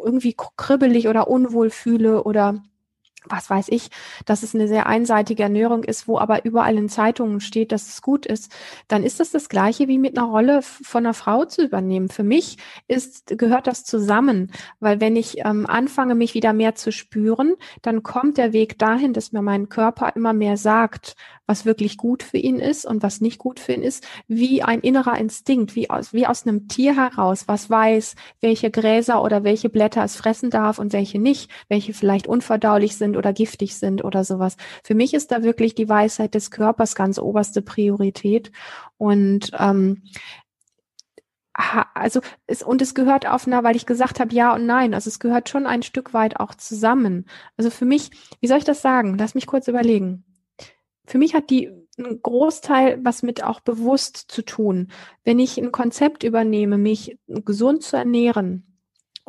irgendwie 0.05 0.35
kribbelig 0.57 1.09
oder 1.09 1.29
unwohl 1.29 1.71
fühle 1.71 2.25
oder 2.25 2.63
was 3.29 3.51
weiß 3.51 3.67
ich, 3.69 3.91
dass 4.25 4.43
es 4.43 4.55
eine 4.55 4.69
sehr 4.69 4.87
einseitige 4.87 5.43
Ernährung 5.43 5.85
ist, 5.85 6.09
wo 6.09 6.19
aber 6.19 6.45
überall 6.45 6.77
in 6.77 6.89
Zeitungen 6.89 7.41
steht, 7.41 7.73
dass 7.73 7.89
es 7.89 8.03
gut 8.03 8.27
ist, 8.27 8.53
dann 8.89 9.03
ist 9.03 9.21
das 9.21 9.31
das 9.31 9.49
Gleiche 9.49 9.89
wie 9.89 9.99
mit 9.99 10.17
einer 10.17 10.27
Rolle 10.27 10.63
von 10.63 11.05
einer 11.05 11.15
Frau 11.15 11.45
zu 11.45 11.65
übernehmen. 11.65 12.09
Für 12.09 12.23
mich 12.23 12.57
ist, 12.89 13.39
gehört 13.39 13.67
das 13.67 13.85
zusammen, 13.85 14.51
weil 14.81 15.01
wenn 15.01 15.17
ich 15.17 15.39
ähm, 15.45 15.67
anfange, 15.67 16.15
mich 16.15 16.35
wieder 16.35 16.53
mehr 16.53 16.75
zu 16.75 16.93
spüren, 16.93 17.55
dann 17.83 18.03
kommt 18.03 18.39
der 18.39 18.53
Weg 18.53 18.79
dahin, 18.79 19.13
dass 19.13 19.33
mir 19.33 19.43
mein 19.43 19.69
Körper 19.69 20.13
immer 20.15 20.33
mehr 20.33 20.57
sagt, 20.57 21.17
was 21.51 21.65
wirklich 21.65 21.97
gut 21.97 22.23
für 22.23 22.37
ihn 22.37 22.61
ist 22.61 22.87
und 22.87 23.03
was 23.03 23.21
nicht 23.21 23.39
gut 23.39 23.59
für 23.59 23.73
ihn 23.73 23.83
ist, 23.83 24.07
wie 24.29 24.63
ein 24.63 24.79
innerer 24.79 25.19
Instinkt, 25.19 25.75
wie 25.75 25.91
aus, 25.91 26.13
wie 26.13 26.29
aus 26.29 26.47
einem 26.47 26.69
Tier 26.69 26.95
heraus, 26.95 27.49
was 27.49 27.69
weiß, 27.69 28.15
welche 28.41 28.71
Gräser 28.71 29.21
oder 29.21 29.43
welche 29.43 29.69
Blätter 29.69 30.05
es 30.05 30.15
fressen 30.15 30.51
darf 30.51 30.79
und 30.79 30.93
welche 30.93 31.19
nicht, 31.19 31.51
welche 31.69 31.93
vielleicht 31.93 32.29
unverdaulich 32.29 32.97
sind 32.97 33.17
oder 33.17 33.33
giftig 33.33 33.75
sind 33.75 34.05
oder 34.05 34.23
sowas. 34.23 34.57
Für 34.85 34.95
mich 34.95 35.13
ist 35.13 35.33
da 35.33 35.43
wirklich 35.43 35.75
die 35.75 35.89
Weisheit 35.89 36.37
des 36.37 36.53
Körpers 36.53 36.95
ganz 36.95 37.19
oberste 37.19 37.63
Priorität 37.63 38.53
und 38.97 39.51
ähm, 39.59 40.05
also 41.95 42.21
es, 42.47 42.63
und 42.63 42.81
es 42.81 42.95
gehört 42.95 43.27
auf 43.27 43.49
einer, 43.49 43.65
weil 43.65 43.75
ich 43.75 43.87
gesagt 43.87 44.21
habe 44.21 44.33
ja 44.33 44.55
und 44.55 44.67
nein, 44.67 44.95
also 44.95 45.09
es 45.09 45.19
gehört 45.19 45.49
schon 45.49 45.67
ein 45.67 45.83
Stück 45.83 46.15
weit 46.15 46.39
auch 46.39 46.55
zusammen. 46.55 47.27
Also 47.57 47.71
für 47.71 47.87
mich, 47.87 48.13
wie 48.39 48.47
soll 48.47 48.59
ich 48.59 48.65
das 48.65 48.83
sagen? 48.83 49.19
Lass 49.19 49.35
mich 49.35 49.49
kurz 49.49 49.67
überlegen 49.67 50.25
für 51.11 51.19
mich 51.19 51.35
hat 51.35 51.51
die 51.51 51.71
ein 51.99 52.23
Großteil 52.23 53.01
was 53.03 53.23
mit 53.23 53.43
auch 53.43 53.61
bewusst 53.61 54.17
zu 54.17 54.43
tun. 54.43 54.89
Wenn 55.25 55.39
ich 55.41 55.59
ein 55.59 55.73
Konzept 55.73 56.23
übernehme, 56.23 56.79
mich 56.79 57.19
gesund 57.27 57.83
zu 57.83 57.97
ernähren, 57.97 58.71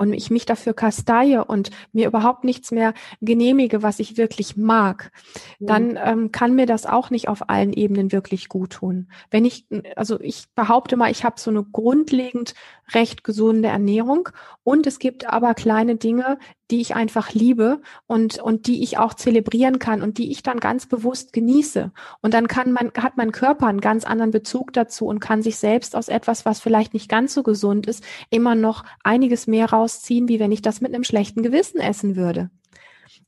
und 0.01 0.13
ich 0.13 0.31
mich 0.31 0.45
dafür 0.45 0.73
kasteie 0.73 1.45
und 1.45 1.69
mir 1.91 2.07
überhaupt 2.07 2.43
nichts 2.43 2.71
mehr 2.71 2.95
genehmige, 3.21 3.83
was 3.83 3.99
ich 3.99 4.17
wirklich 4.17 4.57
mag, 4.57 5.11
mhm. 5.59 5.65
dann 5.67 5.99
ähm, 6.03 6.31
kann 6.31 6.55
mir 6.55 6.65
das 6.65 6.87
auch 6.87 7.11
nicht 7.11 7.27
auf 7.27 7.49
allen 7.49 7.71
Ebenen 7.71 8.11
wirklich 8.11 8.49
gut 8.49 8.71
tun. 8.71 9.11
Wenn 9.29 9.45
ich, 9.45 9.67
also 9.95 10.19
ich 10.19 10.45
behaupte 10.55 10.97
mal, 10.97 11.11
ich 11.11 11.23
habe 11.23 11.39
so 11.39 11.51
eine 11.51 11.63
grundlegend 11.63 12.55
recht 12.93 13.23
gesunde 13.23 13.67
Ernährung 13.67 14.29
und 14.63 14.87
es 14.87 14.97
gibt 14.97 15.27
aber 15.31 15.53
kleine 15.53 15.97
Dinge, 15.97 16.39
die 16.71 16.81
ich 16.81 16.95
einfach 16.95 17.33
liebe 17.33 17.81
und, 18.07 18.39
und 18.39 18.67
die 18.67 18.81
ich 18.81 18.97
auch 18.97 19.13
zelebrieren 19.13 19.77
kann 19.77 20.01
und 20.01 20.17
die 20.17 20.31
ich 20.31 20.41
dann 20.41 20.59
ganz 20.59 20.85
bewusst 20.85 21.33
genieße. 21.33 21.91
Und 22.21 22.33
dann 22.33 22.47
kann 22.47 22.71
man, 22.71 22.91
hat 22.97 23.17
mein 23.17 23.31
Körper 23.31 23.67
einen 23.67 23.81
ganz 23.81 24.05
anderen 24.05 24.31
Bezug 24.31 24.73
dazu 24.73 25.05
und 25.05 25.19
kann 25.19 25.41
sich 25.41 25.57
selbst 25.57 25.95
aus 25.95 26.07
etwas, 26.07 26.45
was 26.45 26.59
vielleicht 26.59 26.93
nicht 26.93 27.09
ganz 27.09 27.33
so 27.33 27.43
gesund 27.43 27.87
ist, 27.87 28.03
immer 28.29 28.55
noch 28.55 28.83
einiges 29.03 29.47
mehr 29.47 29.69
rausziehen, 29.69 30.27
wie 30.29 30.39
wenn 30.39 30.51
ich 30.51 30.61
das 30.61 30.81
mit 30.81 30.93
einem 30.93 31.03
schlechten 31.03 31.43
Gewissen 31.43 31.79
essen 31.79 32.15
würde. 32.15 32.49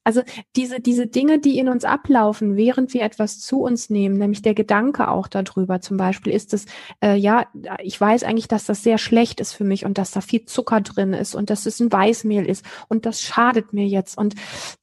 Also 0.04 0.22
diese, 0.56 0.80
diese 0.80 1.08
Dinge, 1.08 1.40
die 1.40 1.58
in 1.58 1.70
uns 1.70 1.86
ablaufen, 1.86 2.56
während 2.56 2.94
wir 2.94 3.04
etwas 3.04 3.40
zu 3.40 3.62
uns 3.62 3.90
nehmen, 3.90 4.18
nämlich 4.18 4.42
der 4.42 4.54
Gedanke 4.54 5.08
auch 5.08 5.28
darüber, 5.28 5.82
zum 5.82 5.98
Beispiel 5.98 6.34
ist 6.34 6.54
es, 6.54 6.66
äh, 7.02 7.16
ja, 7.16 7.48
ich 7.82 8.00
weiß 8.00 8.24
eigentlich, 8.24 8.48
dass 8.48 8.66
das 8.66 8.84
sehr 8.84 8.98
schlecht 8.98 9.40
ist 9.40 9.54
für 9.54 9.64
mich 9.64 9.86
und 9.86 9.98
dass 9.98 10.12
da 10.12 10.22
viel 10.22 10.46
Zucker 10.46 10.82
drin 10.82 11.14
ist 11.14 11.36
und 11.36 11.50
dass 11.50 11.66
es 11.66 11.80
ein 11.80 11.92
Weißmehl 11.92 12.46
ist 12.46 12.66
und 12.90 13.06
das 13.06 13.22
schadet 13.22 13.74
mir 13.74 13.88
jetzt 13.88 14.18
und 14.18 14.36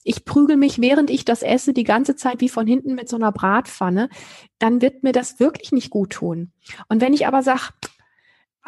ich 0.05 0.25
prügel 0.25 0.57
mich, 0.57 0.81
während 0.81 1.11
ich 1.11 1.25
das 1.25 1.43
esse, 1.43 1.73
die 1.73 1.85
ganze 1.85 2.17
Zeit 2.17 2.41
wie 2.41 2.49
von 2.49 2.67
hinten 2.67 2.95
mit 2.95 3.09
so 3.09 3.17
einer 3.17 3.33
Bratpfanne, 3.33 4.09
dann 4.59 4.81
wird 4.81 5.03
mir 5.03 5.13
das 5.13 5.41
wirklich 5.41 5.73
nicht 5.73 5.91
gut 5.91 6.11
tun. 6.11 6.53
Und 6.89 7.01
wenn 7.01 7.15
ich 7.15 7.27
aber 7.27 7.43
sage, 7.43 7.63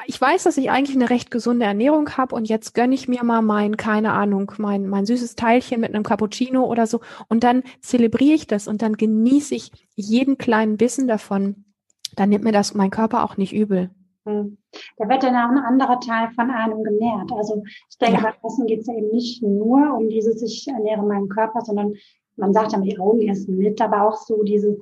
ich 0.06 0.20
weiß, 0.20 0.44
dass 0.44 0.56
ich 0.56 0.70
eigentlich 0.70 0.96
eine 0.96 1.10
recht 1.10 1.30
gesunde 1.30 1.66
Ernährung 1.66 2.10
habe 2.16 2.34
und 2.34 2.48
jetzt 2.48 2.74
gönne 2.74 2.94
ich 2.94 3.08
mir 3.08 3.24
mal 3.24 3.42
mein, 3.42 3.76
keine 3.76 4.12
Ahnung, 4.12 4.52
mein, 4.58 4.88
mein 4.88 5.06
süßes 5.06 5.36
Teilchen 5.36 5.80
mit 5.80 5.94
einem 5.94 6.04
Cappuccino 6.04 6.64
oder 6.64 6.86
so 6.86 7.00
und 7.28 7.44
dann 7.44 7.62
zelebriere 7.80 8.34
ich 8.34 8.46
das 8.46 8.68
und 8.68 8.82
dann 8.82 8.94
genieße 8.94 9.54
ich 9.54 9.70
jeden 9.94 10.38
kleinen 10.38 10.76
Bissen 10.76 11.08
davon. 11.08 11.64
Dann 12.16 12.28
nimmt 12.28 12.44
mir 12.44 12.52
das 12.52 12.74
mein 12.74 12.90
Körper 12.90 13.24
auch 13.24 13.36
nicht 13.36 13.52
übel. 13.52 13.90
Hm. 14.24 14.58
Da 14.98 15.08
wird 15.08 15.22
dann 15.22 15.34
auch 15.34 15.50
ein 15.50 15.64
anderer 15.64 15.98
Teil 15.98 16.30
von 16.34 16.50
einem 16.50 16.84
genährt. 16.84 17.32
Also 17.32 17.62
ich 17.90 17.98
denke, 17.98 18.22
ja. 18.22 18.22
bei 18.22 18.48
Essen 18.48 18.66
geht 18.66 18.80
es 18.80 18.88
eben 18.88 19.08
nicht 19.10 19.42
nur 19.42 19.96
um 19.96 20.08
dieses, 20.08 20.42
ich 20.42 20.66
ernähre 20.68 21.02
meinen 21.02 21.28
Körper, 21.28 21.60
sondern 21.62 21.94
man 22.36 22.52
sagt 22.52 22.72
ja, 22.72 22.80
die 22.80 22.98
Augen 22.98 23.28
essen 23.28 23.56
mit, 23.56 23.80
aber 23.80 24.08
auch 24.08 24.16
so 24.16 24.42
dieses 24.42 24.76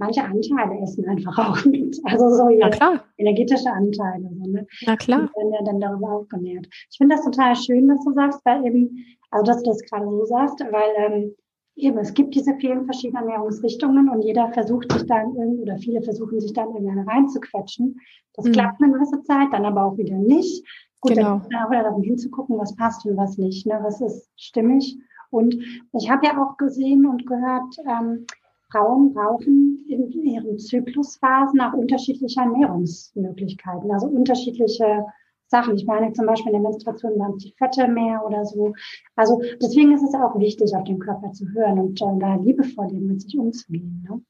manche 0.00 0.24
Anteile 0.24 0.80
essen 0.82 1.08
einfach 1.08 1.38
auch 1.38 1.64
mit. 1.64 2.00
Also 2.04 2.30
so 2.30 2.48
ja, 2.48 2.70
klar. 2.70 3.04
energetische 3.18 3.70
Anteile. 3.70 4.28
So, 4.32 4.50
ne? 4.50 4.66
Na 4.86 4.96
klar. 4.96 5.28
Die 5.28 5.38
werden 5.38 5.52
ja 5.52 5.62
dann 5.64 5.80
darüber 5.80 6.12
aufgenährt. 6.12 6.66
Ich 6.90 6.98
finde 6.98 7.14
das 7.14 7.24
total 7.24 7.54
schön, 7.54 7.88
was 7.88 8.04
du 8.04 8.12
sagst, 8.12 8.40
weil 8.44 8.66
eben, 8.66 9.04
also 9.30 9.44
dass 9.44 9.62
du 9.62 9.70
das 9.70 9.82
gerade 9.82 10.06
so 10.06 10.24
sagst, 10.24 10.58
weil 10.60 10.90
ähm, 10.96 11.34
eben 11.76 11.98
es 11.98 12.14
gibt 12.14 12.34
diese 12.34 12.54
vielen 12.56 12.84
verschiedenen 12.86 13.28
Ernährungsrichtungen 13.28 14.08
und 14.08 14.22
jeder 14.22 14.52
versucht 14.52 14.90
sich 14.90 15.06
dann 15.06 15.36
irgendwie, 15.36 15.62
oder 15.62 15.78
viele 15.78 16.02
versuchen 16.02 16.40
sich 16.40 16.52
dann 16.52 16.68
irgendeine 16.68 17.06
reinzuquetschen. 17.06 18.00
Das 18.34 18.46
mhm. 18.46 18.52
klappt 18.52 18.82
eine 18.82 18.92
gewisse 18.92 19.22
Zeit, 19.22 19.48
dann 19.52 19.66
aber 19.66 19.84
auch 19.84 19.96
wieder 19.98 20.16
nicht. 20.16 20.66
Gut, 21.00 21.14
genau. 21.14 21.40
dann 21.50 21.64
auch 21.64 21.70
wieder 21.70 21.84
darum 21.84 22.02
hinzugucken, 22.02 22.58
was 22.58 22.74
passt 22.76 23.06
und 23.06 23.16
was 23.16 23.38
nicht, 23.38 23.66
ne? 23.66 23.78
was 23.82 24.00
ist 24.00 24.28
stimmig. 24.36 24.98
Und 25.30 25.54
ich 25.92 26.10
habe 26.10 26.26
ja 26.26 26.42
auch 26.42 26.56
gesehen 26.56 27.06
und 27.06 27.26
gehört, 27.26 27.76
ähm, 27.88 28.26
Frauen 28.70 29.12
brauchen 29.12 29.84
in 29.88 30.10
ihren 30.10 30.58
Zyklusphasen 30.58 31.60
auch 31.60 31.72
unterschiedliche 31.72 32.40
Ernährungsmöglichkeiten, 32.40 33.90
also 33.90 34.06
unterschiedliche 34.06 35.04
Sachen. 35.48 35.76
Ich 35.76 35.84
meine 35.84 36.12
zum 36.12 36.26
Beispiel 36.26 36.52
in 36.52 36.62
der 36.62 36.70
Menstruation 36.70 37.18
waren 37.18 37.36
die 37.38 37.52
Fette 37.58 37.88
mehr 37.88 38.24
oder 38.24 38.44
so. 38.44 38.72
Also 39.16 39.42
deswegen 39.60 39.92
ist 39.92 40.02
es 40.02 40.14
auch 40.14 40.38
wichtig, 40.38 40.74
auf 40.74 40.84
den 40.84 41.00
Körper 41.00 41.32
zu 41.32 41.48
hören 41.52 41.78
und 41.78 42.00
äh, 42.00 42.18
da 42.18 42.36
liebevoll 42.36 42.92
mit 42.92 43.20
sich 43.20 43.36
umzugehen. 43.36 44.06
Ne? 44.08 44.20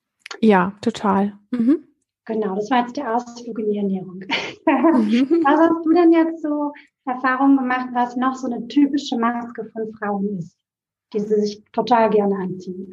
Ja, 0.41 0.73
total. 0.81 1.35
Mhm. 1.51 1.85
Genau, 2.25 2.55
das 2.55 2.71
war 2.71 2.83
jetzt 2.83 2.97
der 2.97 3.15
Ausflug 3.15 3.59
in 3.59 3.71
die 3.71 3.79
Ernährung. 3.79 4.25
Mhm. 4.67 5.43
was 5.43 5.59
hast 5.59 5.85
du 5.85 5.93
denn 5.93 6.13
jetzt 6.13 6.43
so 6.43 6.73
Erfahrungen 7.05 7.57
gemacht, 7.57 7.89
was 7.93 8.17
noch 8.17 8.37
so 8.37 8.47
eine 8.47 8.69
typische 8.69 9.17
Maske 9.17 9.65
von 9.73 9.93
Frauen 9.95 10.39
ist, 10.39 10.57
die 11.13 11.21
sie 11.21 11.41
sich 11.41 11.65
total 11.73 12.11
gerne 12.11 12.37
anziehen? 12.37 12.93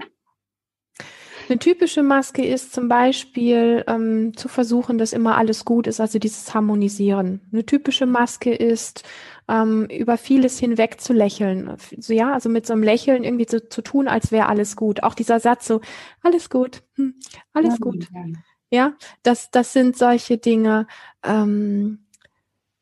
Eine 1.50 1.60
typische 1.60 2.04
Maske 2.04 2.46
ist 2.46 2.74
zum 2.74 2.90
Beispiel 2.90 3.84
ähm, 3.88 4.36
zu 4.36 4.50
versuchen, 4.50 4.98
dass 4.98 5.14
immer 5.14 5.38
alles 5.38 5.64
gut 5.64 5.88
ist, 5.88 6.02
also 6.02 6.20
dieses 6.20 6.54
Harmonisieren. 6.54 7.42
Eine 7.54 7.66
typische 7.66 8.06
Maske 8.06 8.54
ist, 8.54 9.04
ähm, 9.48 9.86
über 9.86 10.18
vieles 10.18 10.60
hinweg 10.60 11.00
zu 11.00 11.14
lächeln. 11.14 11.78
So, 12.00 12.14
ja, 12.14 12.34
also 12.34 12.50
mit 12.50 12.66
so 12.66 12.74
einem 12.74 12.84
Lächeln 12.84 13.24
irgendwie 13.24 13.46
zu, 13.46 13.68
zu 13.70 13.82
tun, 13.82 14.08
als 14.08 14.32
wäre 14.32 14.48
alles 14.48 14.76
gut. 14.76 15.04
Auch 15.04 15.14
dieser 15.14 15.40
Satz 15.40 15.68
so, 15.68 15.82
alles 16.22 16.50
gut, 16.50 16.84
hm, 16.96 17.16
alles 17.54 17.76
ja, 17.76 17.80
gut. 17.80 18.08
Ja. 18.14 18.26
ja, 18.70 18.94
das, 19.24 19.50
das 19.50 19.72
sind 19.72 19.98
solche 19.98 20.38
Dinge, 20.38 20.88
ähm, 21.24 22.00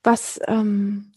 was, 0.04 0.40
ähm, 0.48 1.12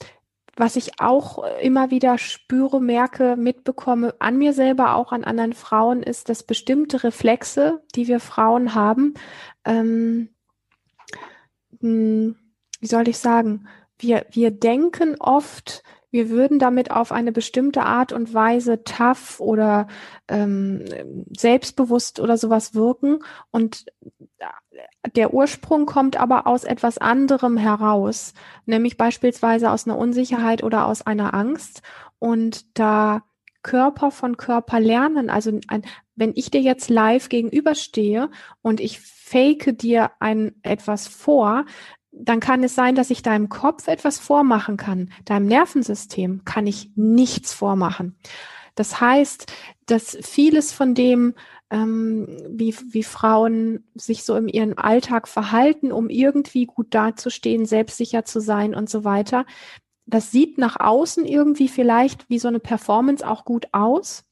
was 0.59 0.77
ich 0.77 1.01
auch 1.01 1.45
immer 1.61 1.91
wieder 1.91 2.19
spüre, 2.19 2.81
merke, 2.81 3.37
mitbekomme, 3.37 4.15
an 4.19 4.37
mir 4.37 4.53
selber, 4.53 4.97
auch 4.97 5.13
an 5.13 5.25
anderen 5.25 5.53
Frauen, 5.53 6.03
ist, 6.03 6.29
dass 6.29 6.43
bestimmte 6.43 7.05
Reflexe, 7.05 7.81
die 7.95 8.09
wir 8.09 8.19
Frauen 8.19 8.75
haben, 8.75 9.15
ähm, 9.65 10.31
hm, 11.81 12.37
wie 12.81 12.87
soll 12.87 13.09
ich 13.09 13.19
sagen, 13.19 13.69
wir, 13.99 14.27
wir 14.31 14.51
denken 14.51 15.17
oft, 15.19 15.83
wir 16.11 16.31
würden 16.31 16.59
damit 16.59 16.91
auf 16.91 17.13
eine 17.13 17.33
bestimmte 17.33 17.83
Art 17.83 18.13
und 18.13 18.33
Weise 18.33 18.83
tough 18.85 19.41
oder 19.41 19.87
ähm, 20.29 20.85
selbstbewusst 21.37 22.21
oder 22.21 22.37
sowas 22.37 22.75
wirken. 22.75 23.19
Und 23.51 23.85
der 25.17 25.35
Ursprung 25.35 25.87
kommt 25.87 26.19
aber 26.19 26.47
aus 26.47 26.65
etwas 26.65 26.99
anderem 26.99 27.57
heraus, 27.57 28.35
nämlich 28.67 28.97
beispielsweise 28.97 29.71
aus 29.71 29.87
einer 29.87 29.99
Unsicherheit 29.99 30.63
oder 30.63 30.87
aus 30.87 31.07
einer 31.07 31.35
Angst. 31.35 31.83
Und 32.19 32.79
da 32.79 33.23
Körper 33.63 34.11
von 34.11 34.37
Körper 34.37 34.81
lernen, 34.81 35.31
also 35.31 35.59
ein, 35.69 35.83
wenn 36.15 36.33
ich 36.35 36.51
dir 36.51 36.61
jetzt 36.61 36.91
live 36.91 37.29
gegenüberstehe 37.29 38.31
und 38.63 38.81
ich 38.81 39.01
fake 39.01 39.77
dir 39.79 40.13
ein 40.21 40.55
etwas 40.63 41.07
vor, 41.07 41.67
dann 42.21 42.41
kann 42.41 42.65
es 42.65 42.75
sein, 42.75 42.95
dass 42.95 43.11
ich 43.11 43.23
deinem 43.23 43.49
Kopf 43.49 43.89
etwas 43.89 44.19
vormachen 44.19 44.77
kann. 44.77 45.11
Deinem 45.25 45.47
Nervensystem 45.47 46.45
kann 46.45 46.67
ich 46.67 46.91
nichts 46.97 47.53
vormachen. 47.53 48.17
Das 48.75 49.01
heißt, 49.01 49.53
dass 49.87 50.17
vieles 50.23 50.73
von 50.73 50.95
dem, 50.95 51.35
ähm, 51.71 52.29
wie, 52.49 52.75
wie 52.91 53.03
Frauen 53.03 53.85
sich 53.95 54.25
so 54.25 54.37
in 54.37 54.49
ihrem 54.49 54.75
Alltag 54.77 55.29
verhalten, 55.29 55.93
um 55.93 56.09
irgendwie 56.09 56.67
gut 56.67 56.95
dazustehen, 56.95 57.67
selbstsicher 57.67 58.25
zu 58.25 58.41
sein 58.41 58.75
und 58.75 58.89
so 58.89 59.05
weiter, 59.05 59.47
das 60.07 60.31
sieht 60.31 60.59
nach 60.59 60.81
außen 60.81 61.27
irgendwie 61.27 61.69
vielleicht 61.69 62.29
wie 62.31 62.39
so 62.39 62.49
eine 62.49 62.61
Performance 62.61 63.27
auch 63.27 63.45
gut 63.45 63.69
aus. 63.73 64.25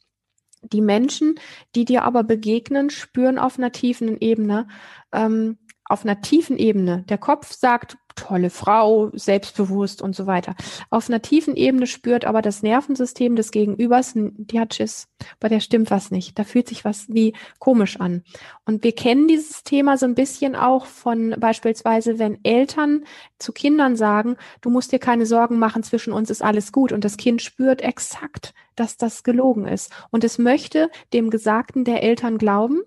Die 0.63 0.81
Menschen, 0.81 1.35
die 1.75 1.85
dir 1.85 2.05
aber 2.05 2.25
begegnen, 2.25 2.89
spüren 2.91 3.39
auf 3.39 3.59
einer 3.59 3.73
tiefen 3.73 4.19
Ebene, 4.21 4.69
ähm, 5.13 5.59
auf 5.89 6.05
einer 6.05 6.21
tiefen 6.21 6.59
Ebene. 6.59 7.05
Der 7.09 7.19
Kopf 7.19 7.53
sagt, 7.53 7.97
tolle 8.17 8.51
Frau, 8.51 9.11
selbstbewusst 9.13 10.03
und 10.03 10.17
so 10.17 10.27
weiter. 10.27 10.57
Auf 10.91 11.09
einer 11.09 11.23
tiefen 11.23 11.55
Ebene 11.55 11.87
spürt 11.87 12.25
aber 12.25 12.43
das 12.43 12.63
Nervensystem 12.63 13.37
des 13.37 13.51
Gegenübers, 13.53 14.13
die 14.15 14.59
hat 14.59 14.75
Schiss, 14.75 15.09
bei 15.39 15.49
der 15.49 15.61
stimmt 15.61 15.91
was 15.91 16.11
nicht. 16.11 16.39
Da 16.39 16.45
fühlt 16.45 16.69
sich 16.69 16.85
was 16.85 17.07
wie 17.09 17.35
komisch 17.59 18.01
an. 18.01 18.25
Und 18.65 18.83
wir 18.83 18.93
kennen 18.93 19.29
dieses 19.29 19.63
Thema 19.63 19.97
so 19.99 20.07
ein 20.07 20.15
bisschen 20.15 20.57
auch 20.57 20.87
von 20.87 21.37
beispielsweise, 21.39 22.19
wenn 22.19 22.43
Eltern 22.43 23.05
zu 23.39 23.53
Kindern 23.53 23.97
sagen, 23.97 24.37
du 24.63 24.71
musst 24.71 24.93
dir 24.93 24.99
keine 24.99 25.27
Sorgen 25.27 25.59
machen, 25.59 25.83
zwischen 25.83 26.13
uns 26.13 26.31
ist 26.31 26.43
alles 26.43 26.73
gut. 26.73 26.93
Und 26.93 27.05
das 27.05 27.19
Kind 27.19 27.43
spürt 27.43 27.83
exakt, 27.83 28.55
dass 28.75 28.97
das 28.97 29.23
gelogen 29.23 29.67
ist. 29.67 29.93
Und 30.11 30.25
es 30.25 30.39
möchte 30.39 30.91
dem 31.13 31.31
Gesagten 31.31 31.85
der 31.85 32.03
Eltern 32.03 32.39
glauben 32.39 32.83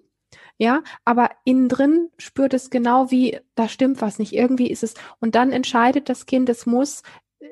ja, 0.60 0.84
aber 1.06 1.32
innen 1.46 1.70
drin 1.70 2.10
spürt 2.18 2.54
es 2.54 2.70
genau 2.70 3.10
wie, 3.10 3.40
da 3.56 3.70
stimmt 3.70 4.02
was 4.02 4.20
nicht, 4.20 4.34
irgendwie 4.34 4.70
ist 4.70 4.84
es, 4.84 4.94
und 5.20 5.34
dann 5.34 5.52
entscheidet 5.52 6.10
das 6.10 6.26
Kind, 6.26 6.50
es 6.50 6.66
muss 6.66 7.02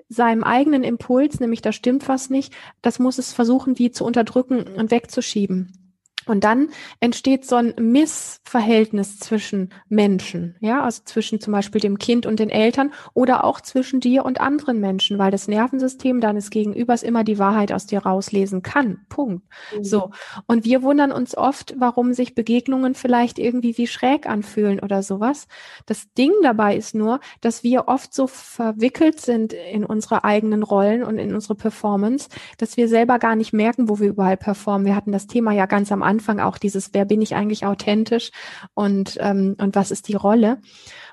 seinem 0.09 0.43
eigenen 0.43 0.83
Impuls, 0.83 1.39
nämlich 1.39 1.61
da 1.61 1.71
stimmt 1.71 2.07
was 2.09 2.29
nicht, 2.29 2.53
das 2.81 2.99
muss 2.99 3.17
es 3.17 3.31
versuchen, 3.31 3.79
wie 3.79 3.91
zu 3.91 4.03
unterdrücken 4.05 4.63
und 4.75 4.91
wegzuschieben. 4.91 5.86
Und 6.29 6.43
dann 6.43 6.69
entsteht 6.99 7.45
so 7.45 7.55
ein 7.55 7.73
Missverhältnis 7.79 9.19
zwischen 9.19 9.69
Menschen, 9.89 10.55
ja, 10.59 10.83
also 10.83 11.01
zwischen 11.05 11.39
zum 11.39 11.53
Beispiel 11.53 11.81
dem 11.81 11.97
Kind 11.97 12.25
und 12.25 12.39
den 12.39 12.49
Eltern 12.49 12.91
oder 13.13 13.43
auch 13.43 13.61
zwischen 13.61 13.99
dir 13.99 14.25
und 14.25 14.41
anderen 14.41 14.79
Menschen, 14.79 15.17
weil 15.17 15.31
das 15.31 15.47
Nervensystem 15.47 16.21
deines 16.21 16.49
Gegenübers 16.49 17.03
immer 17.03 17.23
die 17.23 17.39
Wahrheit 17.39 17.71
aus 17.71 17.85
dir 17.85 17.99
rauslesen 17.99 18.61
kann. 18.61 18.99
Punkt. 19.09 19.45
Mhm. 19.75 19.83
So. 19.83 20.11
Und 20.45 20.65
wir 20.65 20.83
wundern 20.83 21.11
uns 21.11 21.35
oft, 21.37 21.75
warum 21.77 22.13
sich 22.13 22.35
Begegnungen 22.35 22.93
vielleicht 22.93 23.39
irgendwie 23.39 23.77
wie 23.77 23.87
schräg 23.87 24.27
anfühlen 24.27 24.79
oder 24.79 25.03
sowas. 25.03 25.47
Das 25.85 26.11
Ding 26.13 26.31
dabei 26.43 26.75
ist 26.75 26.95
nur, 26.95 27.19
dass 27.41 27.63
wir 27.63 27.87
oft 27.87 28.13
so 28.13 28.27
verwickelt 28.27 29.19
sind 29.19 29.53
in 29.53 29.85
unsere 29.85 30.23
eigenen 30.23 30.63
Rollen 30.63 31.03
und 31.03 31.17
in 31.17 31.33
unsere 31.33 31.55
Performance, 31.55 32.29
dass 32.57 32.77
wir 32.77 32.87
selber 32.87 33.19
gar 33.19 33.35
nicht 33.35 33.53
merken, 33.53 33.89
wo 33.89 33.99
wir 33.99 34.09
überall 34.09 34.37
performen. 34.37 34.85
Wir 34.85 34.95
hatten 34.95 35.11
das 35.11 35.27
Thema 35.27 35.51
ja 35.51 35.65
ganz 35.65 35.91
am 35.91 36.03
Anfang 36.03 36.16
Anfang 36.17 36.39
auch 36.39 36.57
dieses, 36.57 36.93
wer 36.93 37.05
bin 37.05 37.21
ich 37.21 37.35
eigentlich 37.35 37.65
authentisch 37.65 38.31
und, 38.73 39.17
ähm, 39.19 39.55
und 39.59 39.75
was 39.75 39.91
ist 39.91 40.07
die 40.07 40.15
Rolle? 40.15 40.59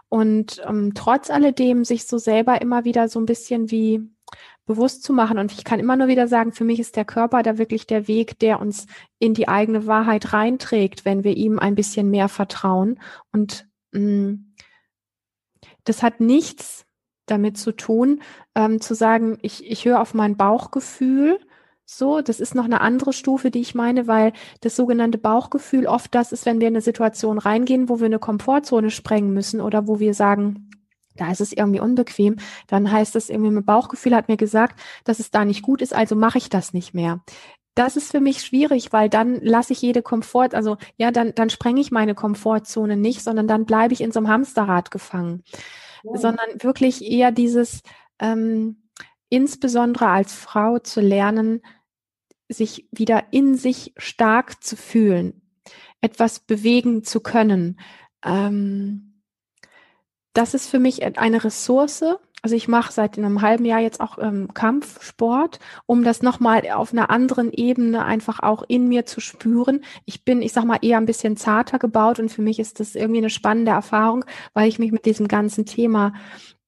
Und 0.09 0.63
ähm, 0.67 0.93
trotz 0.95 1.29
alledem 1.29 1.85
sich 1.85 2.07
so 2.07 2.19
selber 2.19 2.63
immer 2.63 2.85
wieder 2.85 3.09
so 3.09 3.21
ein 3.21 3.27
bisschen 3.27 3.71
wie 3.71 4.09
bewusst 4.67 5.03
zu 5.03 5.13
machen. 5.13 5.39
Und 5.39 5.53
ich 5.53 5.65
kann 5.65 5.81
immer 5.81 5.97
nur 5.97 6.09
wieder 6.09 6.27
sagen, 6.27 6.53
für 6.53 6.65
mich 6.65 6.81
ist 6.81 6.97
der 6.97 7.05
Körper 7.05 7.43
da 7.43 7.59
wirklich 7.59 7.87
der 7.87 8.09
Weg, 8.09 8.39
der 8.39 8.61
uns 8.61 8.87
in 9.19 9.35
die 9.35 9.49
eigene 9.49 9.87
Wahrheit 9.87 10.33
reinträgt, 10.33 11.05
wenn 11.05 11.23
wir 11.23 11.37
ihm 11.37 11.59
ein 11.59 11.75
bisschen 11.75 12.11
mehr 12.11 12.29
vertrauen. 12.29 12.99
Und 13.31 13.69
mh, 13.93 14.01
mm, 14.01 14.55
das 15.85 16.03
hat 16.03 16.21
nichts 16.21 16.87
damit 17.27 17.59
zu 17.59 17.73
tun, 17.73 18.23
ähm, 18.55 18.81
zu 18.81 18.95
sagen, 18.95 19.39
ich, 19.43 19.71
ich 19.71 19.85
höre 19.85 20.01
auf 20.01 20.15
mein 20.15 20.37
Bauchgefühl 20.37 21.39
so, 21.87 22.23
das 22.23 22.41
ist 22.41 22.55
noch 22.55 22.65
eine 22.65 22.81
andere 22.81 23.13
Stufe, 23.13 23.51
die 23.51 23.61
ich 23.61 23.75
meine, 23.75 24.07
weil 24.07 24.33
das 24.61 24.77
sogenannte 24.77 25.19
Bauchgefühl 25.19 25.87
oft 25.87 26.15
das 26.15 26.33
ist, 26.33 26.47
wenn 26.47 26.61
wir 26.61 26.69
in 26.69 26.75
eine 26.75 26.81
Situation 26.81 27.39
reingehen, 27.39 27.89
wo 27.89 28.01
wir 28.01 28.07
eine 28.07 28.19
Komfortzone 28.19 28.91
sprengen 28.91 29.35
müssen 29.35 29.61
oder 29.61 29.87
wo 29.87 30.01
wir 30.01 30.15
sagen, 30.15 30.71
da 31.17 31.31
ist 31.31 31.41
es 31.41 31.53
irgendwie 31.53 31.81
unbequem, 31.81 32.37
dann 32.67 32.91
heißt 32.91 33.15
es 33.17 33.29
irgendwie, 33.29 33.51
mein 33.51 33.65
Bauchgefühl 33.65 34.15
hat 34.15 34.29
mir 34.29 34.37
gesagt, 34.37 34.81
dass 35.05 35.21
es 35.21 35.31
da 35.31 35.45
nicht 35.45 35.63
gut 35.63 35.83
ist, 35.83 35.95
also 35.95 36.17
mache 36.17 36.39
ich 36.39 36.49
das 36.49 36.73
nicht 36.73 36.95
mehr. 36.95 37.23
Das 37.75 37.97
ist 37.97 38.11
für 38.11 38.21
mich 38.21 38.43
schwierig, 38.43 38.93
weil 38.93 39.09
dann 39.09 39.41
lasse 39.41 39.73
ich 39.73 39.83
jede 39.83 40.03
Komfort, 40.03 40.55
also 40.55 40.77
ja, 40.97 41.11
dann, 41.11 41.35
dann 41.35 41.51
sprenge 41.51 41.81
ich 41.81 41.91
meine 41.91 42.15
Komfortzone 42.15 42.97
nicht, 42.97 43.23
sondern 43.23 43.49
dann 43.49 43.65
bleibe 43.65 43.93
ich 43.93 44.01
in 44.01 44.13
so 44.13 44.21
einem 44.21 44.29
Hamsterrad 44.29 44.91
gefangen. 44.91 45.43
Ja. 46.05 46.17
Sondern 46.17 46.47
wirklich 46.61 47.05
eher 47.05 47.33
dieses, 47.33 47.83
ähm, 48.21 48.84
insbesondere 49.29 50.09
als 50.09 50.35
Frau 50.35 50.79
zu 50.79 51.01
lernen, 51.01 51.63
sich 52.49 52.89
wieder 52.93 53.25
in 53.31 53.57
sich 53.57 53.95
stark 53.97 54.63
zu 54.63 54.77
fühlen, 54.77 55.43
etwas 56.01 56.41
bewegen 56.41 57.05
zu 57.05 57.21
können. 57.21 57.81
Ähm, 58.25 59.23
das 60.35 60.55
ist 60.55 60.69
für 60.69 60.79
mich 60.79 61.19
eine 61.19 61.45
Ressource. 61.45 62.05
Also 62.43 62.57
ich 62.57 62.69
mache 62.69 62.93
seit 62.93 63.17
einem 63.17 63.41
halben 63.41 63.65
Jahr 63.65 63.81
jetzt 63.81 64.01
auch 64.01 64.19
ähm, 64.19 64.53
Kampfsport, 64.53 65.61
um 65.87 66.05
das 66.05 66.21
nochmal 66.21 66.69
auf 66.73 66.93
einer 66.93 67.09
anderen 67.09 67.51
Ebene 67.51 68.05
einfach 68.05 68.41
auch 68.41 68.63
in 68.69 68.87
mir 68.87 69.07
zu 69.07 69.21
spüren. 69.21 69.83
Ich 70.05 70.27
bin, 70.27 70.43
ich 70.43 70.53
sag 70.53 70.65
mal, 70.65 70.81
eher 70.83 70.99
ein 70.99 71.07
bisschen 71.07 71.39
zarter 71.39 71.79
gebaut 71.79 72.19
und 72.19 72.31
für 72.31 72.43
mich 72.43 72.59
ist 72.59 72.81
das 72.81 72.97
irgendwie 72.97 73.19
eine 73.19 73.31
spannende 73.31 73.71
Erfahrung, 73.71 74.27
weil 74.53 74.69
ich 74.69 74.79
mich 74.79 74.93
mit 74.93 75.07
diesem 75.07 75.27
ganzen 75.27 75.65
Thema 75.65 76.13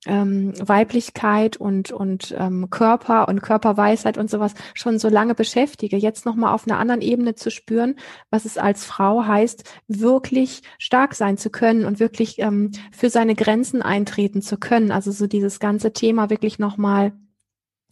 ähm, 0.04 0.52
Weiblichkeit 0.60 1.56
und, 1.56 1.90
und 1.90 2.34
ähm, 2.38 2.68
Körper 2.70 3.28
und 3.28 3.42
Körperweisheit 3.42 4.18
und 4.18 4.30
sowas 4.30 4.54
schon 4.74 4.98
so 4.98 5.08
lange 5.08 5.34
beschäftige, 5.34 5.96
jetzt 5.96 6.26
nochmal 6.26 6.52
auf 6.52 6.66
einer 6.66 6.78
anderen 6.78 7.00
Ebene 7.00 7.34
zu 7.34 7.50
spüren, 7.50 7.96
was 8.30 8.44
es 8.44 8.58
als 8.58 8.84
Frau 8.84 9.24
heißt, 9.24 9.64
wirklich 9.88 10.62
stark 10.78 11.14
sein 11.14 11.38
zu 11.38 11.50
können 11.50 11.84
und 11.84 11.98
wirklich 11.98 12.38
ähm, 12.38 12.72
für 12.92 13.10
seine 13.10 13.34
Grenzen 13.34 13.82
eintreten 13.82 14.42
zu 14.42 14.58
können. 14.58 14.92
Also 14.92 15.10
so 15.10 15.26
dieses 15.26 15.60
ganze 15.60 15.92
Thema 15.92 16.30
wirklich 16.30 16.58
nochmal 16.58 17.12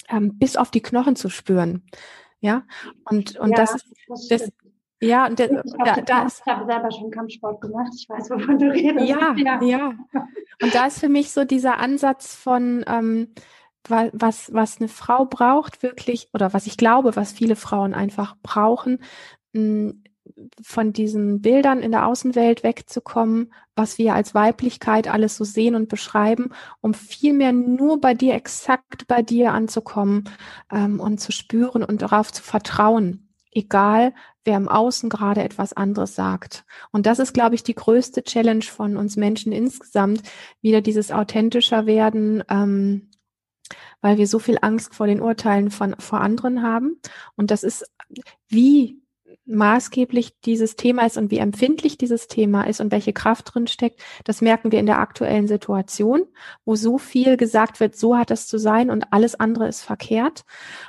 ähm, 0.09 0.39
bis 0.39 0.57
auf 0.57 0.71
die 0.71 0.83
Knochen 0.83 1.17
zu 1.17 1.29
spüren. 1.29 1.83
Ja, 2.41 2.65
und, 3.07 3.39
und 3.39 3.51
ja, 3.51 3.57
das 3.57 3.75
ist, 3.75 4.31
das, 4.31 4.53
ja, 5.01 5.27
und 5.27 5.39
der, 5.39 5.65
ich 5.65 5.73
da, 5.85 6.01
da 6.01 6.23
ist, 6.25 6.43
ich 6.45 6.53
habe 6.53 6.67
selber 6.67 6.91
schon 6.91 7.11
Kampfsport 7.11 7.61
gemacht. 7.61 7.93
Ich 7.97 8.09
weiß, 8.09 8.31
wovon 8.31 8.59
du 8.59 8.71
redest. 8.71 9.09
Ja, 9.09 9.35
ja, 9.37 9.63
ja. 9.63 9.95
Und 10.63 10.75
da 10.75 10.87
ist 10.87 11.01
für 11.01 11.09
mich 11.09 11.33
so 11.33 11.45
dieser 11.45 11.79
Ansatz 11.79 12.35
von 12.35 12.85
ähm, 12.87 13.35
was 13.87 14.53
was 14.55 14.79
eine 14.79 14.89
Frau 14.89 15.27
braucht 15.27 15.83
wirklich 15.83 16.29
oder 16.33 16.55
was 16.55 16.67
ich 16.67 16.77
glaube, 16.77 17.17
was 17.17 17.33
viele 17.33 17.57
Frauen 17.57 17.93
einfach 17.93 18.37
brauchen, 18.43 19.01
mh, 19.53 19.93
von 20.63 20.93
diesen 20.93 21.43
Bildern 21.43 21.81
in 21.81 21.93
der 21.93 22.07
Außenwelt 22.07 22.63
wegzukommen, 22.63 23.53
was 23.77 23.99
wir 23.99 24.15
als 24.15 24.35
Weiblichkeit 24.35 25.07
alles 25.09 25.37
so 25.37 25.45
sehen 25.45 25.75
und 25.75 25.89
beschreiben, 25.89 26.51
um 26.81 26.95
vielmehr 26.95 27.53
nur 27.53 28.01
bei 28.01 28.15
dir, 28.15 28.35
exakt 28.35 29.07
bei 29.07 29.23
dir 29.23 29.53
anzukommen 29.53 30.25
ähm, 30.73 30.99
und 30.99 31.21
zu 31.21 31.31
spüren 31.31 31.85
und 31.85 32.01
darauf 32.03 32.33
zu 32.33 32.43
vertrauen 32.43 33.24
egal 33.55 34.13
wer 34.45 34.57
im 34.57 34.69
Außen 34.69 35.09
gerade 35.09 35.43
etwas 35.43 35.73
anderes 35.73 36.15
sagt. 36.15 36.65
Und 36.93 37.07
das 37.07 37.19
ist, 37.19 37.33
glaube 37.33 37.55
ich, 37.55 37.63
die 37.63 37.75
größte 37.75 38.23
Challenge 38.23 38.65
von 38.65 38.97
uns 38.97 39.17
Menschen 39.17 39.53
insgesamt, 39.53 40.23
wieder 40.61 40.83
dieses 40.83 41.11
authentischer 41.11 41.87
werden, 41.87 42.45
ähm, 42.51 43.11
weil 44.03 44.19
wir 44.19 44.27
so 44.27 44.39
viel 44.39 44.59
Angst 44.61 44.95
vor 44.95 45.07
den 45.07 45.23
Urteilen 45.23 45.71
von 45.71 45.97
vor 45.99 46.21
anderen 46.21 46.63
haben. 46.63 47.01
Und 47.37 47.51
das 47.51 47.63
ist, 47.63 47.91
wie 48.49 49.01
maßgeblich 49.47 50.41
dieses 50.41 50.77
Thema 50.77 51.05
ist 51.05 51.19
und 51.19 51.31
wie 51.31 51.39
empfindlich 51.39 51.99
dieses 51.99 52.29
Thema 52.29 52.63
ist 52.63 52.81
und 52.81 52.93
welche 52.93 53.13
Kraft 53.13 53.55
drin 53.55 53.67
steckt, 53.67 54.01
das 54.25 54.41
merken 54.41 54.73
wir 54.73 54.79
in 54.79 54.87
der 54.87 55.01
aktuellen 55.01 55.47
Situation, 55.49 56.27
wo 56.65 56.77
so 56.77 56.99
viel 56.99 57.37
gesagt 57.37 57.81
wird, 57.81 57.97
so 57.97 58.17
hat 58.17 58.31
es 58.31 58.47
zu 58.47 58.59
sein 58.59 58.91
und 58.91 59.13
alles 59.13 59.39
andere 59.39 59.69
ist 59.69 59.83
verkehrt. 59.83 60.45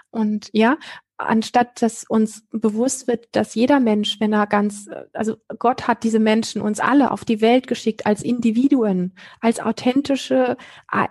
Und 0.10 0.50
ja, 0.54 0.78
anstatt 1.18 1.82
dass 1.82 2.04
uns 2.04 2.44
bewusst 2.52 3.08
wird, 3.08 3.28
dass 3.32 3.56
jeder 3.56 3.80
Mensch, 3.80 4.20
wenn 4.20 4.34
er 4.34 4.48
ganz, 4.48 4.90
also 5.14 5.38
Gott 5.60 5.88
hat 5.88 6.04
diese 6.04 6.20
Menschen 6.20 6.62
uns 6.62 6.80
alle 6.80 7.12
auf 7.12 7.24
die 7.24 7.42
Welt 7.42 7.68
geschickt 7.68 8.06
als 8.06 8.22
Individuen, 8.22 9.14
als 9.40 9.60
authentische, 9.60 10.58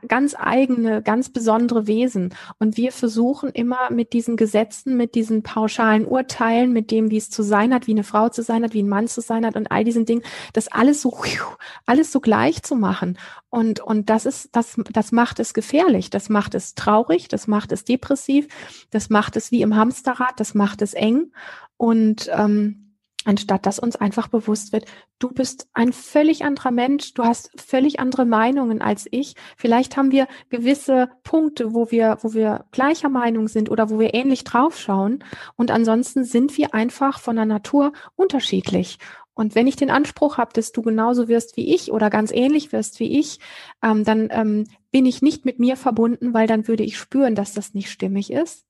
ganz 0.06 0.34
eigene, 0.38 1.02
ganz 1.02 1.30
besondere 1.30 1.86
Wesen. 1.86 2.34
Und 2.58 2.76
wir 2.76 2.92
versuchen 2.92 3.50
immer 3.50 3.90
mit 3.90 4.12
diesen 4.12 4.36
Gesetzen, 4.36 4.96
mit 4.96 5.14
diesen 5.14 5.42
pauschalen 5.42 6.06
Urteilen, 6.06 6.72
mit 6.72 6.90
dem, 6.90 7.10
wie 7.10 7.16
es 7.16 7.30
zu 7.30 7.42
sein 7.42 7.72
hat, 7.72 7.86
wie 7.86 7.92
eine 7.92 8.04
Frau 8.04 8.28
zu 8.28 8.42
sein 8.42 8.62
hat, 8.62 8.74
wie 8.74 8.82
ein 8.82 8.88
Mann 8.88 9.08
zu 9.08 9.20
sein 9.20 9.46
hat 9.46 9.56
und 9.56 9.70
all 9.70 9.84
diesen 9.84 10.04
Dingen, 10.04 10.22
das 10.52 10.68
alles 10.68 11.00
so, 11.00 11.16
alles 11.86 12.12
so 12.12 12.20
gleich 12.20 12.62
zu 12.62 12.76
machen. 12.76 13.16
Und, 13.54 13.78
und 13.78 14.10
das 14.10 14.26
ist, 14.26 14.48
das, 14.50 14.74
das 14.90 15.12
macht 15.12 15.38
es 15.38 15.54
gefährlich. 15.54 16.10
Das 16.10 16.28
macht 16.28 16.56
es 16.56 16.74
traurig. 16.74 17.28
Das 17.28 17.46
macht 17.46 17.70
es 17.70 17.84
depressiv. 17.84 18.48
Das 18.90 19.10
macht 19.10 19.36
es 19.36 19.52
wie 19.52 19.62
im 19.62 19.76
Hamsterrad. 19.94 20.40
Das 20.40 20.54
macht 20.54 20.82
es 20.82 20.94
eng. 20.94 21.32
Und, 21.76 22.30
ähm, 22.32 22.80
anstatt 23.26 23.64
dass 23.64 23.78
uns 23.78 23.96
einfach 23.96 24.28
bewusst 24.28 24.72
wird, 24.74 24.84
du 25.18 25.30
bist 25.30 25.68
ein 25.72 25.94
völlig 25.94 26.44
anderer 26.44 26.70
Mensch, 26.70 27.14
du 27.14 27.24
hast 27.24 27.50
völlig 27.58 27.98
andere 27.98 28.26
Meinungen 28.26 28.82
als 28.82 29.06
ich. 29.10 29.34
Vielleicht 29.56 29.96
haben 29.96 30.10
wir 30.10 30.28
gewisse 30.50 31.08
Punkte, 31.22 31.72
wo 31.72 31.90
wir, 31.90 32.18
wo 32.20 32.34
wir 32.34 32.66
gleicher 32.70 33.08
Meinung 33.08 33.48
sind 33.48 33.70
oder 33.70 33.88
wo 33.88 33.98
wir 33.98 34.12
ähnlich 34.12 34.44
draufschauen. 34.44 35.24
Und 35.56 35.70
ansonsten 35.70 36.24
sind 36.24 36.58
wir 36.58 36.74
einfach 36.74 37.18
von 37.18 37.36
der 37.36 37.46
Natur 37.46 37.92
unterschiedlich. 38.14 38.98
Und 39.32 39.54
wenn 39.54 39.66
ich 39.66 39.76
den 39.76 39.90
Anspruch 39.90 40.36
habe, 40.36 40.52
dass 40.52 40.72
du 40.72 40.82
genauso 40.82 41.26
wirst 41.26 41.56
wie 41.56 41.74
ich 41.74 41.90
oder 41.92 42.10
ganz 42.10 42.30
ähnlich 42.30 42.72
wirst 42.72 43.00
wie 43.00 43.18
ich, 43.18 43.40
ähm, 43.82 44.04
dann 44.04 44.28
ähm, 44.30 44.64
bin 44.92 45.06
ich 45.06 45.22
nicht 45.22 45.44
mit 45.46 45.58
mir 45.58 45.76
verbunden, 45.76 46.34
weil 46.34 46.46
dann 46.46 46.68
würde 46.68 46.84
ich 46.84 46.98
spüren, 46.98 47.34
dass 47.34 47.54
das 47.54 47.74
nicht 47.74 47.90
stimmig 47.90 48.30
ist. 48.30 48.64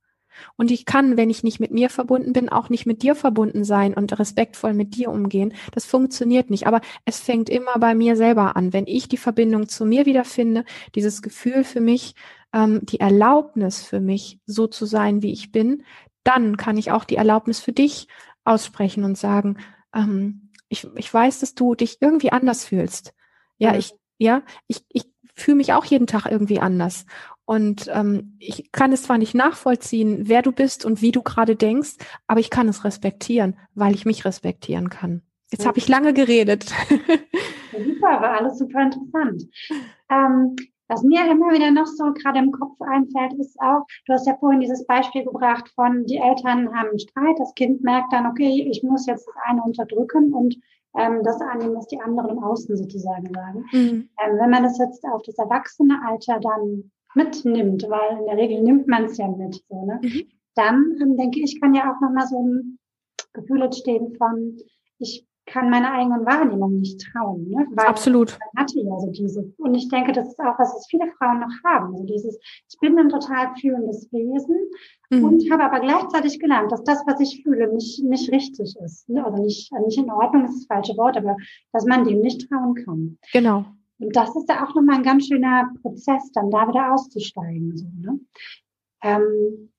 Und 0.57 0.71
ich 0.71 0.85
kann, 0.85 1.17
wenn 1.17 1.31
ich 1.31 1.43
nicht 1.43 1.61
mit 1.61 1.71
mir 1.71 1.91
verbunden 1.91 2.33
bin, 2.33 2.49
auch 2.49 2.69
nicht 2.69 2.87
mit 2.87 3.03
dir 3.03 3.15
verbunden 3.15 3.65
sein 3.65 3.95
und 3.95 4.19
respektvoll 4.19 4.75
mit 4.75 4.97
dir 4.97 5.11
umgehen. 5.11 5.55
Das 5.73 5.85
funktioniert 5.85 6.51
nicht. 6.51 6.67
Aber 6.67 6.81
es 7.05 7.21
fängt 7.21 7.49
immer 7.49 7.79
bei 7.79 7.95
mir 7.95 8.17
selber 8.17 8.57
an. 8.57 8.73
Wenn 8.73 8.87
ich 8.87 9.09
die 9.09 9.17
Verbindung 9.17 9.69
zu 9.69 9.85
mir 9.85 10.07
wiederfinde, 10.07 10.65
dieses 10.95 11.23
Gefühl 11.23 11.65
für 11.65 11.81
mich, 11.81 12.15
ähm, 12.53 12.81
die 12.85 13.01
Erlaubnis 13.01 13.83
für 13.83 14.01
mich, 14.01 14.41
so 14.47 14.67
zu 14.67 14.87
sein, 14.87 15.23
wie 15.23 15.33
ich 15.33 15.53
bin, 15.53 15.85
dann 16.23 16.57
kann 16.57 16.79
ich 16.79 16.91
auch 16.91 17.05
die 17.05 17.17
Erlaubnis 17.17 17.61
für 17.61 17.73
dich 17.73 18.09
aussprechen 18.45 19.05
und 19.05 19.19
sagen, 19.19 19.59
ähm, 19.95 20.51
ich, 20.69 20.89
ich 20.97 21.13
weiß, 21.13 21.41
dass 21.41 21.55
du 21.55 21.75
dich 21.75 21.99
irgendwie 22.01 22.33
anders 22.33 22.65
fühlst. 22.65 23.15
Ja, 23.59 23.77
ich, 23.77 23.95
ja, 24.19 24.43
ich, 24.67 24.85
ich 24.89 25.05
fühle 25.35 25.57
mich 25.57 25.73
auch 25.73 25.85
jeden 25.85 26.07
Tag 26.07 26.27
irgendwie 26.27 26.61
anders. 26.61 27.07
Und 27.47 27.91
ähm, 27.93 28.37
ich 28.39 28.73
kann 28.73 28.93
es 28.93 29.03
zwar 29.03 29.19
nicht 29.19 29.35
nachvollziehen, 29.35 30.29
wer 30.29 30.43
du 30.43 30.53
bist 30.53 30.85
und 30.85 31.03
wie 31.03 31.13
du 31.13 31.23
gerade 31.23 31.57
denkst, 31.57 31.97
aber 32.27 32.41
ich 32.41 32.51
kann 32.51 32.69
es 32.69 32.85
respektieren, 32.85 33.57
weil 33.75 33.95
ich 33.95 34.07
mich 34.07 34.25
respektieren 34.25 34.89
kann. 34.89 35.23
Jetzt 35.51 35.67
habe 35.67 35.79
ich 35.79 35.89
lange 35.89 36.15
geredet. 36.15 36.65
super, 37.73 38.21
war 38.21 38.41
alles 38.41 38.59
super 38.59 38.83
interessant. 38.83 39.45
Ähm, 40.11 40.57
was 40.89 41.03
mir 41.03 41.31
immer 41.31 41.53
wieder 41.53 41.71
noch 41.71 41.87
so 41.87 42.13
gerade 42.13 42.39
im 42.39 42.53
Kopf 42.53 42.81
einfällt, 42.81 43.35
ist 43.39 43.59
auch, 43.61 43.87
du 44.07 44.13
hast 44.13 44.27
ja 44.27 44.37
vorhin 44.37 44.61
dieses 44.61 44.87
Beispiel 44.87 45.25
gebracht 45.25 45.71
von, 45.75 46.05
die 46.07 46.19
Eltern 46.19 46.75
haben 46.75 46.91
einen 46.91 46.99
Streit, 46.99 47.39
das 47.39 47.55
Kind 47.55 47.83
merkt 47.83 48.13
dann, 48.13 48.27
okay, 48.27 48.69
ich 48.71 48.83
muss 48.83 49.07
jetzt 49.07 49.27
das 49.27 49.35
eine 49.47 49.63
unterdrücken 49.63 50.35
und 50.35 50.57
ähm, 50.97 51.23
das 51.25 51.41
annehmen, 51.41 51.75
was 51.75 51.87
die 51.87 52.01
anderen 52.01 52.31
im 52.31 52.43
Außen 52.43 52.77
sozusagen 52.77 53.33
sagen. 53.33 53.65
Mhm. 53.73 54.09
Ähm, 54.23 54.39
wenn 54.39 54.51
man 54.51 54.63
das 54.63 54.79
jetzt 54.79 55.05
auf 55.07 55.23
das 55.23 55.39
Erwachsene-Alter 55.39 56.41
dann 56.41 56.91
mitnimmt, 57.15 57.85
weil 57.89 58.19
in 58.19 58.27
der 58.27 58.37
Regel 58.37 58.63
nimmt 58.63 58.87
man 58.87 59.05
es 59.05 59.17
ja 59.17 59.29
mit, 59.29 59.63
so, 59.69 59.85
ne? 59.87 60.01
Mhm. 60.03 60.23
dann 60.55 60.97
ähm, 61.01 61.17
denke 61.17 61.41
ich, 61.41 61.61
kann 61.61 61.75
ja 61.75 61.93
auch 61.93 62.01
nochmal 62.01 62.27
so 62.27 62.41
ein 62.41 62.79
Gefühl 63.33 63.63
entstehen 63.63 64.15
von, 64.17 64.57
ich 64.99 65.27
kann 65.47 65.69
meiner 65.69 65.93
eigenen 65.93 66.25
Wahrnehmung 66.25 66.79
nicht 66.79 67.01
trauen. 67.01 67.49
Ne? 67.49 67.67
Weil 67.73 67.87
Absolut. 67.87 68.39
Man 68.55 68.65
hatte 68.65 68.81
ja 68.81 68.99
so 68.99 69.11
diese. 69.11 69.53
Und 69.59 69.75
ich 69.75 69.89
denke, 69.89 70.13
das 70.13 70.29
ist 70.29 70.41
auch, 70.41 70.59
was 70.59 70.75
es 70.77 70.87
viele 70.89 71.11
Frauen 71.19 71.41
noch 71.41 71.53
haben. 71.65 71.97
So 71.97 72.05
dieses, 72.05 72.39
ich 72.71 72.79
bin 72.81 72.99
ein 72.99 73.09
total 73.09 73.55
fühlendes 73.61 74.11
Wesen 74.11 74.57
mhm. 75.11 75.25
und 75.25 75.51
habe 75.51 75.65
aber 75.65 75.81
gleichzeitig 75.81 76.39
gelernt, 76.39 76.73
dass 76.73 76.83
das, 76.85 77.03
was 77.07 77.21
ich 77.21 77.43
fühle, 77.43 77.73
nicht, 77.73 78.03
nicht 78.03 78.33
richtig 78.33 78.75
ist. 78.83 79.09
Ne? 79.09 79.25
Also 79.25 79.43
nicht, 79.43 79.71
nicht 79.85 79.99
in 79.99 80.11
Ordnung 80.11 80.45
ist 80.47 80.61
das 80.61 80.67
falsche 80.67 80.97
Wort, 80.97 81.17
aber 81.17 81.37
dass 81.73 81.85
man 81.85 82.05
dem 82.05 82.21
nicht 82.21 82.49
trauen 82.49 82.75
kann. 82.75 83.19
Genau. 83.33 83.67
Und 83.99 84.15
das 84.17 84.35
ist 84.35 84.49
ja 84.49 84.65
auch 84.65 84.75
nochmal 84.75 84.97
ein 84.97 85.03
ganz 85.03 85.29
schöner 85.29 85.71
Prozess, 85.83 86.31
dann 86.33 86.51
da 86.51 86.69
wieder 86.69 86.93
auszusteigen. 86.93 87.77
So, 87.77 87.87
ne? 88.01 88.21
ähm, 89.03 89.71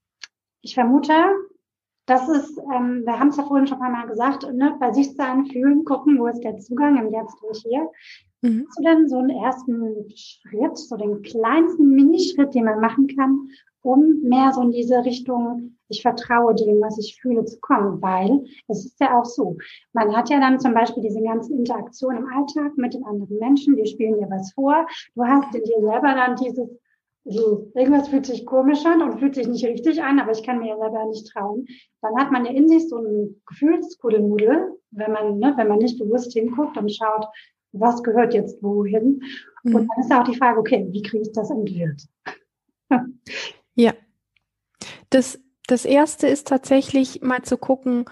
ich 0.61 0.73
vermute, 0.73 1.13
das 2.05 2.29
ist, 2.29 2.57
ähm, 2.73 3.03
wir 3.05 3.19
haben 3.19 3.29
es 3.29 3.37
ja 3.37 3.45
vorhin 3.45 3.67
schon 3.67 3.77
ein 3.77 3.81
paar 3.81 3.91
Mal 3.91 4.07
gesagt, 4.07 4.43
ne, 4.53 4.75
bei 4.79 4.93
sich 4.93 5.15
sein, 5.15 5.47
fühlen, 5.47 5.85
gucken, 5.85 6.19
wo 6.19 6.27
ist 6.27 6.41
der 6.41 6.57
Zugang 6.59 6.97
im 6.97 7.11
Jetzt 7.11 7.41
und 7.43 7.55
hier. 7.57 7.89
Mhm. 8.41 8.65
Hast 8.67 8.79
du 8.79 8.83
denn 8.83 9.09
so 9.09 9.17
einen 9.17 9.31
ersten 9.31 10.09
Schritt, 10.15 10.77
so 10.77 10.97
den 10.97 11.21
kleinsten 11.23 11.89
Minischritt, 11.89 12.53
den 12.53 12.65
man 12.65 12.79
machen 12.79 13.07
kann, 13.07 13.49
um 13.85 14.21
mehr 14.23 14.51
so 14.51 14.61
in 14.61 14.71
diese 14.71 15.05
Richtung, 15.05 15.77
ich 15.89 16.01
vertraue 16.01 16.55
dem, 16.55 16.81
was 16.81 16.97
ich 16.97 17.19
fühle, 17.21 17.45
zu 17.45 17.59
kommen? 17.59 18.01
Weil 18.01 18.43
es 18.67 18.83
ist 18.83 18.99
ja 18.99 19.19
auch 19.19 19.25
so, 19.25 19.57
man 19.93 20.15
hat 20.15 20.29
ja 20.29 20.39
dann 20.39 20.59
zum 20.59 20.73
Beispiel 20.73 21.03
diese 21.03 21.21
ganzen 21.21 21.59
Interaktionen 21.59 22.23
im 22.23 22.29
Alltag 22.33 22.75
mit 22.77 22.95
den 22.95 23.05
anderen 23.05 23.37
Menschen, 23.37 23.75
die 23.75 23.85
spielen 23.85 24.19
dir 24.19 24.27
was 24.29 24.51
vor. 24.53 24.87
Du 25.13 25.23
hast 25.23 25.53
in 25.53 25.63
dir 25.63 25.79
selber 25.81 26.15
dann 26.15 26.35
dieses 26.35 26.67
so, 27.27 27.71
irgendwas 27.73 28.09
fühlt 28.09 28.27
sich 28.27 28.45
komisch 28.45 28.85
an 28.85 29.01
und 29.01 29.17
fühlt 29.17 29.33
sich 29.33 29.47
nicht 29.47 29.65
richtig 29.65 30.01
an, 30.03 30.19
aber 30.19 30.31
ich 30.31 30.43
kann 30.43 30.59
mir 30.59 30.69
ja 30.69 30.77
selber 30.77 31.05
nicht 31.07 31.27
trauen. 31.31 31.65
Dann 32.01 32.15
hat 32.17 32.31
man 32.31 32.45
ja 32.45 32.51
in 32.51 32.67
sich 32.67 32.87
so 32.87 32.97
ein 32.97 33.41
Gefühlskuddelmuddel, 33.47 34.77
wenn 34.91 35.11
man, 35.11 35.39
ne, 35.39 35.53
wenn 35.57 35.67
man 35.67 35.79
nicht 35.79 35.97
bewusst 35.97 36.33
hinguckt 36.33 36.77
und 36.77 36.91
schaut, 36.91 37.25
was 37.71 38.03
gehört 38.03 38.35
jetzt 38.35 38.61
wohin. 38.61 39.23
Mhm. 39.63 39.75
Und 39.75 39.87
dann 39.89 39.99
ist 39.99 40.13
auch 40.13 40.23
die 40.23 40.37
Frage, 40.37 40.59
okay, 40.59 40.87
wie 40.91 41.01
kriege 41.01 41.23
ich 41.23 41.31
das 41.31 41.49
entwirrt? 41.49 42.03
Ja. 43.75 43.93
Das, 45.09 45.39
das 45.67 45.85
erste 45.85 46.27
ist 46.27 46.47
tatsächlich 46.47 47.21
mal 47.21 47.43
zu 47.43 47.57
gucken, 47.57 48.05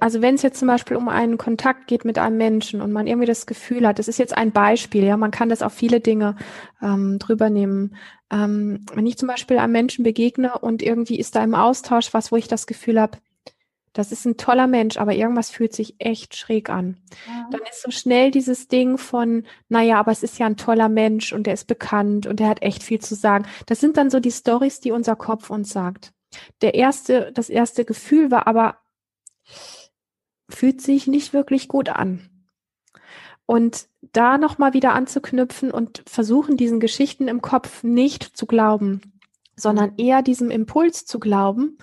also 0.00 0.20
wenn 0.20 0.34
es 0.34 0.42
jetzt 0.42 0.58
zum 0.58 0.68
Beispiel 0.68 0.96
um 0.96 1.08
einen 1.08 1.38
Kontakt 1.38 1.86
geht 1.86 2.04
mit 2.04 2.18
einem 2.18 2.36
Menschen 2.36 2.80
und 2.80 2.92
man 2.92 3.06
irgendwie 3.06 3.26
das 3.26 3.46
Gefühl 3.46 3.86
hat, 3.86 3.98
das 4.00 4.08
ist 4.08 4.18
jetzt 4.18 4.36
ein 4.36 4.50
Beispiel, 4.50 5.04
ja, 5.04 5.16
man 5.16 5.30
kann 5.30 5.48
das 5.48 5.62
auf 5.62 5.72
viele 5.72 6.00
Dinge 6.00 6.34
ähm, 6.82 7.18
drüber 7.20 7.50
nehmen. 7.50 7.94
Ähm, 8.32 8.84
wenn 8.94 9.06
ich 9.06 9.16
zum 9.16 9.28
Beispiel 9.28 9.58
einem 9.58 9.72
Menschen 9.72 10.02
begegne 10.02 10.58
und 10.58 10.82
irgendwie 10.82 11.18
ist 11.18 11.36
da 11.36 11.44
im 11.44 11.54
Austausch 11.54 12.12
was, 12.12 12.32
wo 12.32 12.36
ich 12.36 12.48
das 12.48 12.66
Gefühl 12.66 13.00
habe, 13.00 13.18
das 13.92 14.12
ist 14.12 14.24
ein 14.24 14.36
toller 14.36 14.66
Mensch, 14.66 14.98
aber 14.98 15.14
irgendwas 15.14 15.50
fühlt 15.50 15.74
sich 15.74 15.96
echt 15.98 16.36
schräg 16.36 16.70
an. 16.70 16.96
Ja. 17.26 17.48
Dann 17.50 17.60
ist 17.68 17.82
so 17.82 17.90
schnell 17.90 18.30
dieses 18.30 18.68
Ding 18.68 18.98
von, 18.98 19.44
naja, 19.68 19.98
aber 19.98 20.12
es 20.12 20.22
ist 20.22 20.38
ja 20.38 20.46
ein 20.46 20.56
toller 20.56 20.88
Mensch 20.88 21.32
und 21.32 21.46
der 21.46 21.54
ist 21.54 21.66
bekannt 21.66 22.26
und 22.26 22.38
der 22.38 22.48
hat 22.48 22.62
echt 22.62 22.82
viel 22.82 23.00
zu 23.00 23.14
sagen. 23.16 23.46
Das 23.66 23.80
sind 23.80 23.96
dann 23.96 24.10
so 24.10 24.20
die 24.20 24.30
Stories, 24.30 24.80
die 24.80 24.92
unser 24.92 25.16
Kopf 25.16 25.50
uns 25.50 25.70
sagt. 25.70 26.12
Der 26.60 26.74
erste, 26.74 27.32
das 27.32 27.48
erste 27.48 27.84
Gefühl 27.84 28.30
war 28.30 28.46
aber, 28.46 28.76
fühlt 30.48 30.80
sich 30.80 31.08
nicht 31.08 31.32
wirklich 31.32 31.66
gut 31.66 31.88
an. 31.88 32.28
Und 33.46 33.88
da 34.12 34.38
nochmal 34.38 34.74
wieder 34.74 34.92
anzuknüpfen 34.92 35.72
und 35.72 36.04
versuchen, 36.06 36.56
diesen 36.56 36.78
Geschichten 36.78 37.26
im 37.26 37.42
Kopf 37.42 37.82
nicht 37.82 38.22
zu 38.36 38.46
glauben, 38.46 39.00
sondern 39.56 39.94
eher 39.96 40.22
diesem 40.22 40.52
Impuls 40.52 41.04
zu 41.04 41.18
glauben 41.18 41.78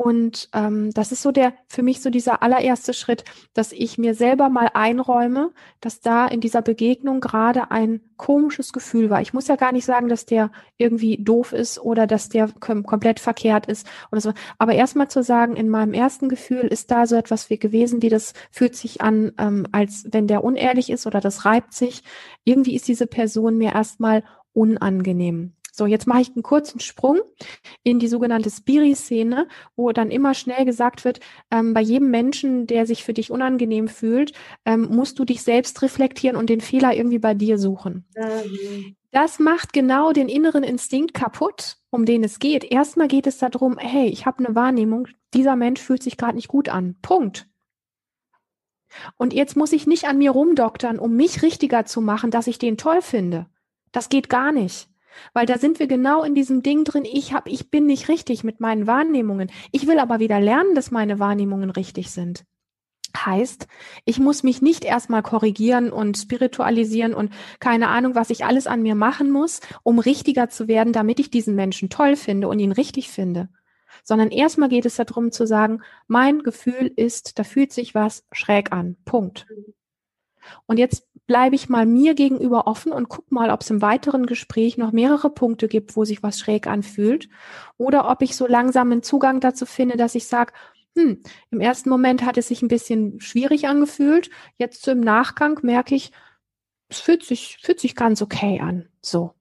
und 0.00 0.48
ähm, 0.54 0.92
das 0.94 1.12
ist 1.12 1.20
so 1.20 1.30
der 1.30 1.52
für 1.68 1.82
mich 1.82 2.00
so 2.00 2.08
dieser 2.08 2.42
allererste 2.42 2.94
Schritt, 2.94 3.22
dass 3.52 3.70
ich 3.70 3.98
mir 3.98 4.14
selber 4.14 4.48
mal 4.48 4.70
einräume, 4.72 5.52
dass 5.82 6.00
da 6.00 6.26
in 6.26 6.40
dieser 6.40 6.62
Begegnung 6.62 7.20
gerade 7.20 7.70
ein 7.70 8.00
komisches 8.16 8.72
Gefühl 8.72 9.10
war. 9.10 9.20
Ich 9.20 9.34
muss 9.34 9.46
ja 9.46 9.56
gar 9.56 9.72
nicht 9.72 9.84
sagen, 9.84 10.08
dass 10.08 10.24
der 10.24 10.52
irgendwie 10.78 11.22
doof 11.22 11.52
ist 11.52 11.78
oder 11.78 12.06
dass 12.06 12.30
der 12.30 12.48
kom 12.60 12.84
komplett 12.84 13.20
verkehrt 13.20 13.66
ist 13.66 13.86
oder 14.10 14.22
so. 14.22 14.32
Aber 14.56 14.72
erstmal 14.72 15.08
zu 15.08 15.22
sagen, 15.22 15.54
in 15.54 15.68
meinem 15.68 15.92
ersten 15.92 16.30
Gefühl 16.30 16.60
ist 16.60 16.90
da 16.90 17.06
so 17.06 17.14
etwas 17.14 17.50
wie 17.50 17.58
gewesen, 17.58 18.00
wie 18.00 18.08
das 18.08 18.32
fühlt 18.50 18.76
sich 18.76 19.02
an, 19.02 19.32
ähm, 19.36 19.66
als 19.70 20.06
wenn 20.10 20.26
der 20.26 20.44
unehrlich 20.44 20.88
ist 20.88 21.06
oder 21.06 21.20
das 21.20 21.44
reibt 21.44 21.74
sich. 21.74 22.04
Irgendwie 22.44 22.74
ist 22.74 22.88
diese 22.88 23.06
Person 23.06 23.58
mir 23.58 23.74
erstmal 23.74 24.24
unangenehm. 24.54 25.52
So, 25.80 25.86
jetzt 25.86 26.06
mache 26.06 26.20
ich 26.20 26.28
einen 26.34 26.42
kurzen 26.42 26.78
Sprung 26.78 27.20
in 27.84 28.00
die 28.00 28.06
sogenannte 28.06 28.50
Spiri-Szene, 28.50 29.48
wo 29.76 29.92
dann 29.92 30.10
immer 30.10 30.34
schnell 30.34 30.66
gesagt 30.66 31.06
wird, 31.06 31.20
ähm, 31.50 31.72
bei 31.72 31.80
jedem 31.80 32.10
Menschen, 32.10 32.66
der 32.66 32.84
sich 32.84 33.02
für 33.02 33.14
dich 33.14 33.30
unangenehm 33.30 33.88
fühlt, 33.88 34.32
ähm, 34.66 34.88
musst 34.90 35.18
du 35.18 35.24
dich 35.24 35.42
selbst 35.42 35.80
reflektieren 35.80 36.36
und 36.36 36.50
den 36.50 36.60
Fehler 36.60 36.94
irgendwie 36.94 37.18
bei 37.18 37.32
dir 37.32 37.56
suchen. 37.56 38.04
Mhm. 38.14 38.94
Das 39.10 39.38
macht 39.38 39.72
genau 39.72 40.12
den 40.12 40.28
inneren 40.28 40.64
Instinkt 40.64 41.14
kaputt, 41.14 41.78
um 41.88 42.04
den 42.04 42.24
es 42.24 42.40
geht. 42.40 42.62
Erstmal 42.62 43.08
geht 43.08 43.26
es 43.26 43.38
darum, 43.38 43.78
hey, 43.78 44.06
ich 44.08 44.26
habe 44.26 44.44
eine 44.44 44.54
Wahrnehmung, 44.54 45.08
dieser 45.32 45.56
Mensch 45.56 45.80
fühlt 45.80 46.02
sich 46.02 46.18
gerade 46.18 46.36
nicht 46.36 46.48
gut 46.48 46.68
an. 46.68 46.96
Punkt. 47.00 47.48
Und 49.16 49.32
jetzt 49.32 49.56
muss 49.56 49.72
ich 49.72 49.86
nicht 49.86 50.04
an 50.04 50.18
mir 50.18 50.32
rumdoktern, 50.32 50.98
um 50.98 51.16
mich 51.16 51.40
richtiger 51.40 51.86
zu 51.86 52.02
machen, 52.02 52.30
dass 52.30 52.48
ich 52.48 52.58
den 52.58 52.76
toll 52.76 53.00
finde. 53.00 53.46
Das 53.92 54.10
geht 54.10 54.28
gar 54.28 54.52
nicht. 54.52 54.89
Weil 55.32 55.46
da 55.46 55.58
sind 55.58 55.78
wir 55.78 55.86
genau 55.86 56.22
in 56.22 56.34
diesem 56.34 56.62
Ding 56.62 56.84
drin, 56.84 57.04
ich 57.04 57.32
hab, 57.32 57.48
ich 57.48 57.70
bin 57.70 57.86
nicht 57.86 58.08
richtig 58.08 58.44
mit 58.44 58.60
meinen 58.60 58.86
Wahrnehmungen. 58.86 59.50
Ich 59.72 59.86
will 59.86 59.98
aber 59.98 60.18
wieder 60.20 60.40
lernen, 60.40 60.74
dass 60.74 60.90
meine 60.90 61.18
Wahrnehmungen 61.18 61.70
richtig 61.70 62.10
sind. 62.10 62.44
Heißt, 63.16 63.66
ich 64.04 64.20
muss 64.20 64.44
mich 64.44 64.62
nicht 64.62 64.84
erstmal 64.84 65.22
korrigieren 65.22 65.90
und 65.90 66.16
spiritualisieren 66.16 67.12
und 67.12 67.32
keine 67.58 67.88
Ahnung, 67.88 68.14
was 68.14 68.30
ich 68.30 68.44
alles 68.44 68.66
an 68.66 68.82
mir 68.82 68.94
machen 68.94 69.30
muss, 69.30 69.60
um 69.82 69.98
richtiger 69.98 70.48
zu 70.48 70.68
werden, 70.68 70.92
damit 70.92 71.18
ich 71.18 71.30
diesen 71.30 71.56
Menschen 71.56 71.90
toll 71.90 72.14
finde 72.14 72.46
und 72.48 72.60
ihn 72.60 72.72
richtig 72.72 73.10
finde. 73.10 73.48
Sondern 74.04 74.30
erstmal 74.30 74.68
geht 74.68 74.86
es 74.86 74.96
darum 74.96 75.32
zu 75.32 75.46
sagen, 75.46 75.82
mein 76.06 76.42
Gefühl 76.42 76.92
ist, 76.94 77.38
da 77.38 77.44
fühlt 77.44 77.72
sich 77.72 77.94
was 77.94 78.24
schräg 78.32 78.72
an. 78.72 78.96
Punkt. 79.04 79.46
Und 80.66 80.78
jetzt 80.78 81.06
bleibe 81.30 81.54
ich 81.54 81.68
mal 81.68 81.86
mir 81.86 82.16
gegenüber 82.16 82.66
offen 82.66 82.90
und 82.90 83.08
guck 83.08 83.30
mal, 83.30 83.50
ob 83.50 83.60
es 83.60 83.70
im 83.70 83.80
weiteren 83.80 84.26
Gespräch 84.26 84.76
noch 84.78 84.90
mehrere 84.90 85.30
Punkte 85.30 85.68
gibt, 85.68 85.94
wo 85.94 86.04
sich 86.04 86.24
was 86.24 86.40
schräg 86.40 86.66
anfühlt. 86.66 87.28
Oder 87.78 88.10
ob 88.10 88.20
ich 88.22 88.34
so 88.34 88.48
langsam 88.48 88.90
einen 88.90 89.04
Zugang 89.04 89.38
dazu 89.38 89.64
finde, 89.64 89.96
dass 89.96 90.16
ich 90.16 90.26
sage, 90.26 90.52
hm, 90.98 91.22
im 91.52 91.60
ersten 91.60 91.88
Moment 91.88 92.24
hat 92.26 92.36
es 92.36 92.48
sich 92.48 92.62
ein 92.62 92.68
bisschen 92.68 93.20
schwierig 93.20 93.68
angefühlt. 93.68 94.28
Jetzt 94.56 94.82
so 94.82 94.90
im 94.90 94.98
Nachgang 94.98 95.60
merke 95.62 95.94
ich, 95.94 96.10
es 96.88 96.98
fühlt 96.98 97.22
sich, 97.22 97.58
fühlt 97.62 97.78
sich 97.78 97.94
ganz 97.94 98.22
okay 98.22 98.58
an. 98.60 98.88
So. 99.00 99.34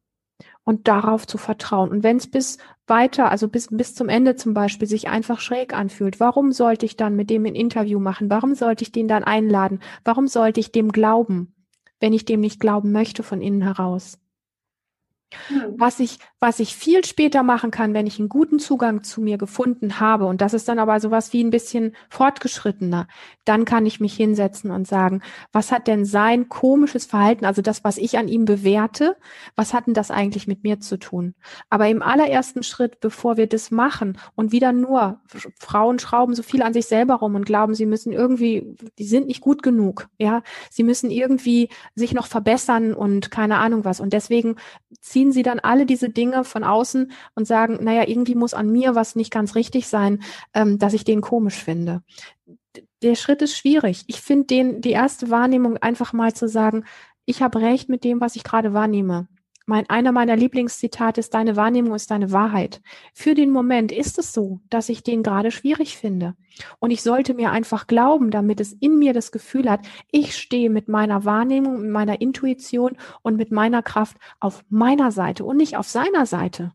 Und 0.63 0.87
darauf 0.87 1.25
zu 1.25 1.39
vertrauen. 1.39 1.89
Und 1.89 2.03
wenn 2.03 2.17
es 2.17 2.29
bis 2.29 2.59
weiter, 2.85 3.31
also 3.31 3.47
bis, 3.47 3.69
bis 3.71 3.95
zum 3.95 4.09
Ende 4.09 4.35
zum 4.35 4.53
Beispiel, 4.53 4.87
sich 4.87 5.07
einfach 5.07 5.39
schräg 5.39 5.73
anfühlt, 5.73 6.19
warum 6.19 6.51
sollte 6.51 6.85
ich 6.85 6.97
dann 6.97 7.15
mit 7.15 7.31
dem 7.31 7.47
ein 7.47 7.55
Interview 7.55 7.99
machen? 7.99 8.29
Warum 8.29 8.53
sollte 8.53 8.83
ich 8.83 8.91
den 8.91 9.07
dann 9.07 9.23
einladen? 9.23 9.79
Warum 10.03 10.27
sollte 10.27 10.59
ich 10.59 10.71
dem 10.71 10.91
glauben, 10.91 11.55
wenn 11.99 12.13
ich 12.13 12.25
dem 12.25 12.39
nicht 12.41 12.59
glauben 12.59 12.91
möchte 12.91 13.23
von 13.23 13.41
innen 13.41 13.61
heraus? 13.61 14.19
Hm. 15.47 15.75
Was 15.77 15.99
ich, 15.99 16.17
was 16.39 16.59
ich 16.59 16.75
viel 16.75 17.05
später 17.05 17.43
machen 17.43 17.71
kann, 17.71 17.93
wenn 17.93 18.07
ich 18.07 18.19
einen 18.19 18.29
guten 18.29 18.59
Zugang 18.59 19.03
zu 19.03 19.21
mir 19.21 19.37
gefunden 19.37 19.99
habe, 19.99 20.25
und 20.25 20.41
das 20.41 20.53
ist 20.53 20.67
dann 20.67 20.79
aber 20.79 20.99
sowas 20.99 21.33
wie 21.33 21.43
ein 21.43 21.49
bisschen 21.49 21.95
fortgeschrittener, 22.09 23.07
dann 23.45 23.65
kann 23.65 23.85
ich 23.85 23.99
mich 23.99 24.15
hinsetzen 24.15 24.71
und 24.71 24.87
sagen, 24.87 25.21
was 25.51 25.71
hat 25.71 25.87
denn 25.87 26.05
sein 26.05 26.49
komisches 26.49 27.05
Verhalten, 27.05 27.45
also 27.45 27.61
das, 27.61 27.83
was 27.83 27.97
ich 27.97 28.17
an 28.17 28.27
ihm 28.27 28.45
bewerte, 28.45 29.17
was 29.55 29.73
hat 29.73 29.87
denn 29.87 29.93
das 29.93 30.11
eigentlich 30.11 30.47
mit 30.47 30.63
mir 30.63 30.79
zu 30.79 30.97
tun? 30.97 31.35
Aber 31.69 31.87
im 31.87 32.01
allerersten 32.01 32.63
Schritt, 32.63 32.99
bevor 32.99 33.37
wir 33.37 33.47
das 33.47 33.71
machen 33.71 34.17
und 34.35 34.51
wieder 34.51 34.71
nur, 34.71 35.21
Frauen 35.59 35.99
schrauben 35.99 36.33
so 36.35 36.43
viel 36.43 36.61
an 36.61 36.73
sich 36.73 36.85
selber 36.85 37.15
rum 37.15 37.35
und 37.35 37.45
glauben, 37.45 37.75
sie 37.75 37.85
müssen 37.85 38.13
irgendwie, 38.13 38.75
die 38.97 39.05
sind 39.05 39.27
nicht 39.27 39.41
gut 39.41 39.63
genug, 39.63 40.07
ja, 40.17 40.41
sie 40.69 40.83
müssen 40.83 41.11
irgendwie 41.11 41.69
sich 41.95 42.13
noch 42.13 42.27
verbessern 42.27 42.93
und 42.93 43.31
keine 43.31 43.57
Ahnung 43.57 43.85
was. 43.85 43.99
Und 43.99 44.13
deswegen 44.13 44.55
ziehen 45.01 45.18
ziehen 45.19 45.33
sie 45.33 45.43
dann 45.43 45.59
alle 45.59 45.85
diese 45.85 46.09
Dinge 46.09 46.45
von 46.45 46.63
außen 46.63 47.11
und 47.35 47.45
sagen, 47.45 47.79
naja, 47.81 48.07
irgendwie 48.07 48.35
muss 48.35 48.53
an 48.53 48.71
mir 48.71 48.95
was 48.95 49.17
nicht 49.17 49.31
ganz 49.31 49.53
richtig 49.53 49.87
sein, 49.87 50.23
ähm, 50.53 50.79
dass 50.79 50.93
ich 50.93 51.03
den 51.03 51.19
komisch 51.19 51.61
finde. 51.61 52.03
Der 53.01 53.15
Schritt 53.15 53.41
ist 53.41 53.57
schwierig. 53.57 54.05
Ich 54.07 54.21
finde 54.21 54.45
den, 54.45 54.81
die 54.81 54.91
erste 54.91 55.29
Wahrnehmung 55.29 55.75
einfach 55.75 56.13
mal 56.13 56.33
zu 56.33 56.47
sagen, 56.47 56.85
ich 57.25 57.41
habe 57.41 57.59
recht 57.59 57.89
mit 57.89 58.05
dem, 58.05 58.21
was 58.21 58.37
ich 58.37 58.45
gerade 58.45 58.73
wahrnehme. 58.73 59.27
Mein, 59.69 59.87
einer 59.87 60.11
meiner 60.11 60.35
Lieblingszitate 60.35 61.19
ist, 61.19 61.35
deine 61.35 61.55
Wahrnehmung 61.55 61.93
ist 61.93 62.09
deine 62.09 62.31
Wahrheit. 62.31 62.81
Für 63.13 63.35
den 63.35 63.51
Moment 63.51 63.91
ist 63.91 64.17
es 64.17 64.33
so, 64.33 64.61
dass 64.71 64.89
ich 64.89 65.03
den 65.03 65.21
gerade 65.21 65.51
schwierig 65.51 65.95
finde. 65.95 66.35
Und 66.79 66.89
ich 66.89 67.03
sollte 67.03 67.35
mir 67.35 67.51
einfach 67.51 67.85
glauben, 67.85 68.31
damit 68.31 68.61
es 68.61 68.73
in 68.73 68.97
mir 68.97 69.13
das 69.13 69.31
Gefühl 69.31 69.69
hat, 69.69 69.81
ich 70.09 70.35
stehe 70.35 70.71
mit 70.71 70.87
meiner 70.87 71.23
Wahrnehmung, 71.23 71.83
mit 71.83 71.91
meiner 71.91 72.19
Intuition 72.19 72.97
und 73.21 73.35
mit 73.35 73.51
meiner 73.51 73.83
Kraft 73.83 74.17
auf 74.39 74.65
meiner 74.69 75.11
Seite 75.11 75.45
und 75.45 75.57
nicht 75.57 75.77
auf 75.77 75.87
seiner 75.87 76.25
Seite. 76.25 76.73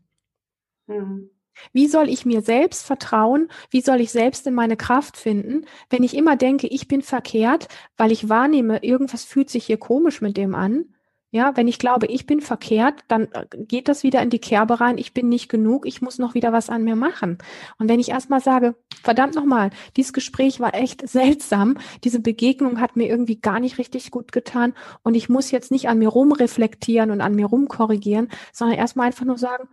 Mhm. 0.87 1.31
Wie 1.73 1.87
soll 1.87 2.07
ich 2.07 2.25
mir 2.25 2.41
selbst 2.41 2.85
vertrauen? 2.85 3.49
Wie 3.69 3.81
soll 3.81 3.99
ich 3.99 4.13
selbst 4.13 4.47
in 4.47 4.53
meine 4.53 4.77
Kraft 4.77 5.17
finden, 5.17 5.65
wenn 5.89 6.03
ich 6.03 6.15
immer 6.15 6.37
denke, 6.37 6.67
ich 6.67 6.87
bin 6.87 7.01
verkehrt, 7.01 7.67
weil 7.97 8.13
ich 8.13 8.29
wahrnehme, 8.29 8.85
irgendwas 8.85 9.25
fühlt 9.25 9.49
sich 9.49 9.65
hier 9.65 9.77
komisch 9.77 10.21
mit 10.21 10.37
dem 10.37 10.55
an? 10.55 10.94
Ja, 11.31 11.57
wenn 11.57 11.67
ich 11.67 11.79
glaube, 11.79 12.05
ich 12.07 12.25
bin 12.25 12.39
verkehrt, 12.39 13.03
dann 13.07 13.27
äh, 13.33 13.45
geht 13.57 13.87
das 13.89 14.03
wieder 14.03 14.21
in 14.21 14.29
die 14.29 14.39
Kerbe 14.39 14.79
rein, 14.79 14.97
ich 14.97 15.13
bin 15.13 15.27
nicht 15.27 15.49
genug, 15.49 15.85
ich 15.85 16.01
muss 16.01 16.17
noch 16.17 16.33
wieder 16.33 16.53
was 16.53 16.69
an 16.69 16.83
mir 16.83 16.95
machen. 16.95 17.37
Und 17.77 17.89
wenn 17.89 17.99
ich 17.99 18.09
erstmal 18.09 18.39
sage, 18.39 18.75
verdammt 19.03 19.35
nochmal, 19.35 19.71
dieses 19.97 20.13
Gespräch 20.13 20.59
war 20.59 20.73
echt 20.73 21.07
seltsam, 21.09 21.77
diese 22.03 22.21
Begegnung 22.21 22.79
hat 22.79 22.95
mir 22.95 23.09
irgendwie 23.09 23.39
gar 23.39 23.59
nicht 23.59 23.77
richtig 23.77 24.11
gut 24.11 24.31
getan 24.31 24.73
und 25.03 25.15
ich 25.15 25.27
muss 25.27 25.51
jetzt 25.51 25.71
nicht 25.71 25.89
an 25.89 25.99
mir 25.99 26.09
rumreflektieren 26.09 27.11
und 27.11 27.21
an 27.21 27.35
mir 27.35 27.47
rumkorrigieren, 27.47 28.29
sondern 28.53 28.77
erstmal 28.77 29.07
einfach 29.07 29.25
nur 29.25 29.37
sagen, 29.37 29.67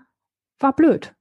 war 0.59 0.75
blöd. 0.75 1.15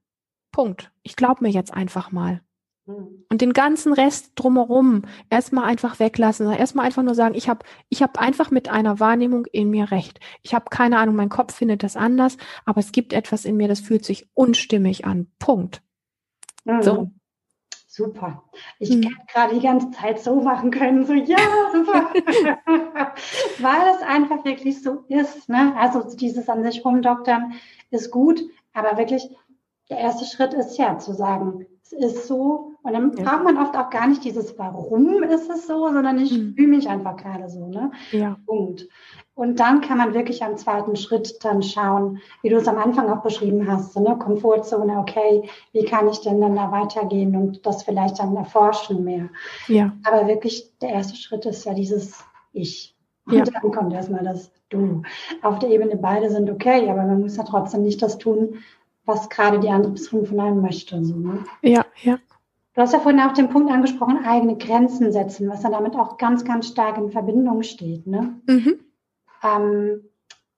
Punkt. 0.50 0.92
Ich 1.02 1.16
glaube 1.16 1.44
mir 1.44 1.50
jetzt 1.50 1.72
einfach 1.72 2.12
mal. 2.12 2.42
Hm. 2.86 3.24
Und 3.28 3.40
den 3.40 3.52
ganzen 3.52 3.92
Rest 3.92 4.32
drumherum 4.34 5.02
erstmal 5.30 5.64
einfach 5.64 6.00
weglassen. 6.00 6.50
Erstmal 6.50 6.86
einfach 6.86 7.02
nur 7.02 7.14
sagen, 7.14 7.34
ich 7.34 7.48
habe 7.48 7.64
ich 7.88 8.02
hab 8.02 8.18
einfach 8.18 8.50
mit 8.50 8.68
einer 8.68 8.98
Wahrnehmung 8.98 9.46
in 9.46 9.70
mir 9.70 9.90
recht. 9.90 10.18
Ich 10.42 10.54
habe 10.54 10.64
keine 10.70 10.98
Ahnung, 10.98 11.14
mein 11.14 11.28
Kopf 11.28 11.54
findet 11.54 11.82
das 11.82 11.96
anders, 11.96 12.36
aber 12.64 12.80
es 12.80 12.92
gibt 12.92 13.12
etwas 13.12 13.44
in 13.44 13.56
mir, 13.56 13.68
das 13.68 13.80
fühlt 13.80 14.04
sich 14.04 14.28
unstimmig 14.34 15.04
an. 15.04 15.28
Punkt. 15.38 15.82
Mhm. 16.64 16.82
So. 16.82 17.10
Super. 17.86 18.42
Ich 18.78 18.88
mhm. 18.88 19.02
hätte 19.02 19.16
gerade 19.30 19.54
die 19.54 19.60
ganze 19.60 19.90
Zeit 19.90 20.18
so 20.18 20.40
machen 20.40 20.70
können, 20.70 21.04
so 21.04 21.12
ja, 21.12 21.36
super. 21.72 22.10
Weil 23.58 23.94
es 23.94 24.00
einfach 24.00 24.46
wirklich 24.46 24.82
so 24.82 25.04
ist. 25.08 25.50
Ne? 25.50 25.74
Also 25.76 26.02
dieses 26.16 26.48
an 26.48 26.62
sich 26.62 26.82
rumdoktern 26.86 27.52
ist 27.90 28.10
gut, 28.10 28.42
aber 28.72 28.96
wirklich 28.96 29.28
der 29.92 30.00
erste 30.00 30.24
Schritt 30.24 30.54
ist 30.54 30.78
ja 30.78 30.98
zu 30.98 31.12
sagen, 31.12 31.66
es 31.82 31.92
ist 31.92 32.26
so. 32.26 32.72
Und 32.82 32.94
dann 32.94 33.12
ja. 33.14 33.22
braucht 33.22 33.44
man 33.44 33.58
oft 33.58 33.76
auch 33.76 33.90
gar 33.90 34.08
nicht 34.08 34.24
dieses 34.24 34.58
Warum 34.58 35.22
ist 35.22 35.50
es 35.50 35.66
so, 35.66 35.86
sondern 35.86 36.18
ich 36.18 36.32
mhm. 36.32 36.54
fühle 36.54 36.68
mich 36.68 36.88
einfach 36.88 37.16
gerade 37.16 37.48
so. 37.50 37.66
Ne? 37.66 37.90
Ja. 38.10 38.38
Punkt. 38.46 38.88
Und 39.34 39.60
dann 39.60 39.82
kann 39.82 39.98
man 39.98 40.14
wirklich 40.14 40.42
am 40.42 40.56
zweiten 40.56 40.96
Schritt 40.96 41.44
dann 41.44 41.62
schauen, 41.62 42.20
wie 42.42 42.48
du 42.48 42.56
es 42.56 42.68
am 42.68 42.78
Anfang 42.78 43.10
auch 43.10 43.22
beschrieben 43.22 43.70
hast, 43.70 43.92
so, 43.92 44.00
ne? 44.00 44.16
Komfortzone, 44.18 44.98
okay, 44.98 45.48
wie 45.72 45.84
kann 45.84 46.08
ich 46.08 46.20
denn 46.20 46.40
dann 46.40 46.56
da 46.56 46.70
weitergehen 46.72 47.36
und 47.36 47.64
das 47.64 47.82
vielleicht 47.82 48.18
dann 48.18 48.36
erforschen 48.36 49.04
mehr. 49.04 49.28
Ja. 49.68 49.92
Aber 50.04 50.26
wirklich, 50.26 50.78
der 50.80 50.90
erste 50.90 51.16
Schritt 51.16 51.44
ist 51.44 51.64
ja 51.64 51.74
dieses 51.74 52.24
Ich. 52.52 52.96
Und 53.26 53.34
ja. 53.34 53.44
dann 53.44 53.70
kommt 53.70 53.92
erstmal 53.92 54.24
das 54.24 54.50
Du. 54.68 55.02
Auf 55.42 55.58
der 55.58 55.68
Ebene 55.68 55.96
beide 55.96 56.30
sind 56.30 56.50
okay, 56.50 56.88
aber 56.88 57.02
man 57.02 57.20
muss 57.20 57.36
ja 57.36 57.44
trotzdem 57.44 57.82
nicht 57.82 58.00
das 58.00 58.16
tun, 58.16 58.62
was 59.04 59.28
gerade 59.28 59.60
die 59.60 59.68
andere 59.68 59.92
Person 59.92 60.26
von 60.26 60.40
einem 60.40 60.60
möchte. 60.60 61.04
So, 61.04 61.16
ne? 61.16 61.44
Ja, 61.62 61.84
ja. 62.02 62.18
Du 62.74 62.80
hast 62.80 62.92
ja 62.94 63.00
vorhin 63.00 63.20
auch 63.20 63.32
den 63.32 63.50
Punkt 63.50 63.70
angesprochen, 63.70 64.24
eigene 64.24 64.56
Grenzen 64.56 65.12
setzen, 65.12 65.48
was 65.48 65.60
dann 65.60 65.72
damit 65.72 65.94
auch 65.94 66.16
ganz, 66.16 66.44
ganz 66.44 66.68
stark 66.68 66.96
in 66.96 67.10
Verbindung 67.10 67.62
steht. 67.62 68.06
Ne? 68.06 68.40
Mhm. 68.46 68.80
Ähm, 69.42 70.04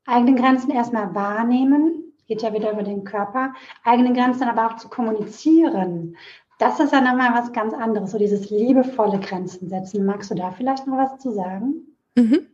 eigene 0.07 0.41
Grenzen 0.41 0.71
erstmal 0.71 1.15
wahrnehmen, 1.15 2.13
geht 2.29 2.43
ja 2.43 2.53
wieder 2.53 2.73
über 2.73 2.85
den 2.85 3.05
Körper, 3.05 3.55
eigene 3.83 4.13
Grenzen 4.13 4.45
aber 4.45 4.67
auch 4.67 4.77
zu 4.77 4.89
kommunizieren. 4.89 6.17
Das 6.59 6.79
ist 6.79 6.93
ja 6.93 7.01
nochmal 7.01 7.35
was 7.35 7.53
ganz 7.53 7.75
anderes, 7.75 8.13
so 8.13 8.19
dieses 8.19 8.49
liebevolle 8.49 9.19
Grenzen 9.19 9.69
setzen. 9.69 10.07
Magst 10.07 10.31
du 10.31 10.37
da 10.37 10.53
vielleicht 10.53 10.87
noch 10.87 10.97
was 10.97 11.19
zu 11.19 11.33
sagen? 11.33 11.97
Mhm. 12.15 12.47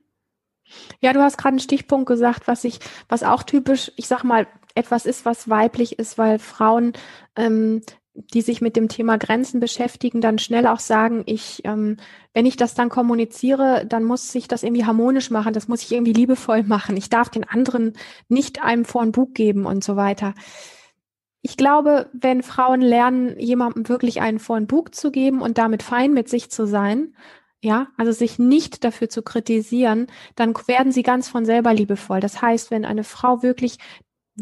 Ja, 1.01 1.13
du 1.13 1.21
hast 1.21 1.37
gerade 1.37 1.55
einen 1.55 1.59
Stichpunkt 1.59 2.07
gesagt, 2.07 2.49
was 2.49 2.65
ich, 2.65 2.81
was 3.09 3.23
auch 3.23 3.43
typisch, 3.43 3.93
ich 3.97 4.07
sag 4.07 4.25
mal, 4.25 4.47
etwas 4.75 5.07
ist, 5.07 5.25
was 5.25 5.49
weiblich 5.49 5.99
ist, 5.99 6.19
weil 6.19 6.39
Frauen, 6.39 6.93
ähm, 7.37 7.83
die 8.15 8.43
sich 8.43 8.61
mit 8.61 8.77
dem 8.77 8.89
Thema 8.89 9.19
Grenzen 9.19 9.61
beschäftigen, 9.61 10.21
dann 10.21 10.39
schnell 10.39 10.67
auch 10.67 10.81
sagen, 10.81 11.23
ich, 11.27 11.61
ähm, 11.65 11.97
wenn 12.35 12.47
ich 12.47 12.57
das 12.57 12.75
dann 12.75 12.89
kommuniziere, 12.89 13.87
dann 13.87 14.05
muss 14.05 14.33
sich 14.33 14.49
das 14.49 14.63
irgendwie 14.63 14.85
harmonisch 14.85 15.31
machen, 15.31 15.53
das 15.53 15.69
muss 15.69 15.83
ich 15.83 15.93
irgendwie 15.93 16.13
liebevoll 16.13 16.65
machen. 16.65 16.97
Ich 16.97 17.09
darf 17.09 17.29
den 17.29 17.49
anderen 17.49 17.95
nicht 18.29 18.63
einem 18.63 18.85
vor 18.85 19.03
ein 19.03 19.13
Bug 19.13 19.35
geben 19.35 19.65
und 19.65 19.85
so 19.85 19.97
weiter. 19.97 20.35
Ich 21.43 21.57
glaube, 21.57 22.11
wenn 22.13 22.43
Frauen 22.43 22.83
lernen, 22.83 23.39
jemandem 23.39 23.89
wirklich 23.89 24.21
einen 24.21 24.39
vor 24.39 24.61
Bug 24.61 24.95
zu 24.95 25.11
geben 25.11 25.41
und 25.41 25.57
damit 25.57 25.83
fein 25.83 26.13
mit 26.13 26.29
sich 26.29 26.51
zu 26.51 26.67
sein, 26.67 27.15
ja, 27.63 27.89
also 27.97 28.13
sich 28.13 28.39
nicht 28.39 28.85
dafür 28.85 29.09
zu 29.09 29.23
kritisieren, 29.23 30.07
dann 30.35 30.55
werden 30.67 30.93
sie 30.93 31.03
ganz 31.03 31.29
von 31.29 31.45
selber 31.45 31.75
liebevoll. 31.75 32.21
Das 32.21 32.41
heißt, 32.43 32.71
wenn 32.71 32.85
eine 32.85 33.05
Frau 33.05 33.43
wirklich 33.43 33.79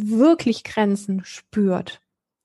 wirklich 0.01 0.65
Grenzen 0.65 1.25
spürt, 1.25 2.01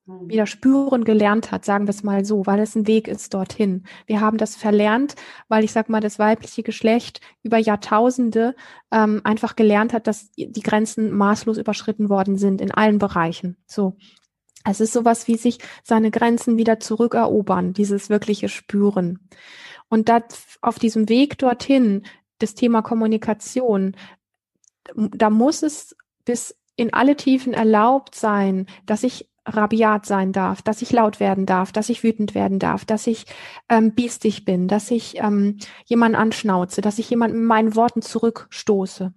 hm. 0.05 0.29
wieder 0.29 0.45
spüren 0.45 1.03
gelernt 1.03 1.51
hat, 1.51 1.65
sagen 1.65 1.85
wir 1.85 1.91
es 1.91 2.03
mal 2.03 2.25
so, 2.25 2.45
weil 2.45 2.59
es 2.59 2.75
ein 2.75 2.87
Weg 2.87 3.07
ist 3.07 3.33
dorthin. 3.33 3.85
Wir 4.05 4.21
haben 4.21 4.37
das 4.37 4.55
verlernt, 4.55 5.15
weil 5.47 5.63
ich 5.63 5.71
sag 5.71 5.89
mal, 5.89 6.01
das 6.01 6.19
weibliche 6.19 6.63
Geschlecht 6.63 7.21
über 7.41 7.57
Jahrtausende 7.57 8.55
ähm, 8.91 9.21
einfach 9.23 9.55
gelernt 9.55 9.93
hat, 9.93 10.07
dass 10.07 10.31
die 10.31 10.63
Grenzen 10.63 11.11
maßlos 11.11 11.57
überschritten 11.57 12.09
worden 12.09 12.37
sind 12.37 12.61
in 12.61 12.71
allen 12.71 12.99
Bereichen. 12.99 13.57
So. 13.65 13.95
Es 14.65 14.79
ist 14.79 14.93
sowas 14.93 15.27
wie 15.27 15.35
sich 15.35 15.59
seine 15.83 16.09
Grenzen 16.09 16.57
wieder 16.57 16.79
zurückerobern, 16.79 17.73
dieses 17.73 18.09
wirkliche 18.09 18.47
Spüren. 18.47 19.27
Und 19.89 20.09
das 20.09 20.23
auf 20.61 20.79
diesem 20.79 21.09
Weg 21.09 21.37
dorthin, 21.37 22.03
das 22.39 22.55
Thema 22.55 22.81
Kommunikation, 22.81 23.95
da 24.95 25.29
muss 25.29 25.63
es 25.63 25.95
bis 26.25 26.55
in 26.75 26.93
alle 26.93 27.15
Tiefen 27.15 27.53
erlaubt 27.53 28.15
sein, 28.15 28.67
dass 28.85 29.03
ich 29.03 29.29
rabiat 29.45 30.05
sein 30.05 30.31
darf, 30.31 30.61
dass 30.61 30.81
ich 30.81 30.91
laut 30.91 31.19
werden 31.19 31.45
darf, 31.45 31.71
dass 31.71 31.89
ich 31.89 32.03
wütend 32.03 32.33
werden 32.33 32.59
darf, 32.59 32.85
dass 32.85 33.07
ich 33.07 33.25
ähm, 33.69 33.93
biestig 33.93 34.45
bin, 34.45 34.67
dass 34.67 34.89
ich 34.89 35.17
ähm, 35.17 35.57
jemanden 35.85 36.15
anschnauze, 36.15 36.81
dass 36.81 36.99
ich 36.99 37.09
jemanden 37.09 37.39
mit 37.39 37.47
meinen 37.47 37.75
Worten 37.75 38.01
zurückstoße. 38.01 39.13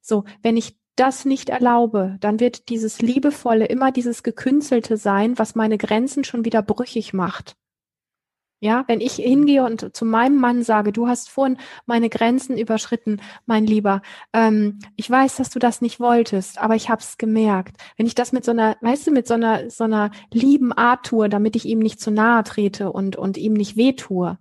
So, 0.00 0.24
wenn 0.42 0.56
ich 0.56 0.78
das 0.96 1.26
nicht 1.26 1.50
erlaube, 1.50 2.16
dann 2.20 2.40
wird 2.40 2.70
dieses 2.70 3.02
Liebevolle 3.02 3.66
immer 3.66 3.92
dieses 3.92 4.22
Gekünstelte 4.22 4.96
sein, 4.96 5.38
was 5.38 5.54
meine 5.54 5.76
Grenzen 5.76 6.24
schon 6.24 6.46
wieder 6.46 6.62
brüchig 6.62 7.12
macht. 7.12 7.56
Ja, 8.66 8.82
wenn 8.88 9.00
ich 9.00 9.14
hingehe 9.14 9.62
und 9.62 9.94
zu 9.94 10.04
meinem 10.04 10.40
Mann 10.40 10.64
sage, 10.64 10.90
du 10.90 11.06
hast 11.06 11.30
vorhin 11.30 11.56
meine 11.84 12.08
Grenzen 12.08 12.58
überschritten, 12.58 13.20
mein 13.44 13.64
Lieber, 13.64 14.02
ähm, 14.32 14.80
ich 14.96 15.08
weiß, 15.08 15.36
dass 15.36 15.50
du 15.50 15.60
das 15.60 15.82
nicht 15.82 16.00
wolltest, 16.00 16.58
aber 16.58 16.74
ich 16.74 16.90
habe 16.90 17.00
es 17.00 17.16
gemerkt. 17.16 17.76
Wenn 17.96 18.06
ich 18.06 18.16
das 18.16 18.32
mit 18.32 18.44
so 18.44 18.50
einer, 18.50 18.76
weißt 18.80 19.06
du, 19.06 19.12
mit 19.12 19.28
so 19.28 19.34
einer 19.34 19.70
so 19.70 19.84
einer 19.84 20.10
lieben 20.32 20.72
Art 20.72 21.06
tue, 21.06 21.28
damit 21.28 21.54
ich 21.54 21.64
ihm 21.64 21.78
nicht 21.78 22.00
zu 22.00 22.10
nahe 22.10 22.42
trete 22.42 22.90
und 22.90 23.14
und 23.14 23.36
ihm 23.36 23.52
nicht 23.52 23.76
wehtue, 23.76 24.36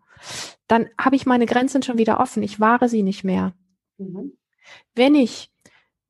dann 0.65 0.89
habe 0.99 1.15
ich 1.15 1.27
meine 1.27 1.45
Grenzen 1.45 1.83
schon 1.83 1.99
wieder 1.99 2.19
offen. 2.19 2.41
Ich 2.41 2.59
wahre 2.59 2.89
sie 2.89 3.03
nicht 3.03 3.23
mehr. 3.23 3.53
Mhm. 3.99 4.35
Wenn 4.95 5.13
ich 5.13 5.51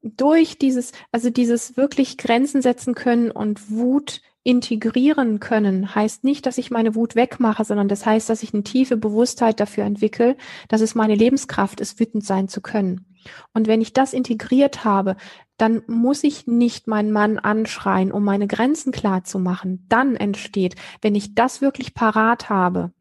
durch 0.02 0.58
dieses, 0.58 0.94
also 1.12 1.30
dieses 1.30 1.76
wirklich 1.76 2.16
Grenzen 2.16 2.62
setzen 2.62 2.96
können 2.96 3.30
und 3.30 3.70
Wut 3.70 4.22
integrieren 4.46 5.40
können, 5.40 5.96
heißt 5.96 6.24
nicht, 6.24 6.46
dass 6.46 6.60
ich 6.60 6.70
meine 6.70 6.94
Wut 6.94 7.16
wegmache, 7.16 7.66
sondern 7.66 7.88
das 7.88 8.06
heißt, 8.06 8.30
dass 8.30 8.44
ich 8.44 8.54
eine 8.54 8.64
tiefe 8.64 8.96
Bewusstheit 8.96 9.60
dafür 9.60 9.86
entwickle, 9.86 10.38
dass 10.70 10.82
es 10.82 10.94
meine 10.94 11.16
Lebenskraft 11.16 11.82
ist, 11.82 12.00
wütend 12.00 12.24
sein 12.24 12.48
zu 12.48 12.62
können. 12.62 13.08
Und 13.56 13.68
wenn 13.68 13.82
ich 13.82 13.94
das 13.94 14.14
integriert 14.14 14.86
habe, 14.86 15.16
dann 15.58 15.82
muss 15.88 16.24
ich 16.24 16.46
nicht 16.46 16.86
meinen 16.86 17.12
Mann 17.12 17.40
anschreien, 17.40 18.12
um 18.12 18.24
meine 18.24 18.46
Grenzen 18.46 18.92
klar 18.92 19.24
zu 19.24 19.40
machen. 19.40 19.84
Dann 19.90 20.16
entsteht, 20.16 20.76
wenn 21.02 21.16
ich 21.16 21.34
das 21.34 21.62
wirklich 21.62 21.96
parat 21.96 22.48
habe, 22.48 22.92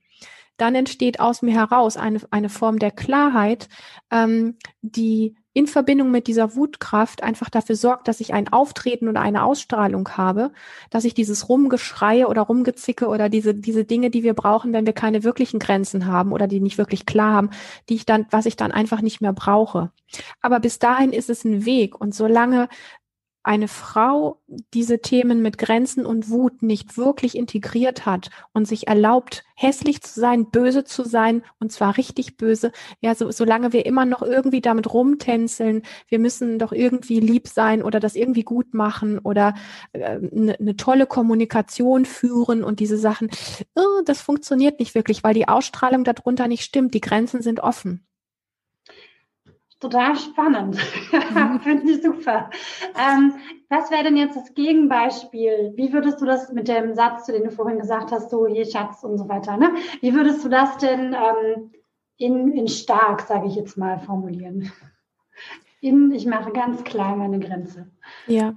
dann 0.56 0.74
entsteht 0.74 1.20
aus 1.20 1.42
mir 1.42 1.52
heraus 1.52 1.98
eine, 1.98 2.20
eine 2.30 2.48
Form 2.48 2.78
der 2.78 2.90
Klarheit, 2.90 3.68
ähm, 4.10 4.56
die 4.80 5.36
in 5.54 5.68
Verbindung 5.68 6.10
mit 6.10 6.26
dieser 6.26 6.56
Wutkraft 6.56 7.22
einfach 7.22 7.48
dafür 7.48 7.76
sorgt, 7.76 8.08
dass 8.08 8.20
ich 8.20 8.34
ein 8.34 8.52
Auftreten 8.52 9.08
oder 9.08 9.20
eine 9.20 9.44
Ausstrahlung 9.44 10.08
habe, 10.10 10.50
dass 10.90 11.04
ich 11.04 11.14
dieses 11.14 11.48
Rumgeschreie 11.48 12.26
oder 12.26 12.42
Rumgezicke 12.42 13.06
oder 13.06 13.28
diese, 13.28 13.54
diese 13.54 13.84
Dinge, 13.84 14.10
die 14.10 14.24
wir 14.24 14.34
brauchen, 14.34 14.72
wenn 14.72 14.84
wir 14.84 14.92
keine 14.92 15.22
wirklichen 15.22 15.60
Grenzen 15.60 16.06
haben 16.06 16.32
oder 16.32 16.48
die 16.48 16.60
nicht 16.60 16.76
wirklich 16.76 17.06
klar 17.06 17.34
haben, 17.34 17.50
die 17.88 17.94
ich 17.94 18.04
dann, 18.04 18.26
was 18.30 18.46
ich 18.46 18.56
dann 18.56 18.72
einfach 18.72 19.00
nicht 19.00 19.20
mehr 19.20 19.32
brauche. 19.32 19.92
Aber 20.42 20.58
bis 20.58 20.80
dahin 20.80 21.12
ist 21.12 21.30
es 21.30 21.44
ein 21.44 21.64
Weg 21.64 22.00
und 22.00 22.14
solange 22.14 22.68
eine 23.44 23.68
Frau 23.68 24.40
diese 24.72 25.00
Themen 25.00 25.42
mit 25.42 25.58
Grenzen 25.58 26.06
und 26.06 26.30
Wut 26.30 26.62
nicht 26.62 26.96
wirklich 26.96 27.36
integriert 27.36 28.06
hat 28.06 28.30
und 28.54 28.66
sich 28.66 28.88
erlaubt, 28.88 29.44
hässlich 29.54 30.02
zu 30.02 30.18
sein, 30.18 30.50
böse 30.50 30.84
zu 30.84 31.04
sein, 31.04 31.42
und 31.60 31.70
zwar 31.70 31.96
richtig 31.96 32.36
böse, 32.38 32.72
ja, 33.00 33.14
so, 33.14 33.30
solange 33.30 33.72
wir 33.72 33.86
immer 33.86 34.06
noch 34.06 34.22
irgendwie 34.22 34.62
damit 34.62 34.92
rumtänzeln, 34.92 35.82
wir 36.08 36.18
müssen 36.18 36.58
doch 36.58 36.72
irgendwie 36.72 37.20
lieb 37.20 37.46
sein 37.46 37.82
oder 37.82 38.00
das 38.00 38.16
irgendwie 38.16 38.44
gut 38.44 38.72
machen 38.72 39.18
oder 39.18 39.54
äh, 39.92 40.18
ne 40.18 40.56
eine 40.58 40.76
tolle 40.76 41.06
Kommunikation 41.06 42.06
führen 42.06 42.64
und 42.64 42.80
diese 42.80 42.96
Sachen, 42.96 43.30
oh, 43.74 44.00
das 44.06 44.22
funktioniert 44.22 44.80
nicht 44.80 44.94
wirklich, 44.94 45.22
weil 45.22 45.34
die 45.34 45.48
Ausstrahlung 45.48 46.04
darunter 46.04 46.48
nicht 46.48 46.64
stimmt, 46.64 46.94
die 46.94 47.00
Grenzen 47.00 47.42
sind 47.42 47.60
offen. 47.60 48.06
Total 49.84 50.16
spannend. 50.16 50.76
Finde 51.62 51.92
ich 51.92 52.02
super. 52.02 52.48
Ähm, 52.98 53.34
was 53.68 53.90
wäre 53.90 54.04
denn 54.04 54.16
jetzt 54.16 54.34
das 54.34 54.54
Gegenbeispiel? 54.54 55.74
Wie 55.76 55.92
würdest 55.92 56.22
du 56.22 56.24
das 56.24 56.50
mit 56.50 56.68
dem 56.68 56.94
Satz, 56.94 57.26
den 57.26 57.44
du 57.44 57.50
vorhin 57.50 57.80
gesagt 57.80 58.10
hast, 58.10 58.30
so 58.30 58.46
hier 58.46 58.64
Schatz 58.64 59.04
und 59.04 59.18
so 59.18 59.28
weiter, 59.28 59.58
ne? 59.58 59.74
Wie 60.00 60.14
würdest 60.14 60.42
du 60.42 60.48
das 60.48 60.78
denn 60.78 61.12
ähm, 61.12 61.70
in, 62.16 62.52
in 62.52 62.66
stark, 62.66 63.20
sage 63.20 63.46
ich 63.46 63.56
jetzt 63.56 63.76
mal, 63.76 63.98
formulieren? 63.98 64.72
In, 65.82 66.12
ich 66.12 66.24
mache 66.24 66.52
ganz 66.52 66.82
klar 66.84 67.14
meine 67.14 67.38
Grenze. 67.38 67.90
Ja. 68.26 68.54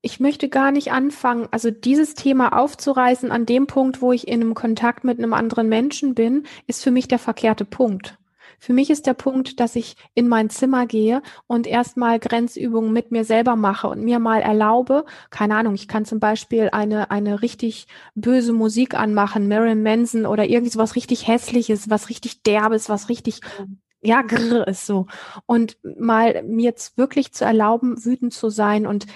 Ich 0.00 0.20
möchte 0.20 0.48
gar 0.48 0.70
nicht 0.70 0.92
anfangen, 0.92 1.48
also 1.50 1.72
dieses 1.72 2.14
Thema 2.14 2.56
aufzureißen 2.56 3.32
an 3.32 3.46
dem 3.46 3.66
Punkt, 3.66 4.00
wo 4.00 4.12
ich 4.12 4.28
in 4.28 4.42
einem 4.42 4.54
Kontakt 4.54 5.02
mit 5.02 5.18
einem 5.18 5.32
anderen 5.32 5.68
Menschen 5.68 6.14
bin, 6.14 6.44
ist 6.68 6.84
für 6.84 6.92
mich 6.92 7.08
der 7.08 7.18
verkehrte 7.18 7.64
Punkt. 7.64 8.16
Für 8.62 8.74
mich 8.74 8.90
ist 8.90 9.08
der 9.08 9.14
Punkt, 9.14 9.58
dass 9.58 9.74
ich 9.74 9.96
in 10.14 10.28
mein 10.28 10.48
Zimmer 10.48 10.86
gehe 10.86 11.20
und 11.48 11.66
erstmal 11.66 12.20
Grenzübungen 12.20 12.92
mit 12.92 13.10
mir 13.10 13.24
selber 13.24 13.56
mache 13.56 13.88
und 13.88 14.04
mir 14.04 14.20
mal 14.20 14.40
erlaube, 14.40 15.04
keine 15.30 15.56
Ahnung, 15.56 15.74
ich 15.74 15.88
kann 15.88 16.04
zum 16.04 16.20
Beispiel 16.20 16.68
eine, 16.70 17.10
eine 17.10 17.42
richtig 17.42 17.88
böse 18.14 18.52
Musik 18.52 18.94
anmachen, 18.94 19.48
Marilyn 19.48 19.82
Manson 19.82 20.26
oder 20.26 20.44
irgendwie 20.44 20.70
sowas 20.70 20.94
richtig 20.94 21.26
hässliches, 21.26 21.90
was 21.90 22.08
richtig 22.08 22.44
derbes, 22.44 22.88
was 22.88 23.08
richtig 23.08 23.40
ja, 24.00 24.22
grrr 24.22 24.68
ist 24.68 24.86
so. 24.86 25.08
Und 25.44 25.76
mal 25.82 26.44
mir 26.44 26.66
jetzt 26.66 26.96
wirklich 26.96 27.32
zu 27.32 27.44
erlauben, 27.44 28.04
wütend 28.04 28.32
zu 28.32 28.48
sein 28.48 28.86
und 28.86 29.06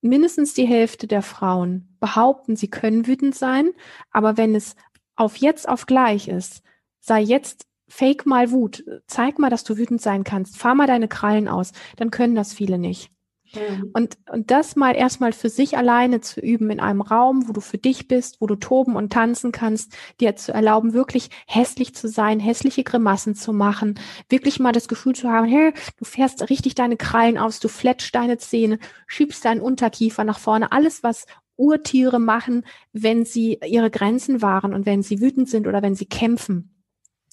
mindestens 0.00 0.54
die 0.54 0.66
Hälfte 0.66 1.08
der 1.08 1.22
Frauen 1.22 1.96
behaupten, 1.98 2.54
sie 2.54 2.70
können 2.70 3.08
wütend 3.08 3.34
sein, 3.34 3.72
aber 4.12 4.36
wenn 4.36 4.54
es 4.54 4.76
auf 5.16 5.38
jetzt 5.38 5.68
auf 5.68 5.86
gleich 5.86 6.28
ist, 6.28 6.62
sei 7.00 7.20
jetzt 7.20 7.66
fake 7.92 8.24
mal 8.24 8.50
Wut. 8.50 8.84
Zeig 9.06 9.38
mal, 9.38 9.50
dass 9.50 9.64
du 9.64 9.76
wütend 9.76 10.00
sein 10.00 10.24
kannst. 10.24 10.56
Fahr 10.56 10.74
mal 10.74 10.86
deine 10.86 11.08
Krallen 11.08 11.46
aus. 11.46 11.72
Dann 11.96 12.10
können 12.10 12.34
das 12.34 12.54
viele 12.54 12.78
nicht. 12.78 13.10
Mhm. 13.54 13.90
Und, 13.92 14.16
und 14.30 14.50
das 14.50 14.76
mal 14.76 14.96
erstmal 14.96 15.34
für 15.34 15.50
sich 15.50 15.76
alleine 15.76 16.22
zu 16.22 16.40
üben 16.40 16.70
in 16.70 16.80
einem 16.80 17.02
Raum, 17.02 17.48
wo 17.48 17.52
du 17.52 17.60
für 17.60 17.76
dich 17.76 18.08
bist, 18.08 18.40
wo 18.40 18.46
du 18.46 18.56
toben 18.56 18.96
und 18.96 19.12
tanzen 19.12 19.52
kannst, 19.52 19.94
dir 20.20 20.36
zu 20.36 20.52
erlauben, 20.54 20.94
wirklich 20.94 21.28
hässlich 21.46 21.94
zu 21.94 22.08
sein, 22.08 22.40
hässliche 22.40 22.82
Grimassen 22.82 23.34
zu 23.34 23.52
machen, 23.52 24.00
wirklich 24.30 24.58
mal 24.58 24.72
das 24.72 24.88
Gefühl 24.88 25.14
zu 25.14 25.28
haben, 25.28 25.46
hey, 25.46 25.74
du 25.98 26.06
fährst 26.06 26.48
richtig 26.48 26.74
deine 26.74 26.96
Krallen 26.96 27.36
aus, 27.36 27.60
du 27.60 27.68
fletschst 27.68 28.14
deine 28.14 28.38
Zähne, 28.38 28.78
schiebst 29.06 29.44
deinen 29.44 29.60
Unterkiefer 29.60 30.24
nach 30.24 30.38
vorne, 30.38 30.72
alles, 30.72 31.02
was 31.02 31.26
Urtiere 31.56 32.18
machen, 32.18 32.64
wenn 32.94 33.26
sie 33.26 33.60
ihre 33.66 33.90
Grenzen 33.90 34.40
wahren 34.40 34.72
und 34.72 34.86
wenn 34.86 35.02
sie 35.02 35.20
wütend 35.20 35.50
sind 35.50 35.66
oder 35.66 35.82
wenn 35.82 35.94
sie 35.94 36.06
kämpfen. 36.06 36.71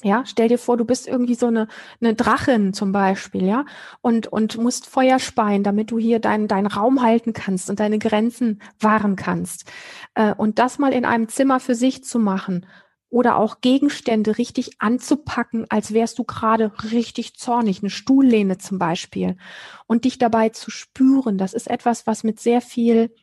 Ja, 0.01 0.23
stell 0.25 0.47
dir 0.47 0.57
vor, 0.57 0.77
du 0.77 0.85
bist 0.85 1.07
irgendwie 1.09 1.35
so 1.35 1.47
eine, 1.47 1.67
eine 1.99 2.15
Drachin 2.15 2.73
zum 2.73 2.93
Beispiel, 2.93 3.45
ja, 3.45 3.65
und, 4.01 4.27
und 4.27 4.57
musst 4.57 4.87
Feuer 4.87 5.19
speien, 5.19 5.63
damit 5.63 5.91
du 5.91 5.99
hier 5.99 6.19
deinen 6.19 6.47
deinen 6.47 6.67
Raum 6.67 7.01
halten 7.01 7.33
kannst 7.33 7.69
und 7.69 7.81
deine 7.81 7.99
Grenzen 7.99 8.61
wahren 8.79 9.17
kannst. 9.17 9.69
Äh, 10.15 10.33
und 10.33 10.57
das 10.57 10.79
mal 10.79 10.93
in 10.93 11.03
einem 11.03 11.27
Zimmer 11.27 11.59
für 11.59 11.75
sich 11.75 12.03
zu 12.05 12.17
machen 12.17 12.65
oder 13.09 13.37
auch 13.37 13.59
Gegenstände 13.59 14.37
richtig 14.37 14.79
anzupacken, 14.79 15.65
als 15.69 15.93
wärst 15.93 16.17
du 16.19 16.23
gerade 16.23 16.71
richtig 16.91 17.35
zornig, 17.37 17.81
eine 17.81 17.89
Stuhllehne 17.89 18.57
zum 18.57 18.79
Beispiel, 18.79 19.35
und 19.87 20.05
dich 20.05 20.17
dabei 20.17 20.49
zu 20.49 20.71
spüren, 20.71 21.37
das 21.37 21.53
ist 21.53 21.69
etwas, 21.69 22.07
was 22.07 22.23
mit 22.23 22.39
sehr 22.39 22.61
viel 22.61 23.13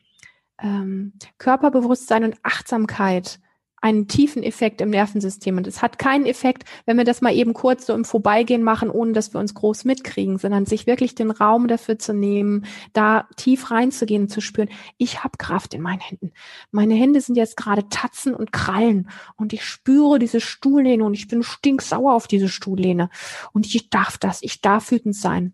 ähm, 0.61 1.13
Körperbewusstsein 1.37 2.23
und 2.23 2.37
Achtsamkeit 2.43 3.39
einen 3.79 4.07
tiefen 4.07 4.41
Effekt 4.41 4.81
im 4.81 4.89
Nervensystem. 4.89 5.57
Und 5.57 5.67
es 5.67 5.81
hat 5.81 5.99
keinen 5.99 6.25
Effekt, 6.25 6.63
wenn 6.85 6.97
wir 6.97 7.03
das 7.03 7.21
mal 7.21 7.33
eben 7.33 7.53
kurz 7.53 7.85
so 7.85 7.93
im 7.93 8.05
Vorbeigehen 8.05 8.63
machen, 8.63 8.89
ohne 8.89 9.13
dass 9.13 9.33
wir 9.33 9.39
uns 9.39 9.53
groß 9.53 9.85
mitkriegen, 9.85 10.39
sondern 10.39 10.65
sich 10.65 10.87
wirklich 10.87 11.13
den 11.15 11.29
Raum 11.29 11.67
dafür 11.67 11.99
zu 11.99 12.13
nehmen, 12.13 12.65
da 12.93 13.27
tief 13.35 13.69
reinzugehen 13.69 14.23
und 14.23 14.29
zu 14.29 14.41
spüren, 14.41 14.69
ich 14.97 15.23
habe 15.23 15.37
Kraft 15.37 15.73
in 15.73 15.81
meinen 15.81 15.99
Händen. 15.99 16.31
Meine 16.71 16.95
Hände 16.95 17.21
sind 17.21 17.35
jetzt 17.35 17.55
gerade 17.55 17.87
Tatzen 17.89 18.33
und 18.33 18.51
Krallen 18.51 19.09
und 19.35 19.53
ich 19.53 19.63
spüre 19.63 20.17
diese 20.17 20.41
Stuhllehne 20.41 21.03
und 21.03 21.13
ich 21.13 21.27
bin 21.27 21.43
stinksauer 21.43 22.13
auf 22.13 22.27
diese 22.27 22.49
Stuhllehne. 22.49 23.09
Und 23.53 23.67
ich 23.67 23.89
darf 23.89 24.17
das, 24.17 24.41
ich 24.41 24.61
darf 24.61 24.91
wütend 24.91 25.15
sein. 25.15 25.53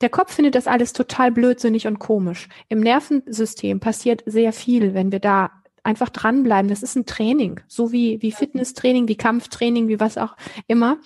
Der 0.00 0.08
Kopf 0.08 0.34
findet 0.34 0.56
das 0.56 0.66
alles 0.66 0.92
total 0.92 1.30
blödsinnig 1.30 1.86
und 1.86 2.00
komisch. 2.00 2.48
Im 2.68 2.80
Nervensystem 2.80 3.78
passiert 3.78 4.24
sehr 4.26 4.52
viel, 4.52 4.94
wenn 4.94 5.12
wir 5.12 5.20
da 5.20 5.61
einfach 5.82 6.10
dranbleiben. 6.10 6.68
Das 6.68 6.82
ist 6.82 6.96
ein 6.96 7.06
Training, 7.06 7.60
so 7.66 7.92
wie, 7.92 8.20
wie 8.22 8.32
Fitnesstraining, 8.32 9.08
wie 9.08 9.16
Kampftraining, 9.16 9.88
wie 9.88 10.00
was 10.00 10.18
auch 10.18 10.36
immer. 10.66 10.98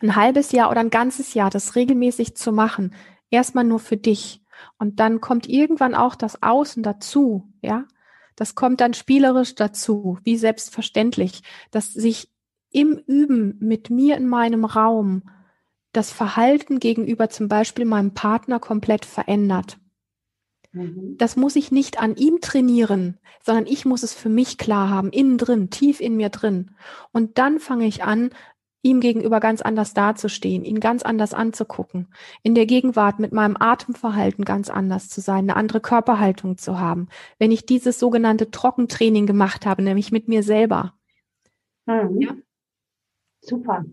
Ein 0.00 0.16
halbes 0.16 0.52
Jahr 0.52 0.70
oder 0.70 0.80
ein 0.80 0.90
ganzes 0.90 1.34
Jahr, 1.34 1.50
das 1.50 1.76
regelmäßig 1.76 2.36
zu 2.36 2.52
machen. 2.52 2.94
Erstmal 3.30 3.64
nur 3.64 3.78
für 3.78 3.96
dich. 3.96 4.42
Und 4.78 5.00
dann 5.00 5.20
kommt 5.20 5.48
irgendwann 5.48 5.94
auch 5.94 6.14
das 6.14 6.42
Außen 6.42 6.82
dazu, 6.82 7.52
ja. 7.60 7.84
Das 8.34 8.54
kommt 8.54 8.80
dann 8.80 8.94
spielerisch 8.94 9.54
dazu, 9.54 10.18
wie 10.24 10.38
selbstverständlich, 10.38 11.42
dass 11.70 11.92
sich 11.92 12.30
im 12.70 12.96
Üben 13.06 13.58
mit 13.60 13.90
mir 13.90 14.16
in 14.16 14.26
meinem 14.26 14.64
Raum 14.64 15.22
das 15.92 16.10
Verhalten 16.10 16.78
gegenüber 16.78 17.28
zum 17.28 17.48
Beispiel 17.48 17.84
meinem 17.84 18.14
Partner 18.14 18.58
komplett 18.58 19.04
verändert. 19.04 19.78
Mhm. 20.72 21.16
Das 21.18 21.36
muss 21.36 21.56
ich 21.56 21.70
nicht 21.70 22.00
an 22.00 22.16
ihm 22.16 22.40
trainieren, 22.40 23.18
sondern 23.42 23.66
ich 23.66 23.84
muss 23.84 24.02
es 24.02 24.14
für 24.14 24.28
mich 24.28 24.58
klar 24.58 24.88
haben, 24.88 25.10
innen 25.10 25.38
drin, 25.38 25.70
tief 25.70 26.00
in 26.00 26.16
mir 26.16 26.30
drin. 26.30 26.72
Und 27.12 27.38
dann 27.38 27.60
fange 27.60 27.86
ich 27.86 28.04
an, 28.04 28.30
ihm 28.82 29.00
gegenüber 29.00 29.38
ganz 29.38 29.62
anders 29.62 29.94
dazustehen, 29.94 30.64
ihn 30.64 30.80
ganz 30.80 31.02
anders 31.02 31.34
anzugucken, 31.34 32.08
in 32.42 32.54
der 32.54 32.66
Gegenwart 32.66 33.20
mit 33.20 33.32
meinem 33.32 33.56
Atemverhalten 33.58 34.44
ganz 34.44 34.70
anders 34.70 35.08
zu 35.08 35.20
sein, 35.20 35.44
eine 35.44 35.56
andere 35.56 35.80
Körperhaltung 35.80 36.58
zu 36.58 36.80
haben. 36.80 37.08
Wenn 37.38 37.52
ich 37.52 37.64
dieses 37.64 37.98
sogenannte 37.98 38.50
Trockentraining 38.50 39.26
gemacht 39.26 39.66
habe, 39.66 39.82
nämlich 39.82 40.10
mit 40.10 40.26
mir 40.26 40.42
selber. 40.42 40.94
Mhm. 41.86 42.20
Ja. 42.20 42.34
Super. 43.40 43.84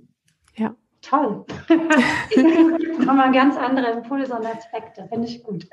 Ja. 0.55 0.75
Toll. 1.01 1.45
Nochmal 2.99 3.31
ganz 3.31 3.57
andere 3.57 3.91
Impulse 3.91 4.35
und 4.35 4.45
Aspekte. 4.45 5.07
Finde 5.09 5.27
ich 5.27 5.43
gut. 5.43 5.67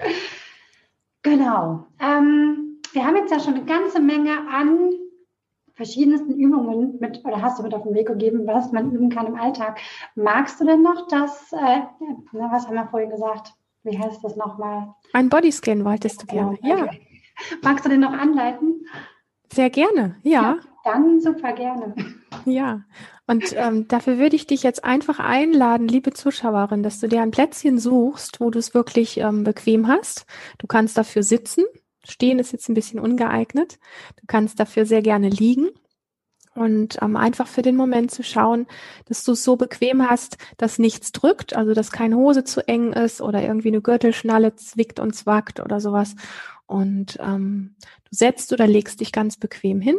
Genau. 1.26 1.84
Ähm, 1.98 2.80
wir 2.92 3.04
haben 3.04 3.16
jetzt 3.16 3.32
ja 3.32 3.40
schon 3.40 3.54
eine 3.54 3.64
ganze 3.64 4.00
Menge 4.00 4.30
an 4.48 4.90
verschiedensten 5.74 6.38
Übungen 6.38 6.98
mit 7.00 7.24
oder 7.24 7.42
hast 7.42 7.58
du 7.58 7.64
mit 7.64 7.74
auf 7.74 7.82
den 7.82 7.94
Weg 7.94 8.06
gegeben, 8.06 8.46
was 8.46 8.70
man 8.70 8.92
üben 8.92 9.10
kann 9.10 9.26
im 9.26 9.34
Alltag. 9.34 9.80
Magst 10.14 10.60
du 10.60 10.64
denn 10.64 10.82
noch 10.82 11.08
das, 11.08 11.52
äh, 11.52 11.82
was 12.30 12.68
haben 12.68 12.76
wir 12.76 12.86
vorhin 12.86 13.10
gesagt? 13.10 13.52
Wie 13.82 13.98
heißt 13.98 14.22
das 14.22 14.36
nochmal? 14.36 14.94
Ein 15.14 15.28
Bodyscan 15.28 15.84
wolltest 15.84 16.22
du 16.22 16.26
gerne, 16.26 16.56
genau. 16.62 16.76
ja. 16.76 16.90
Magst 17.62 17.84
du 17.84 17.88
den 17.88 18.00
noch 18.00 18.12
anleiten? 18.12 18.86
Sehr 19.52 19.68
gerne, 19.70 20.16
ja. 20.22 20.42
ja 20.42 20.56
dann 20.84 21.20
super 21.20 21.52
gerne. 21.52 21.94
Ja, 22.46 22.84
und 23.26 23.54
ähm, 23.56 23.88
dafür 23.88 24.18
würde 24.18 24.36
ich 24.36 24.46
dich 24.46 24.62
jetzt 24.62 24.84
einfach 24.84 25.18
einladen, 25.18 25.88
liebe 25.88 26.12
Zuschauerin, 26.12 26.84
dass 26.84 27.00
du 27.00 27.08
dir 27.08 27.22
ein 27.22 27.32
Plätzchen 27.32 27.76
suchst, 27.76 28.40
wo 28.40 28.50
du 28.50 28.60
es 28.60 28.72
wirklich 28.72 29.18
ähm, 29.18 29.42
bequem 29.42 29.88
hast. 29.88 30.26
Du 30.58 30.68
kannst 30.68 30.96
dafür 30.96 31.24
sitzen. 31.24 31.64
Stehen 32.04 32.38
ist 32.38 32.52
jetzt 32.52 32.68
ein 32.68 32.74
bisschen 32.74 33.00
ungeeignet. 33.00 33.80
Du 34.20 34.26
kannst 34.28 34.60
dafür 34.60 34.86
sehr 34.86 35.02
gerne 35.02 35.28
liegen 35.28 35.70
und 36.54 37.02
ähm, 37.02 37.16
einfach 37.16 37.48
für 37.48 37.62
den 37.62 37.74
Moment 37.74 38.12
zu 38.12 38.22
schauen, 38.22 38.68
dass 39.06 39.24
du 39.24 39.32
es 39.32 39.42
so 39.42 39.56
bequem 39.56 40.08
hast, 40.08 40.38
dass 40.56 40.78
nichts 40.78 41.10
drückt, 41.10 41.56
also 41.56 41.74
dass 41.74 41.90
keine 41.90 42.16
Hose 42.16 42.44
zu 42.44 42.66
eng 42.68 42.92
ist 42.92 43.20
oder 43.20 43.42
irgendwie 43.42 43.68
eine 43.68 43.82
Gürtelschnalle 43.82 44.54
zwickt 44.54 45.00
und 45.00 45.16
zwackt 45.16 45.58
oder 45.58 45.80
sowas. 45.80 46.14
Und 46.66 47.18
ähm, 47.20 47.74
du 48.04 48.10
setzt 48.16 48.52
oder 48.52 48.68
legst 48.68 49.00
dich 49.00 49.10
ganz 49.10 49.36
bequem 49.36 49.80
hin 49.80 49.98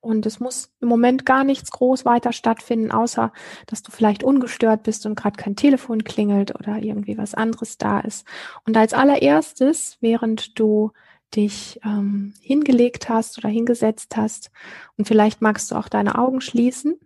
und 0.00 0.26
es 0.26 0.40
muss 0.40 0.72
im 0.80 0.88
Moment 0.88 1.26
gar 1.26 1.44
nichts 1.44 1.70
groß 1.70 2.04
weiter 2.04 2.32
stattfinden, 2.32 2.92
außer 2.92 3.32
dass 3.66 3.82
du 3.82 3.90
vielleicht 3.90 4.22
ungestört 4.22 4.84
bist 4.84 5.06
und 5.06 5.16
gerade 5.16 5.36
kein 5.36 5.56
Telefon 5.56 6.04
klingelt 6.04 6.54
oder 6.54 6.78
irgendwie 6.78 7.18
was 7.18 7.34
anderes 7.34 7.78
da 7.78 8.00
ist. 8.00 8.26
Und 8.64 8.76
als 8.76 8.94
allererstes, 8.94 9.98
während 10.00 10.58
du 10.58 10.92
dich 11.34 11.80
ähm, 11.84 12.32
hingelegt 12.40 13.08
hast 13.08 13.38
oder 13.38 13.48
hingesetzt 13.48 14.16
hast 14.16 14.50
und 14.96 15.06
vielleicht 15.06 15.42
magst 15.42 15.70
du 15.70 15.74
auch 15.74 15.88
deine 15.88 16.16
Augen 16.16 16.40
schließen, 16.40 16.98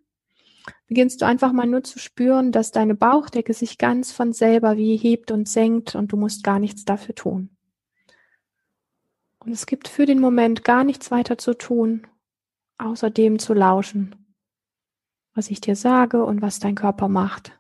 beginnst 0.87 1.23
du 1.23 1.27
einfach 1.27 1.53
mal 1.53 1.67
nur 1.67 1.83
zu 1.83 1.99
spüren, 1.99 2.53
dass 2.53 2.71
deine 2.71 2.95
Bauchdecke 2.95 3.55
sich 3.55 3.79
ganz 3.79 4.13
von 4.13 4.33
selber 4.33 4.77
wie 4.77 4.97
hebt 4.97 5.31
und 5.31 5.49
senkt 5.49 5.95
und 5.95 6.13
du 6.13 6.17
musst 6.17 6.45
gar 6.45 6.59
nichts 6.59 6.85
dafür 6.85 7.15
tun. 7.15 7.51
Und 9.41 9.51
es 9.51 9.67
gibt 9.67 9.89
für 9.89 10.07
den 10.07 10.21
Moment 10.21 10.63
gar 10.63 10.85
nichts 10.85 11.11
weiter 11.11 11.37
zu 11.37 11.55
tun, 11.55 12.07
außer 12.83 13.11
dem 13.11 13.39
zu 13.39 13.55
lauschen, 13.55 14.15
was 15.35 15.51
ich 15.51 15.61
dir 15.61 15.77
sage 15.77 16.25
und 16.25 16.43
was 16.43 16.59
dein 16.59 16.75
Körper 16.75 17.09
macht. 17.09 17.59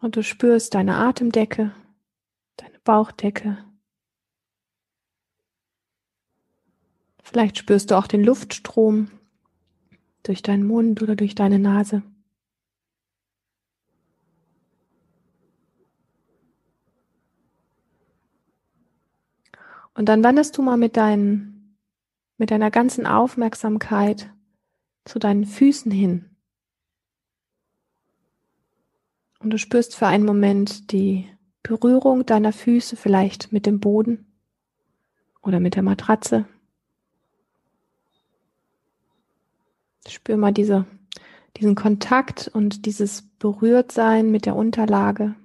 Und 0.00 0.16
du 0.16 0.22
spürst 0.22 0.74
deine 0.74 0.96
Atemdecke, 0.96 1.72
deine 2.56 2.78
Bauchdecke. 2.80 3.64
Vielleicht 7.22 7.58
spürst 7.58 7.90
du 7.90 7.96
auch 7.96 8.08
den 8.08 8.24
Luftstrom 8.24 9.10
durch 10.24 10.42
deinen 10.42 10.66
Mund 10.66 11.02
oder 11.02 11.14
durch 11.14 11.34
deine 11.34 11.58
Nase. 11.58 12.02
Und 19.94 20.08
dann 20.08 20.24
wanderst 20.24 20.56
du 20.56 20.62
mal 20.62 20.76
mit 20.76 20.96
deinen 20.96 21.51
mit 22.42 22.50
deiner 22.50 22.72
ganzen 22.72 23.06
Aufmerksamkeit 23.06 24.28
zu 25.04 25.20
deinen 25.20 25.44
Füßen 25.44 25.92
hin. 25.92 26.34
Und 29.38 29.50
du 29.50 29.58
spürst 29.58 29.94
für 29.94 30.08
einen 30.08 30.24
Moment 30.24 30.90
die 30.90 31.28
Berührung 31.62 32.26
deiner 32.26 32.52
Füße 32.52 32.96
vielleicht 32.96 33.52
mit 33.52 33.64
dem 33.64 33.78
Boden 33.78 34.26
oder 35.40 35.60
mit 35.60 35.76
der 35.76 35.84
Matratze. 35.84 36.46
Spür 40.08 40.36
mal 40.36 40.52
diese, 40.52 40.84
diesen 41.58 41.76
Kontakt 41.76 42.50
und 42.52 42.86
dieses 42.86 43.22
Berührtsein 43.38 44.32
mit 44.32 44.46
der 44.46 44.56
Unterlage. 44.56 45.36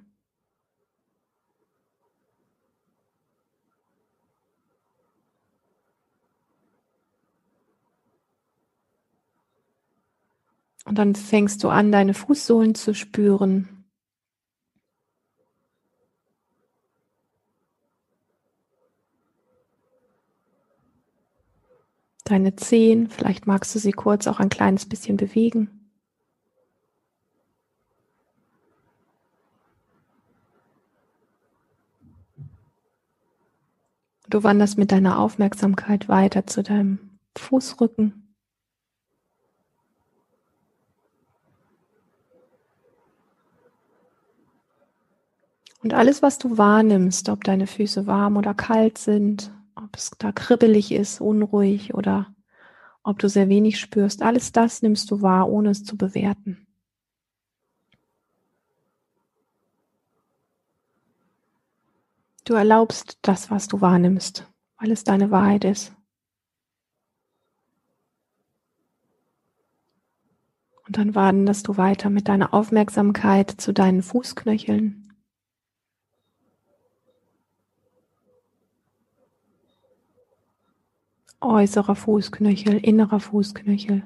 Dann 10.98 11.14
fängst 11.14 11.62
du 11.62 11.68
an, 11.68 11.92
deine 11.92 12.12
Fußsohlen 12.12 12.74
zu 12.74 12.92
spüren. 12.92 13.84
Deine 22.24 22.56
Zehen, 22.56 23.08
vielleicht 23.10 23.46
magst 23.46 23.72
du 23.76 23.78
sie 23.78 23.92
kurz 23.92 24.26
auch 24.26 24.40
ein 24.40 24.48
kleines 24.48 24.88
bisschen 24.88 25.16
bewegen. 25.16 25.92
Du 34.28 34.42
wanderst 34.42 34.78
mit 34.78 34.90
deiner 34.90 35.20
Aufmerksamkeit 35.20 36.08
weiter 36.08 36.44
zu 36.48 36.64
deinem 36.64 37.20
Fußrücken. 37.36 38.27
Und 45.80 45.94
alles, 45.94 46.22
was 46.22 46.38
du 46.38 46.58
wahrnimmst, 46.58 47.28
ob 47.28 47.44
deine 47.44 47.66
Füße 47.66 48.06
warm 48.06 48.36
oder 48.36 48.52
kalt 48.54 48.98
sind, 48.98 49.52
ob 49.76 49.96
es 49.96 50.10
da 50.18 50.32
kribbelig 50.32 50.92
ist, 50.92 51.20
unruhig 51.20 51.94
oder 51.94 52.34
ob 53.04 53.18
du 53.20 53.28
sehr 53.28 53.48
wenig 53.48 53.78
spürst, 53.78 54.22
alles 54.22 54.52
das 54.52 54.82
nimmst 54.82 55.10
du 55.10 55.22
wahr, 55.22 55.48
ohne 55.48 55.70
es 55.70 55.84
zu 55.84 55.96
bewerten. 55.96 56.66
Du 62.44 62.54
erlaubst 62.54 63.18
das, 63.22 63.50
was 63.50 63.68
du 63.68 63.80
wahrnimmst, 63.80 64.46
weil 64.78 64.90
es 64.90 65.04
deine 65.04 65.30
Wahrheit 65.30 65.64
ist. 65.64 65.94
Und 70.86 70.96
dann 70.96 71.14
wanderst 71.14 71.68
du 71.68 71.76
weiter 71.76 72.08
mit 72.08 72.28
deiner 72.28 72.54
Aufmerksamkeit 72.54 73.50
zu 73.50 73.74
deinen 73.74 74.02
Fußknöcheln. 74.02 74.97
Äußerer 81.40 81.94
Fußknöchel, 81.94 82.78
innerer 82.78 83.20
Fußknöchel. 83.20 84.02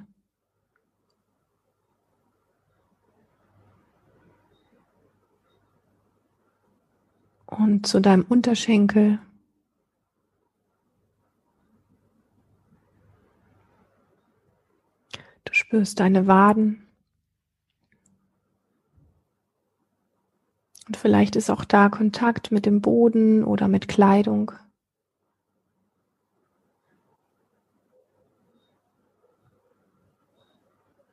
Und 7.46 7.86
zu 7.86 8.00
deinem 8.00 8.24
Unterschenkel. 8.28 9.18
Du 15.44 15.52
spürst 15.52 16.00
deine 16.00 16.26
Waden. 16.26 16.86
Und 20.86 20.96
vielleicht 20.96 21.36
ist 21.36 21.50
auch 21.50 21.64
da 21.64 21.88
Kontakt 21.88 22.52
mit 22.52 22.66
dem 22.66 22.80
Boden 22.80 23.44
oder 23.44 23.68
mit 23.68 23.86
Kleidung. 23.86 24.52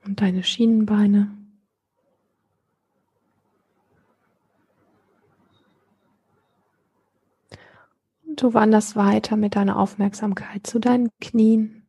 Und 0.10 0.22
deine 0.22 0.41
Schienenbeine. 0.41 1.30
Und 8.26 8.41
du 8.41 8.55
wanderst 8.55 8.95
weiter 8.95 9.38
mit 9.38 9.55
deiner 9.55 9.78
Aufmerksamkeit 9.78 10.66
zu 10.66 10.80
deinen 10.80 11.10
Knien. 11.22 11.88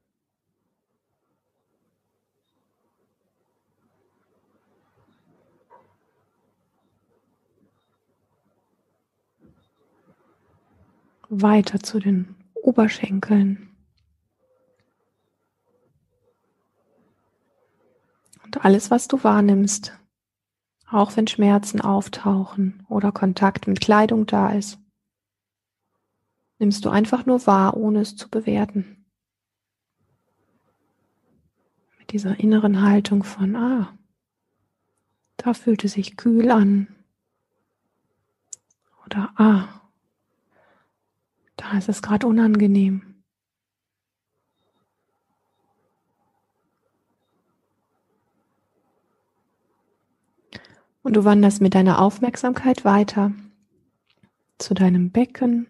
Weiter 11.30 11.80
zu 11.80 12.00
den 12.00 12.34
Oberschenkeln. 12.54 13.69
Alles, 18.62 18.90
was 18.90 19.08
du 19.08 19.24
wahrnimmst, 19.24 19.98
auch 20.90 21.16
wenn 21.16 21.26
Schmerzen 21.26 21.80
auftauchen 21.80 22.84
oder 22.90 23.10
Kontakt 23.10 23.66
mit 23.66 23.80
Kleidung 23.80 24.26
da 24.26 24.50
ist, 24.50 24.78
nimmst 26.58 26.84
du 26.84 26.90
einfach 26.90 27.24
nur 27.24 27.46
wahr, 27.46 27.74
ohne 27.74 28.00
es 28.00 28.16
zu 28.16 28.28
bewerten. 28.28 29.06
Mit 31.98 32.12
dieser 32.12 32.38
inneren 32.38 32.82
Haltung 32.82 33.22
von, 33.22 33.56
ah, 33.56 33.96
da 35.38 35.54
fühlt 35.54 35.82
es 35.84 35.92
sich 35.92 36.18
kühl 36.18 36.50
an. 36.50 36.88
Oder, 39.06 39.32
ah, 39.36 39.68
da 41.56 41.78
ist 41.78 41.88
es 41.88 42.02
gerade 42.02 42.26
unangenehm. 42.26 43.09
Und 51.02 51.16
du 51.16 51.24
wanderst 51.24 51.60
mit 51.60 51.74
deiner 51.74 52.00
Aufmerksamkeit 52.00 52.84
weiter 52.84 53.32
zu 54.58 54.74
deinem 54.74 55.10
Becken, 55.10 55.66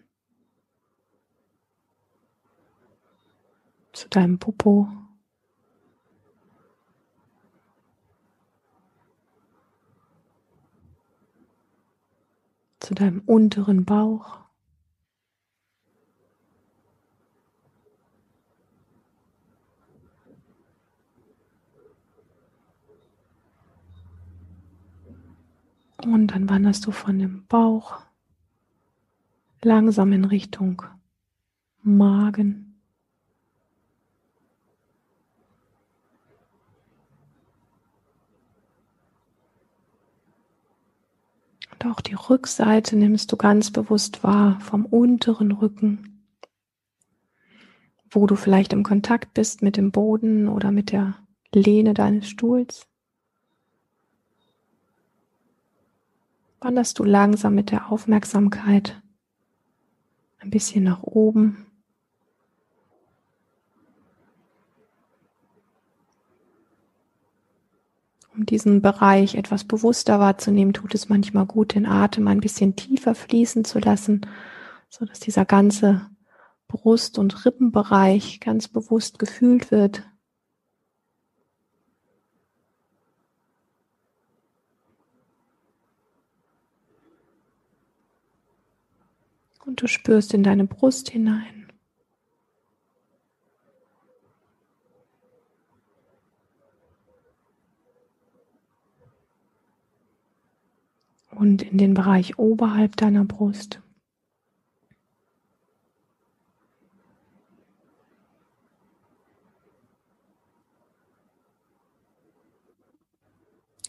zu 3.93 4.09
deinem 4.09 4.39
Popo. 4.39 4.87
zu 12.81 12.95
deinem 12.95 13.21
unteren 13.25 13.85
Bauch. 13.85 14.40
Und 26.05 26.27
dann 26.27 26.49
wanderst 26.49 26.85
du 26.85 26.91
von 26.91 27.19
dem 27.19 27.45
Bauch 27.47 28.01
langsam 29.61 30.11
in 30.13 30.25
Richtung 30.25 30.81
Magen. 31.83 32.79
Und 41.71 41.85
auch 41.85 42.01
die 42.01 42.13
Rückseite 42.13 42.95
nimmst 42.95 43.31
du 43.31 43.37
ganz 43.37 43.71
bewusst 43.71 44.23
wahr 44.23 44.59
vom 44.59 44.85
unteren 44.85 45.51
Rücken, 45.51 46.27
wo 48.09 48.27
du 48.27 48.35
vielleicht 48.35 48.73
im 48.73 48.83
Kontakt 48.83 49.33
bist 49.33 49.61
mit 49.61 49.77
dem 49.77 49.91
Boden 49.91 50.47
oder 50.47 50.71
mit 50.71 50.91
der 50.91 51.15
Lehne 51.53 51.93
deines 51.93 52.27
Stuhls. 52.27 52.90
Wanderst 56.61 56.99
du 56.99 57.03
langsam 57.03 57.55
mit 57.55 57.71
der 57.71 57.91
Aufmerksamkeit 57.91 59.01
ein 60.39 60.51
bisschen 60.51 60.83
nach 60.83 61.03
oben 61.03 61.65
Um 68.33 68.45
diesen 68.45 68.81
Bereich 68.81 69.35
etwas 69.35 69.65
bewusster 69.65 70.19
wahrzunehmen, 70.19 70.73
tut 70.73 70.95
es 70.95 71.09
manchmal 71.09 71.45
gut, 71.45 71.75
den 71.75 71.85
Atem 71.85 72.27
ein 72.27 72.39
bisschen 72.39 72.75
tiefer 72.77 73.13
fließen 73.13 73.65
zu 73.65 73.79
lassen, 73.79 74.21
so 74.89 75.05
dass 75.05 75.19
dieser 75.19 75.43
ganze 75.43 76.09
Brust- 76.67 77.19
und 77.19 77.45
Rippenbereich 77.45 78.39
ganz 78.39 78.69
bewusst 78.69 79.19
gefühlt 79.19 79.69
wird. 79.69 80.03
Und 89.71 89.81
du 89.81 89.87
spürst 89.87 90.33
in 90.33 90.43
deine 90.43 90.65
Brust 90.65 91.09
hinein. 91.09 91.71
und 101.31 101.61
in 101.61 101.77
den 101.77 101.93
Bereich 101.93 102.37
oberhalb 102.37 102.97
deiner 102.97 103.23
Brust. 103.23 103.81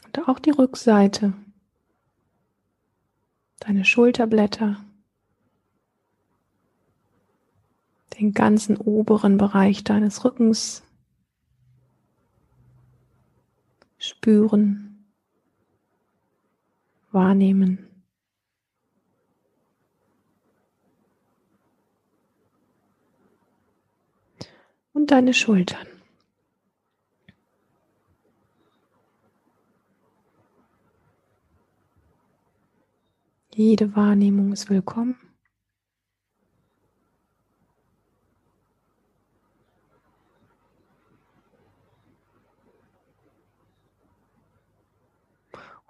Und 0.07 0.29
auch 0.29 0.39
die 0.39 0.51
Rückseite, 0.51 1.35
deine 3.59 3.85
Schulterblätter, 3.85 4.83
den 8.19 8.33
ganzen 8.33 8.77
oberen 8.77 9.39
Bereich 9.39 9.85
deines 9.85 10.25
Rückens 10.25 10.83
spüren 13.99 14.93
wahrnehmen. 17.13 17.89
Und 24.93 25.11
deine 25.11 25.33
Schultern. 25.33 25.87
Jede 33.55 33.95
Wahrnehmung 33.97 34.53
ist 34.53 34.71
willkommen. 34.71 35.17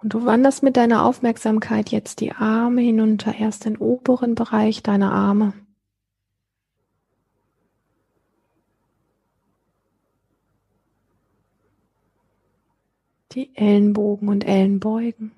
Und 0.03 0.13
du 0.13 0.25
wanderst 0.25 0.63
mit 0.63 0.75
deiner 0.75 1.05
Aufmerksamkeit 1.05 1.89
jetzt 1.89 2.19
die 2.19 2.33
Arme 2.33 2.81
hinunter, 2.81 3.33
erst 3.35 3.63
den 3.63 3.77
oberen 3.77 4.35
Bereich 4.35 4.83
deiner 4.83 5.13
Arme. 5.13 5.53
Die 13.31 13.55
Ellenbogen 13.55 14.27
und 14.27 14.43
Ellenbeugen. 14.45 15.31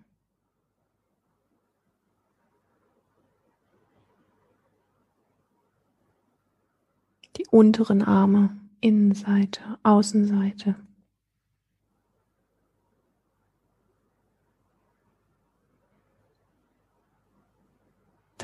Die 7.38 7.45
unteren 7.51 8.01
Arme, 8.01 8.57
Innenseite, 8.82 9.61
Außenseite. 9.84 10.74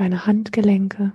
Deine 0.01 0.25
Handgelenke. 0.25 1.13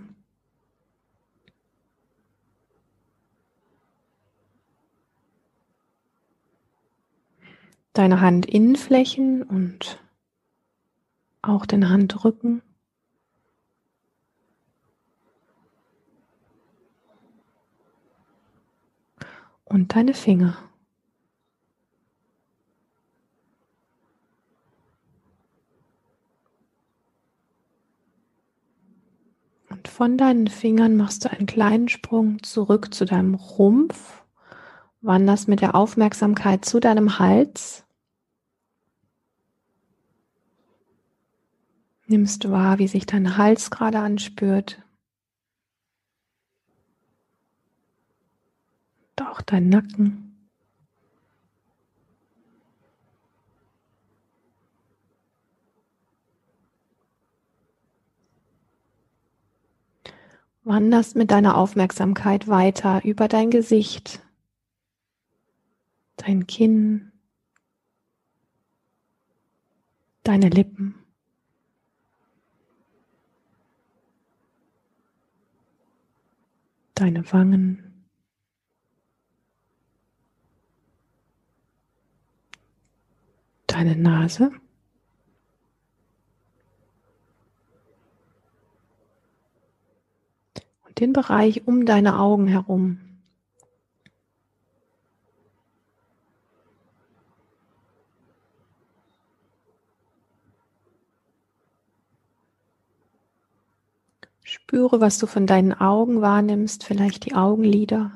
Deine 7.94 8.20
Handinnenflächen 8.20 9.42
und 9.42 10.00
auch 11.42 11.66
den 11.66 11.88
Handrücken. 11.88 12.62
Und 19.64 19.96
deine 19.96 20.14
Finger. 20.14 20.56
Von 29.88 30.18
deinen 30.18 30.48
Fingern 30.48 30.96
machst 30.96 31.24
du 31.24 31.30
einen 31.30 31.46
kleinen 31.46 31.88
Sprung 31.88 32.42
zurück 32.42 32.94
zu 32.94 33.04
deinem 33.04 33.34
Rumpf, 33.34 34.24
wanderst 35.00 35.48
mit 35.48 35.60
der 35.60 35.74
Aufmerksamkeit 35.74 36.64
zu 36.64 36.80
deinem 36.80 37.18
Hals, 37.18 37.86
nimmst 42.06 42.50
wahr, 42.50 42.78
wie 42.78 42.88
sich 42.88 43.06
dein 43.06 43.36
Hals 43.36 43.70
gerade 43.70 43.98
anspürt. 43.98 44.82
Und 49.18 49.26
auch 49.26 49.42
dein 49.42 49.68
Nacken. 49.68 50.25
Wanderst 60.66 61.14
mit 61.14 61.30
deiner 61.30 61.56
Aufmerksamkeit 61.56 62.48
weiter 62.48 63.04
über 63.04 63.28
dein 63.28 63.50
Gesicht, 63.50 64.20
dein 66.16 66.46
Kinn, 66.46 67.12
deine 70.24 70.48
Lippen. 70.48 70.96
Deine 76.94 77.30
Wangen. 77.30 78.06
Deine 83.66 83.94
Nase. 83.94 84.50
den 90.98 91.12
Bereich 91.12 91.66
um 91.66 91.84
deine 91.84 92.18
Augen 92.18 92.46
herum. 92.46 92.98
Spüre, 104.42 105.00
was 105.00 105.18
du 105.18 105.26
von 105.26 105.46
deinen 105.46 105.72
Augen 105.72 106.22
wahrnimmst, 106.22 106.84
vielleicht 106.84 107.24
die 107.24 107.34
Augenlider. 107.34 108.12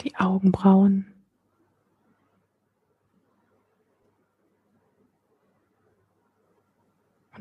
Die 0.00 0.16
Augenbrauen. 0.16 1.11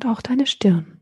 Und 0.01 0.09
auch 0.09 0.21
deine 0.21 0.47
Stirn. 0.47 0.99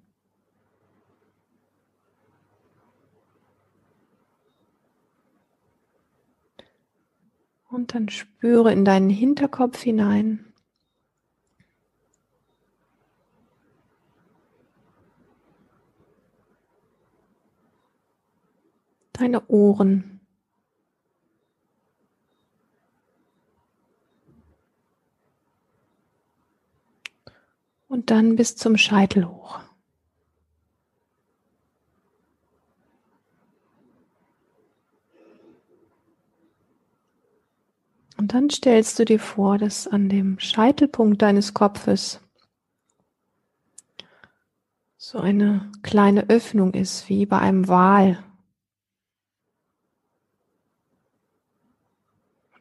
Und 7.70 7.94
dann 7.94 8.10
spüre 8.10 8.74
in 8.74 8.84
deinen 8.84 9.10
Hinterkopf 9.10 9.82
hinein. 9.82 10.54
Deine 19.14 19.48
Ohren. 19.48 20.19
Und 27.90 28.12
dann 28.12 28.38
bis 28.38 28.56
zum 28.56 28.78
Scheitel 28.78 29.28
hoch. 29.28 29.60
Und 38.16 38.34
dann 38.34 38.50
stellst 38.50 39.00
du 39.00 39.06
dir 39.06 39.20
vor, 39.20 39.58
dass 39.58 39.88
an 39.88 40.08
dem 40.08 40.40
Scheitelpunkt 40.40 41.22
deines 41.22 41.54
Kopfes 41.54 42.20
so 44.98 45.18
eine 45.18 45.72
kleine 45.82 46.30
Öffnung 46.30 46.74
ist, 46.74 47.10
wie 47.10 47.26
bei 47.26 47.40
einem 47.40 47.68
Wal. 47.70 48.22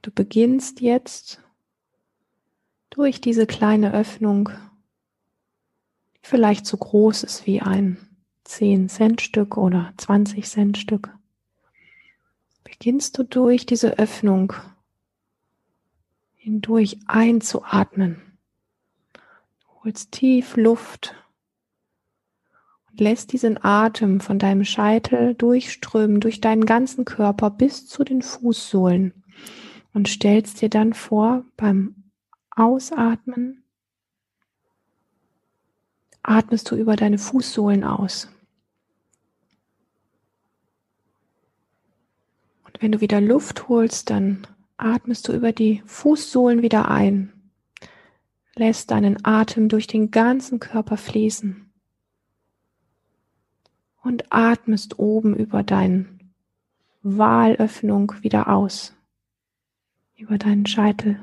Du 0.01 0.11
beginnst 0.12 0.81
jetzt 0.81 1.43
durch 2.89 3.20
diese 3.20 3.47
kleine 3.47 3.93
Öffnung, 3.93 4.51
vielleicht 6.29 6.66
so 6.66 6.76
groß 6.76 7.24
ist 7.24 7.47
wie 7.47 7.62
ein 7.62 7.97
10-Cent-Stück 8.47 9.57
oder 9.57 9.93
20-Cent-Stück, 9.99 11.11
beginnst 12.64 13.18
du 13.18 13.22
durch 13.22 13.66
diese 13.66 13.99
Öffnung 13.99 14.53
hindurch 16.35 16.99
einzuatmen. 17.07 18.20
Du 19.12 19.85
holst 19.85 20.12
tief 20.12 20.57
Luft 20.57 21.14
und 22.91 23.01
lässt 23.01 23.33
diesen 23.33 23.62
Atem 23.64 24.20
von 24.20 24.39
deinem 24.39 24.64
Scheitel 24.64 25.35
durchströmen, 25.35 26.20
durch 26.20 26.41
deinen 26.41 26.66
ganzen 26.66 27.05
Körper 27.05 27.51
bis 27.51 27.87
zu 27.87 28.05
den 28.05 28.22
Fußsohlen 28.22 29.24
und 29.95 30.09
stellst 30.09 30.61
dir 30.61 30.68
dann 30.68 30.93
vor, 30.93 31.45
beim 31.57 32.11
Ausatmen 32.51 33.64
atmest 36.22 36.70
du 36.70 36.76
über 36.76 36.96
deine 36.96 37.18
Fußsohlen 37.18 37.84
aus. 37.84 38.28
Und 42.64 42.82
wenn 42.82 42.92
du 42.92 43.00
wieder 43.00 43.20
Luft 43.20 43.68
holst, 43.68 44.10
dann 44.10 44.46
atmest 44.76 45.28
du 45.28 45.32
über 45.32 45.52
die 45.52 45.82
Fußsohlen 45.86 46.62
wieder 46.62 46.90
ein, 46.90 47.32
lässt 48.54 48.90
deinen 48.90 49.24
Atem 49.24 49.68
durch 49.68 49.86
den 49.86 50.10
ganzen 50.10 50.60
Körper 50.60 50.96
fließen 50.96 51.70
und 54.02 54.32
atmest 54.32 54.98
oben 54.98 55.36
über 55.36 55.62
deine 55.62 56.06
Wahlöffnung 57.02 58.12
wieder 58.22 58.48
aus, 58.48 58.94
über 60.16 60.38
deinen 60.38 60.66
Scheitel. 60.66 61.20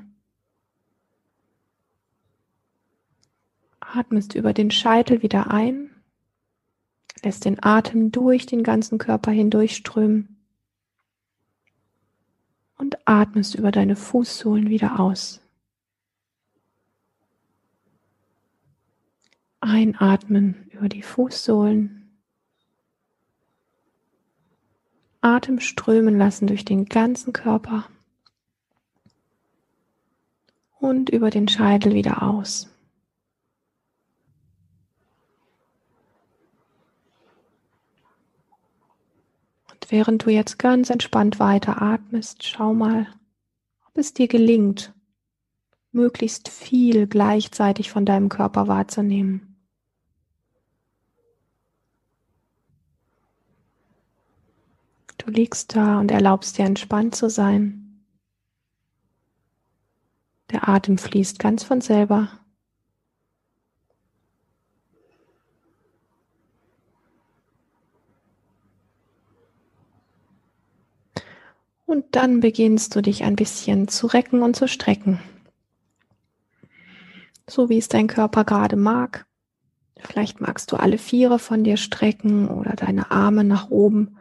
Atmest 3.93 4.36
über 4.36 4.53
den 4.53 4.71
Scheitel 4.71 5.21
wieder 5.21 5.51
ein, 5.51 5.89
lässt 7.23 7.45
den 7.45 7.63
Atem 7.63 8.11
durch 8.11 8.45
den 8.45 8.63
ganzen 8.63 8.97
Körper 8.97 9.31
hindurchströmen 9.31 10.36
und 12.77 12.97
atmest 13.07 13.55
über 13.55 13.71
deine 13.71 13.95
Fußsohlen 13.95 14.69
wieder 14.69 14.99
aus. 14.99 15.41
Einatmen 19.61 20.69
über 20.71 20.89
die 20.89 21.01
Fußsohlen. 21.01 22.01
Atem 25.21 25.59
strömen 25.59 26.17
lassen 26.19 26.45
durch 26.45 26.65
den 26.65 26.86
ganzen 26.86 27.33
Körper 27.33 27.89
und 30.79 31.09
über 31.09 31.31
den 31.31 31.47
Scheitel 31.47 31.95
wieder 31.95 32.21
aus. 32.21 32.74
Während 39.91 40.25
du 40.25 40.29
jetzt 40.29 40.59
ganz 40.59 40.89
entspannt 40.89 41.39
weiter 41.39 41.81
atmest, 41.81 42.43
schau 42.43 42.73
mal, 42.73 43.07
ob 43.88 43.97
es 43.97 44.13
dir 44.13 44.27
gelingt, 44.27 44.93
möglichst 45.91 46.49
viel 46.49 47.07
gleichzeitig 47.07 47.89
von 47.89 48.05
deinem 48.05 48.29
Körper 48.29 48.67
wahrzunehmen. 48.67 49.55
Du 55.17 55.31
liegst 55.31 55.75
da 55.75 55.99
und 55.99 56.11
erlaubst 56.11 56.57
dir 56.57 56.65
entspannt 56.65 57.15
zu 57.15 57.29
sein. 57.29 58.03
Der 60.51 60.69
Atem 60.69 60.99
fließt 60.99 61.39
ganz 61.39 61.63
von 61.63 61.81
selber. 61.81 62.44
Und 71.86 72.15
dann 72.15 72.39
beginnst 72.39 72.95
du 72.95 73.01
dich 73.01 73.23
ein 73.23 73.36
bisschen 73.36 73.88
zu 73.88 74.07
recken 74.07 74.41
und 74.41 74.55
zu 74.55 74.67
strecken. 74.67 75.19
So 77.47 77.69
wie 77.69 77.77
es 77.77 77.88
dein 77.88 78.07
Körper 78.07 78.43
gerade 78.43 78.75
mag. 78.75 79.27
Vielleicht 79.99 80.41
magst 80.41 80.71
du 80.71 80.77
alle 80.77 80.97
Viere 80.97 81.39
von 81.39 81.63
dir 81.63 81.77
strecken 81.77 82.47
oder 82.49 82.75
deine 82.75 83.11
Arme 83.11 83.43
nach 83.43 83.69
oben 83.69 84.17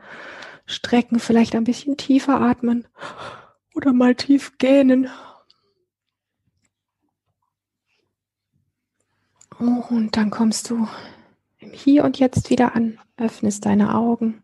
strecken, 0.67 1.19
vielleicht 1.19 1.55
ein 1.55 1.65
bisschen 1.65 1.97
tiefer 1.97 2.41
atmen 2.41 2.87
oder 3.75 3.93
mal 3.93 4.15
tief 4.15 4.57
gähnen. 4.59 5.09
Und 9.59 10.17
dann 10.17 10.31
kommst 10.31 10.71
du 10.71 10.89
im 11.59 11.73
Hier 11.73 12.05
und 12.05 12.19
Jetzt 12.19 12.51
wieder 12.51 12.75
an, 12.75 12.99
öffnest 13.17 13.65
deine 13.65 13.95
Augen 13.95 14.44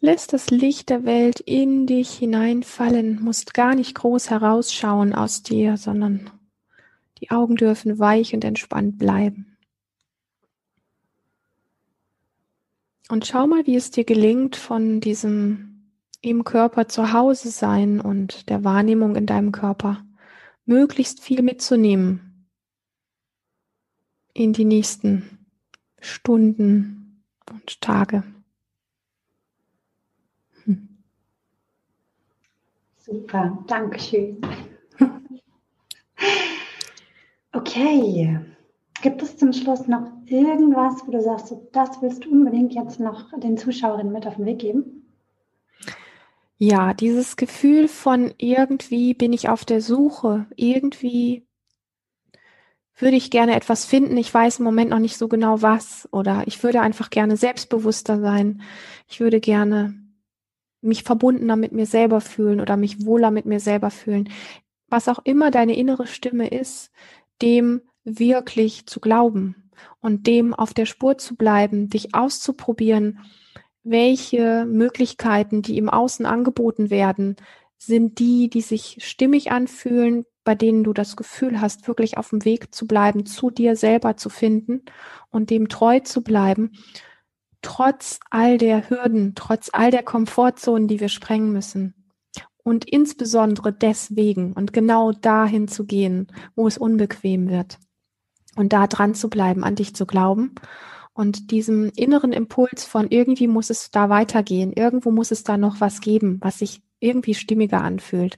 Lässt 0.00 0.32
das 0.32 0.50
Licht 0.50 0.90
der 0.90 1.04
Welt 1.04 1.40
in 1.40 1.86
dich 1.86 2.10
hineinfallen, 2.18 3.20
musst 3.20 3.52
gar 3.52 3.74
nicht 3.74 3.96
groß 3.96 4.30
herausschauen 4.30 5.12
aus 5.12 5.42
dir, 5.42 5.76
sondern 5.76 6.30
die 7.20 7.30
Augen 7.30 7.56
dürfen 7.56 7.98
weich 7.98 8.32
und 8.32 8.44
entspannt 8.44 8.98
bleiben. 8.98 9.56
Und 13.08 13.26
schau 13.26 13.46
mal, 13.46 13.66
wie 13.66 13.74
es 13.74 13.90
dir 13.90 14.04
gelingt, 14.04 14.54
von 14.54 15.00
diesem 15.00 15.68
im 16.20 16.44
Körper 16.44 16.88
zu 16.88 17.12
Hause 17.12 17.50
sein 17.50 18.00
und 18.00 18.48
der 18.50 18.64
Wahrnehmung 18.64 19.16
in 19.16 19.26
deinem 19.26 19.50
Körper 19.50 20.04
möglichst 20.64 21.20
viel 21.20 21.42
mitzunehmen 21.42 22.48
in 24.34 24.52
die 24.52 24.64
nächsten 24.64 25.46
Stunden 26.00 27.24
und 27.50 27.80
Tage. 27.80 28.22
Super, 33.10 33.64
Dankeschön. 33.66 34.38
Okay, 37.52 38.38
gibt 39.00 39.22
es 39.22 39.38
zum 39.38 39.54
Schluss 39.54 39.88
noch 39.88 40.10
irgendwas, 40.26 41.06
wo 41.06 41.12
du 41.12 41.22
sagst, 41.22 41.54
das 41.72 42.02
willst 42.02 42.24
du 42.24 42.30
unbedingt 42.30 42.74
jetzt 42.74 43.00
noch 43.00 43.32
den 43.38 43.56
Zuschauerinnen 43.56 44.12
mit 44.12 44.26
auf 44.26 44.36
den 44.36 44.44
Weg 44.44 44.58
geben? 44.58 45.06
Ja, 46.58 46.92
dieses 46.92 47.36
Gefühl 47.36 47.88
von 47.88 48.34
irgendwie 48.36 49.14
bin 49.14 49.32
ich 49.32 49.48
auf 49.48 49.64
der 49.64 49.80
Suche, 49.80 50.46
irgendwie 50.56 51.46
würde 52.96 53.16
ich 53.16 53.30
gerne 53.30 53.54
etwas 53.54 53.86
finden, 53.86 54.16
ich 54.16 54.34
weiß 54.34 54.58
im 54.58 54.64
Moment 54.64 54.90
noch 54.90 54.98
nicht 54.98 55.16
so 55.16 55.28
genau 55.28 55.62
was 55.62 56.08
oder 56.12 56.42
ich 56.46 56.62
würde 56.62 56.80
einfach 56.82 57.08
gerne 57.10 57.36
selbstbewusster 57.36 58.20
sein, 58.20 58.60
ich 59.08 59.20
würde 59.20 59.40
gerne 59.40 60.07
mich 60.80 61.02
verbundener 61.02 61.56
mit 61.56 61.72
mir 61.72 61.86
selber 61.86 62.20
fühlen 62.20 62.60
oder 62.60 62.76
mich 62.76 63.04
wohler 63.04 63.30
mit 63.30 63.46
mir 63.46 63.60
selber 63.60 63.90
fühlen. 63.90 64.28
was 64.90 65.08
auch 65.08 65.18
immer 65.24 65.50
deine 65.50 65.76
innere 65.76 66.06
Stimme 66.06 66.48
ist, 66.48 66.90
dem 67.42 67.82
wirklich 68.04 68.86
zu 68.86 69.00
glauben 69.00 69.70
und 70.00 70.26
dem 70.26 70.54
auf 70.54 70.72
der 70.72 70.86
Spur 70.86 71.18
zu 71.18 71.36
bleiben, 71.36 71.90
dich 71.90 72.14
auszuprobieren, 72.14 73.20
welche 73.82 74.66
Möglichkeiten, 74.66 75.62
die 75.62 75.76
im 75.76 75.88
Außen 75.88 76.26
angeboten 76.26 76.90
werden, 76.90 77.36
sind 77.76 78.18
die, 78.18 78.50
die 78.50 78.60
sich 78.60 78.98
stimmig 79.00 79.52
anfühlen, 79.52 80.24
bei 80.42 80.54
denen 80.54 80.84
du 80.84 80.92
das 80.92 81.16
Gefühl 81.16 81.60
hast, 81.60 81.86
wirklich 81.86 82.18
auf 82.18 82.30
dem 82.30 82.44
Weg 82.44 82.74
zu 82.74 82.86
bleiben, 82.86 83.26
zu 83.26 83.50
dir 83.50 83.76
selber 83.76 84.16
zu 84.16 84.30
finden 84.30 84.82
und 85.30 85.50
dem 85.50 85.68
treu 85.68 86.00
zu 86.00 86.22
bleiben, 86.22 86.72
trotz 87.62 88.20
all 88.30 88.58
der 88.58 88.88
Hürden, 88.90 89.34
trotz 89.34 89.70
all 89.72 89.90
der 89.90 90.02
Komfortzonen, 90.02 90.88
die 90.88 91.00
wir 91.00 91.08
sprengen 91.08 91.52
müssen. 91.52 91.94
Und 92.62 92.84
insbesondere 92.84 93.72
deswegen 93.72 94.52
und 94.52 94.72
genau 94.72 95.12
dahin 95.12 95.68
zu 95.68 95.86
gehen, 95.86 96.28
wo 96.54 96.66
es 96.66 96.76
unbequem 96.76 97.48
wird. 97.48 97.78
Und 98.56 98.72
da 98.72 98.86
dran 98.86 99.14
zu 99.14 99.30
bleiben, 99.30 99.64
an 99.64 99.74
dich 99.74 99.94
zu 99.94 100.04
glauben 100.04 100.54
und 101.14 101.50
diesem 101.50 101.90
inneren 101.96 102.32
Impuls 102.32 102.84
von 102.84 103.08
irgendwie 103.08 103.48
muss 103.48 103.70
es 103.70 103.90
da 103.90 104.10
weitergehen, 104.10 104.72
irgendwo 104.72 105.10
muss 105.10 105.30
es 105.30 105.44
da 105.44 105.56
noch 105.56 105.80
was 105.80 106.00
geben, 106.00 106.38
was 106.42 106.58
sich 106.58 106.82
irgendwie 107.00 107.34
stimmiger 107.34 107.80
anfühlt 107.80 108.36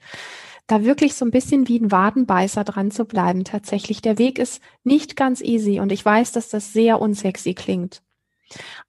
da 0.71 0.85
wirklich 0.85 1.15
so 1.15 1.25
ein 1.25 1.33
bisschen 1.33 1.67
wie 1.67 1.81
ein 1.81 1.91
Wadenbeißer 1.91 2.63
dran 2.63 2.93
zu 2.93 3.05
bleiben. 3.05 3.43
Tatsächlich, 3.43 4.03
der 4.03 4.19
Weg 4.19 4.39
ist 4.39 4.63
nicht 4.85 5.17
ganz 5.17 5.41
easy 5.41 5.81
und 5.81 5.91
ich 5.91 6.05
weiß, 6.05 6.31
dass 6.31 6.49
das 6.49 6.73
sehr 6.73 7.01
unsexy 7.01 7.55
klingt. 7.55 8.03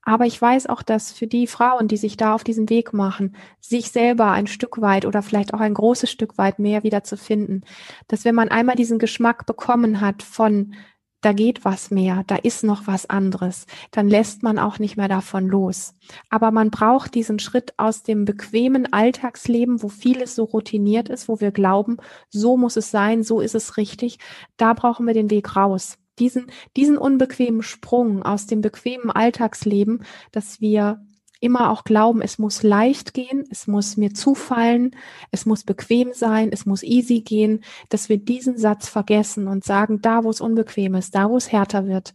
Aber 0.03 0.25
ich 0.25 0.41
weiß 0.41 0.67
auch, 0.67 0.81
dass 0.81 1.11
für 1.11 1.27
die 1.27 1.47
Frauen, 1.47 1.88
die 1.88 1.97
sich 1.97 2.17
da 2.17 2.33
auf 2.33 2.43
diesen 2.43 2.69
Weg 2.69 2.93
machen, 2.93 3.35
sich 3.59 3.91
selber 3.91 4.31
ein 4.31 4.47
Stück 4.47 4.81
weit 4.81 5.05
oder 5.05 5.21
vielleicht 5.21 5.53
auch 5.53 5.59
ein 5.59 5.73
großes 5.73 6.09
Stück 6.09 6.38
weit 6.38 6.59
mehr 6.59 6.83
wieder 6.83 7.03
zu 7.03 7.17
finden, 7.17 7.61
dass 8.07 8.25
wenn 8.25 8.35
man 8.35 8.49
einmal 8.49 8.75
diesen 8.75 8.99
Geschmack 8.99 9.45
bekommen 9.45 10.01
hat 10.01 10.23
von 10.23 10.73
da 11.21 11.33
geht 11.33 11.63
was 11.63 11.91
mehr, 11.91 12.23
da 12.25 12.35
ist 12.35 12.63
noch 12.63 12.88
was 12.88 13.07
anderes, 13.09 13.67
dann 13.91 14.09
lässt 14.09 14.41
man 14.41 14.57
auch 14.57 14.79
nicht 14.79 14.97
mehr 14.97 15.07
davon 15.07 15.47
los. 15.47 15.93
Aber 16.29 16.49
man 16.49 16.71
braucht 16.71 17.13
diesen 17.13 17.38
Schritt 17.38 17.75
aus 17.77 18.01
dem 18.01 18.25
bequemen 18.25 18.91
Alltagsleben, 18.91 19.83
wo 19.83 19.88
vieles 19.88 20.35
so 20.35 20.45
routiniert 20.45 21.09
ist, 21.09 21.27
wo 21.29 21.39
wir 21.39 21.51
glauben, 21.51 21.97
so 22.29 22.57
muss 22.57 22.75
es 22.75 22.89
sein, 22.89 23.23
so 23.23 23.39
ist 23.39 23.55
es 23.55 23.77
richtig. 23.77 24.17
Da 24.57 24.73
brauchen 24.73 25.05
wir 25.05 25.13
den 25.13 25.29
Weg 25.29 25.55
raus. 25.55 25.99
Diesen, 26.19 26.47
diesen 26.75 26.97
unbequemen 26.97 27.63
Sprung 27.63 28.23
aus 28.23 28.45
dem 28.45 28.61
bequemen 28.61 29.09
Alltagsleben, 29.11 30.03
dass 30.31 30.61
wir 30.61 31.01
immer 31.41 31.71
auch 31.71 31.83
glauben, 31.83 32.21
es 32.21 32.38
muss 32.38 32.63
leicht 32.63 33.13
gehen, 33.13 33.43
es 33.49 33.67
muss 33.67 33.97
mir 33.97 34.13
zufallen, 34.13 34.95
es 35.31 35.45
muss 35.45 35.63
bequem 35.63 36.13
sein, 36.13 36.49
es 36.53 36.65
muss 36.65 36.83
easy 36.83 37.21
gehen, 37.21 37.63
dass 37.89 38.07
wir 38.07 38.17
diesen 38.17 38.57
Satz 38.57 38.88
vergessen 38.88 39.47
und 39.47 39.65
sagen, 39.65 40.01
da 40.01 40.23
wo 40.23 40.29
es 40.29 40.39
unbequem 40.39 40.93
ist, 40.95 41.15
da 41.15 41.29
wo 41.29 41.38
es 41.38 41.51
härter 41.51 41.88
wird, 41.88 42.13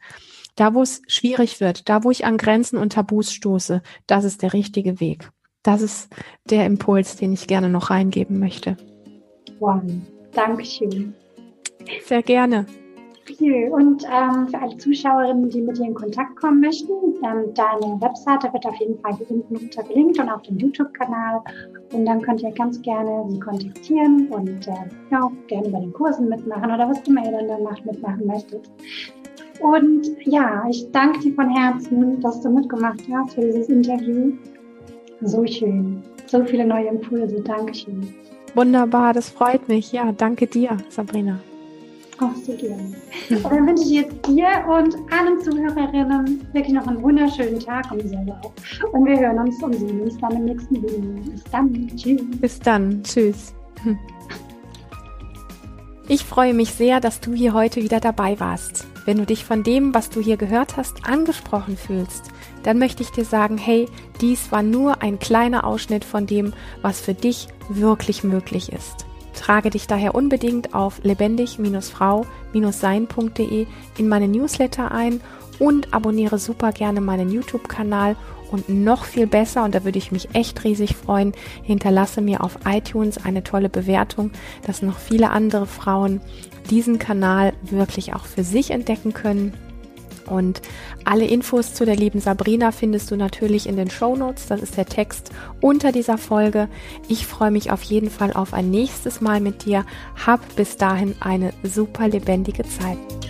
da 0.54 0.74
wo 0.74 0.82
es 0.82 1.02
schwierig 1.08 1.60
wird, 1.60 1.88
da 1.88 2.04
wo 2.04 2.10
ich 2.10 2.24
an 2.24 2.38
Grenzen 2.38 2.78
und 2.78 2.92
Tabus 2.92 3.32
stoße, 3.32 3.82
das 4.06 4.24
ist 4.24 4.42
der 4.42 4.52
richtige 4.52 5.00
Weg. 5.00 5.30
Das 5.62 5.82
ist 5.82 6.08
der 6.48 6.64
Impuls, 6.64 7.16
den 7.16 7.32
ich 7.32 7.48
gerne 7.48 7.68
noch 7.68 7.90
reingeben 7.90 8.38
möchte. 8.38 8.76
Wow, 9.58 9.82
Dankeschön. 10.32 11.14
Sehr 12.04 12.22
gerne. 12.22 12.66
Und 13.28 14.04
ähm, 14.04 14.48
für 14.48 14.58
alle 14.58 14.76
Zuschauerinnen, 14.76 15.50
die 15.50 15.60
mit 15.60 15.78
dir 15.78 15.86
in 15.86 15.94
Kontakt 15.94 16.36
kommen 16.36 16.60
möchten, 16.60 16.92
ähm, 17.24 17.52
deine 17.54 18.00
Webseite 18.00 18.52
wird 18.52 18.64
auf 18.66 18.76
jeden 18.76 18.98
Fall 19.00 19.16
hier 19.16 19.30
unten 19.30 19.56
unter 19.56 19.84
verlinkt 19.84 20.18
und 20.18 20.28
auf 20.28 20.42
dem 20.42 20.58
YouTube-Kanal. 20.58 21.40
Und 21.92 22.06
dann 22.06 22.22
könnt 22.22 22.42
ihr 22.42 22.52
ganz 22.52 22.80
gerne 22.82 23.24
sie 23.28 23.40
kontaktieren 23.40 24.28
und 24.28 24.66
äh, 24.68 24.72
ja, 25.10 25.30
gerne 25.48 25.68
bei 25.68 25.80
den 25.80 25.92
Kursen 25.92 26.28
mitmachen 26.28 26.70
oder 26.70 26.88
was 26.88 27.00
immer 27.06 27.24
ihr 27.24 27.32
dann 27.32 27.48
danach 27.48 27.84
mitmachen 27.84 28.26
möchtet. 28.26 28.70
Und 29.60 30.06
ja, 30.24 30.64
ich 30.68 30.90
danke 30.92 31.20
dir 31.20 31.34
von 31.34 31.48
Herzen, 31.48 32.20
dass 32.20 32.40
du 32.42 32.50
mitgemacht 32.50 33.02
hast 33.12 33.34
für 33.34 33.40
dieses 33.40 33.68
Interview. 33.68 34.32
So 35.22 35.46
schön. 35.46 36.02
So 36.26 36.44
viele 36.44 36.66
neue 36.66 36.88
Impulse. 36.88 37.40
Dankeschön. 37.40 38.14
Wunderbar, 38.54 39.12
das 39.12 39.30
freut 39.30 39.68
mich. 39.68 39.92
Ja, 39.92 40.12
danke 40.12 40.46
dir, 40.46 40.76
Sabrina. 40.90 41.38
Gerne. 42.18 42.94
Und 43.28 43.44
dann 43.44 43.66
wünsche 43.66 43.82
ich 43.84 43.90
jetzt 43.90 44.26
dir 44.26 44.48
und 44.68 44.96
allen 45.12 45.40
Zuhörerinnen 45.40 46.46
wirklich 46.52 46.74
noch 46.74 46.86
einen 46.86 47.02
wunderschönen 47.02 47.60
Tag 47.60 47.90
und 47.92 48.08
selber 48.08 48.40
auch. 48.42 48.92
Und 48.92 49.04
wir 49.06 49.18
hören 49.18 49.38
uns 49.38 49.62
und 49.62 49.74
sehen 49.74 50.00
uns 50.00 50.16
dann 50.18 50.32
im 50.32 50.44
nächsten 50.46 50.76
Video. 50.76 50.98
Bis 51.30 51.44
dann. 51.50 51.88
Tschüss. 51.96 52.22
Bis 52.40 52.60
dann. 52.60 53.02
Tschüss. 53.02 53.54
Ich 56.08 56.24
freue 56.24 56.54
mich 56.54 56.72
sehr, 56.72 57.00
dass 57.00 57.20
du 57.20 57.32
hier 57.32 57.52
heute 57.52 57.82
wieder 57.82 57.98
dabei 58.00 58.38
warst. 58.38 58.86
Wenn 59.06 59.18
du 59.18 59.26
dich 59.26 59.44
von 59.44 59.62
dem, 59.62 59.94
was 59.94 60.08
du 60.08 60.20
hier 60.20 60.36
gehört 60.36 60.76
hast, 60.76 61.06
angesprochen 61.08 61.76
fühlst, 61.76 62.30
dann 62.62 62.78
möchte 62.78 63.02
ich 63.02 63.10
dir 63.10 63.24
sagen, 63.24 63.58
hey, 63.58 63.86
dies 64.20 64.50
war 64.50 64.62
nur 64.62 65.02
ein 65.02 65.18
kleiner 65.18 65.64
Ausschnitt 65.64 66.04
von 66.04 66.26
dem, 66.26 66.52
was 66.82 67.00
für 67.00 67.14
dich 67.14 67.48
wirklich 67.68 68.24
möglich 68.24 68.72
ist. 68.72 69.05
Trage 69.36 69.70
dich 69.70 69.86
daher 69.86 70.16
unbedingt 70.16 70.74
auf 70.74 70.98
lebendig-frau-sein.de 71.04 73.66
in 73.98 74.08
meine 74.08 74.28
Newsletter 74.28 74.90
ein 74.90 75.20
und 75.58 75.94
abonniere 75.94 76.38
super 76.38 76.72
gerne 76.72 77.00
meinen 77.00 77.30
YouTube-Kanal 77.30 78.16
und 78.50 78.68
noch 78.68 79.04
viel 79.04 79.26
besser, 79.26 79.64
und 79.64 79.74
da 79.74 79.84
würde 79.84 79.98
ich 79.98 80.12
mich 80.12 80.34
echt 80.34 80.62
riesig 80.64 80.96
freuen, 80.96 81.32
hinterlasse 81.62 82.20
mir 82.20 82.44
auf 82.44 82.58
iTunes 82.64 83.24
eine 83.24 83.42
tolle 83.42 83.68
Bewertung, 83.68 84.30
dass 84.66 84.82
noch 84.82 84.98
viele 84.98 85.30
andere 85.30 85.66
Frauen 85.66 86.20
diesen 86.70 86.98
Kanal 86.98 87.52
wirklich 87.62 88.14
auch 88.14 88.24
für 88.24 88.44
sich 88.44 88.70
entdecken 88.70 89.14
können 89.14 89.54
und 90.26 90.62
alle 91.04 91.26
Infos 91.26 91.74
zu 91.74 91.84
der 91.84 91.96
lieben 91.96 92.20
Sabrina 92.20 92.72
findest 92.72 93.10
du 93.10 93.16
natürlich 93.16 93.68
in 93.68 93.76
den 93.76 93.90
Show 93.90 94.16
Notes. 94.16 94.46
Das 94.46 94.62
ist 94.62 94.76
der 94.76 94.86
Text 94.86 95.30
unter 95.60 95.92
dieser 95.92 96.18
Folge. 96.18 96.68
Ich 97.08 97.26
freue 97.26 97.50
mich 97.50 97.70
auf 97.70 97.82
jeden 97.82 98.10
Fall 98.10 98.32
auf 98.32 98.54
ein 98.54 98.70
nächstes 98.70 99.20
Mal 99.20 99.40
mit 99.40 99.64
dir. 99.64 99.84
Hab 100.26 100.56
bis 100.56 100.76
dahin 100.76 101.14
eine 101.20 101.52
super 101.62 102.08
lebendige 102.08 102.64
Zeit. 102.64 103.25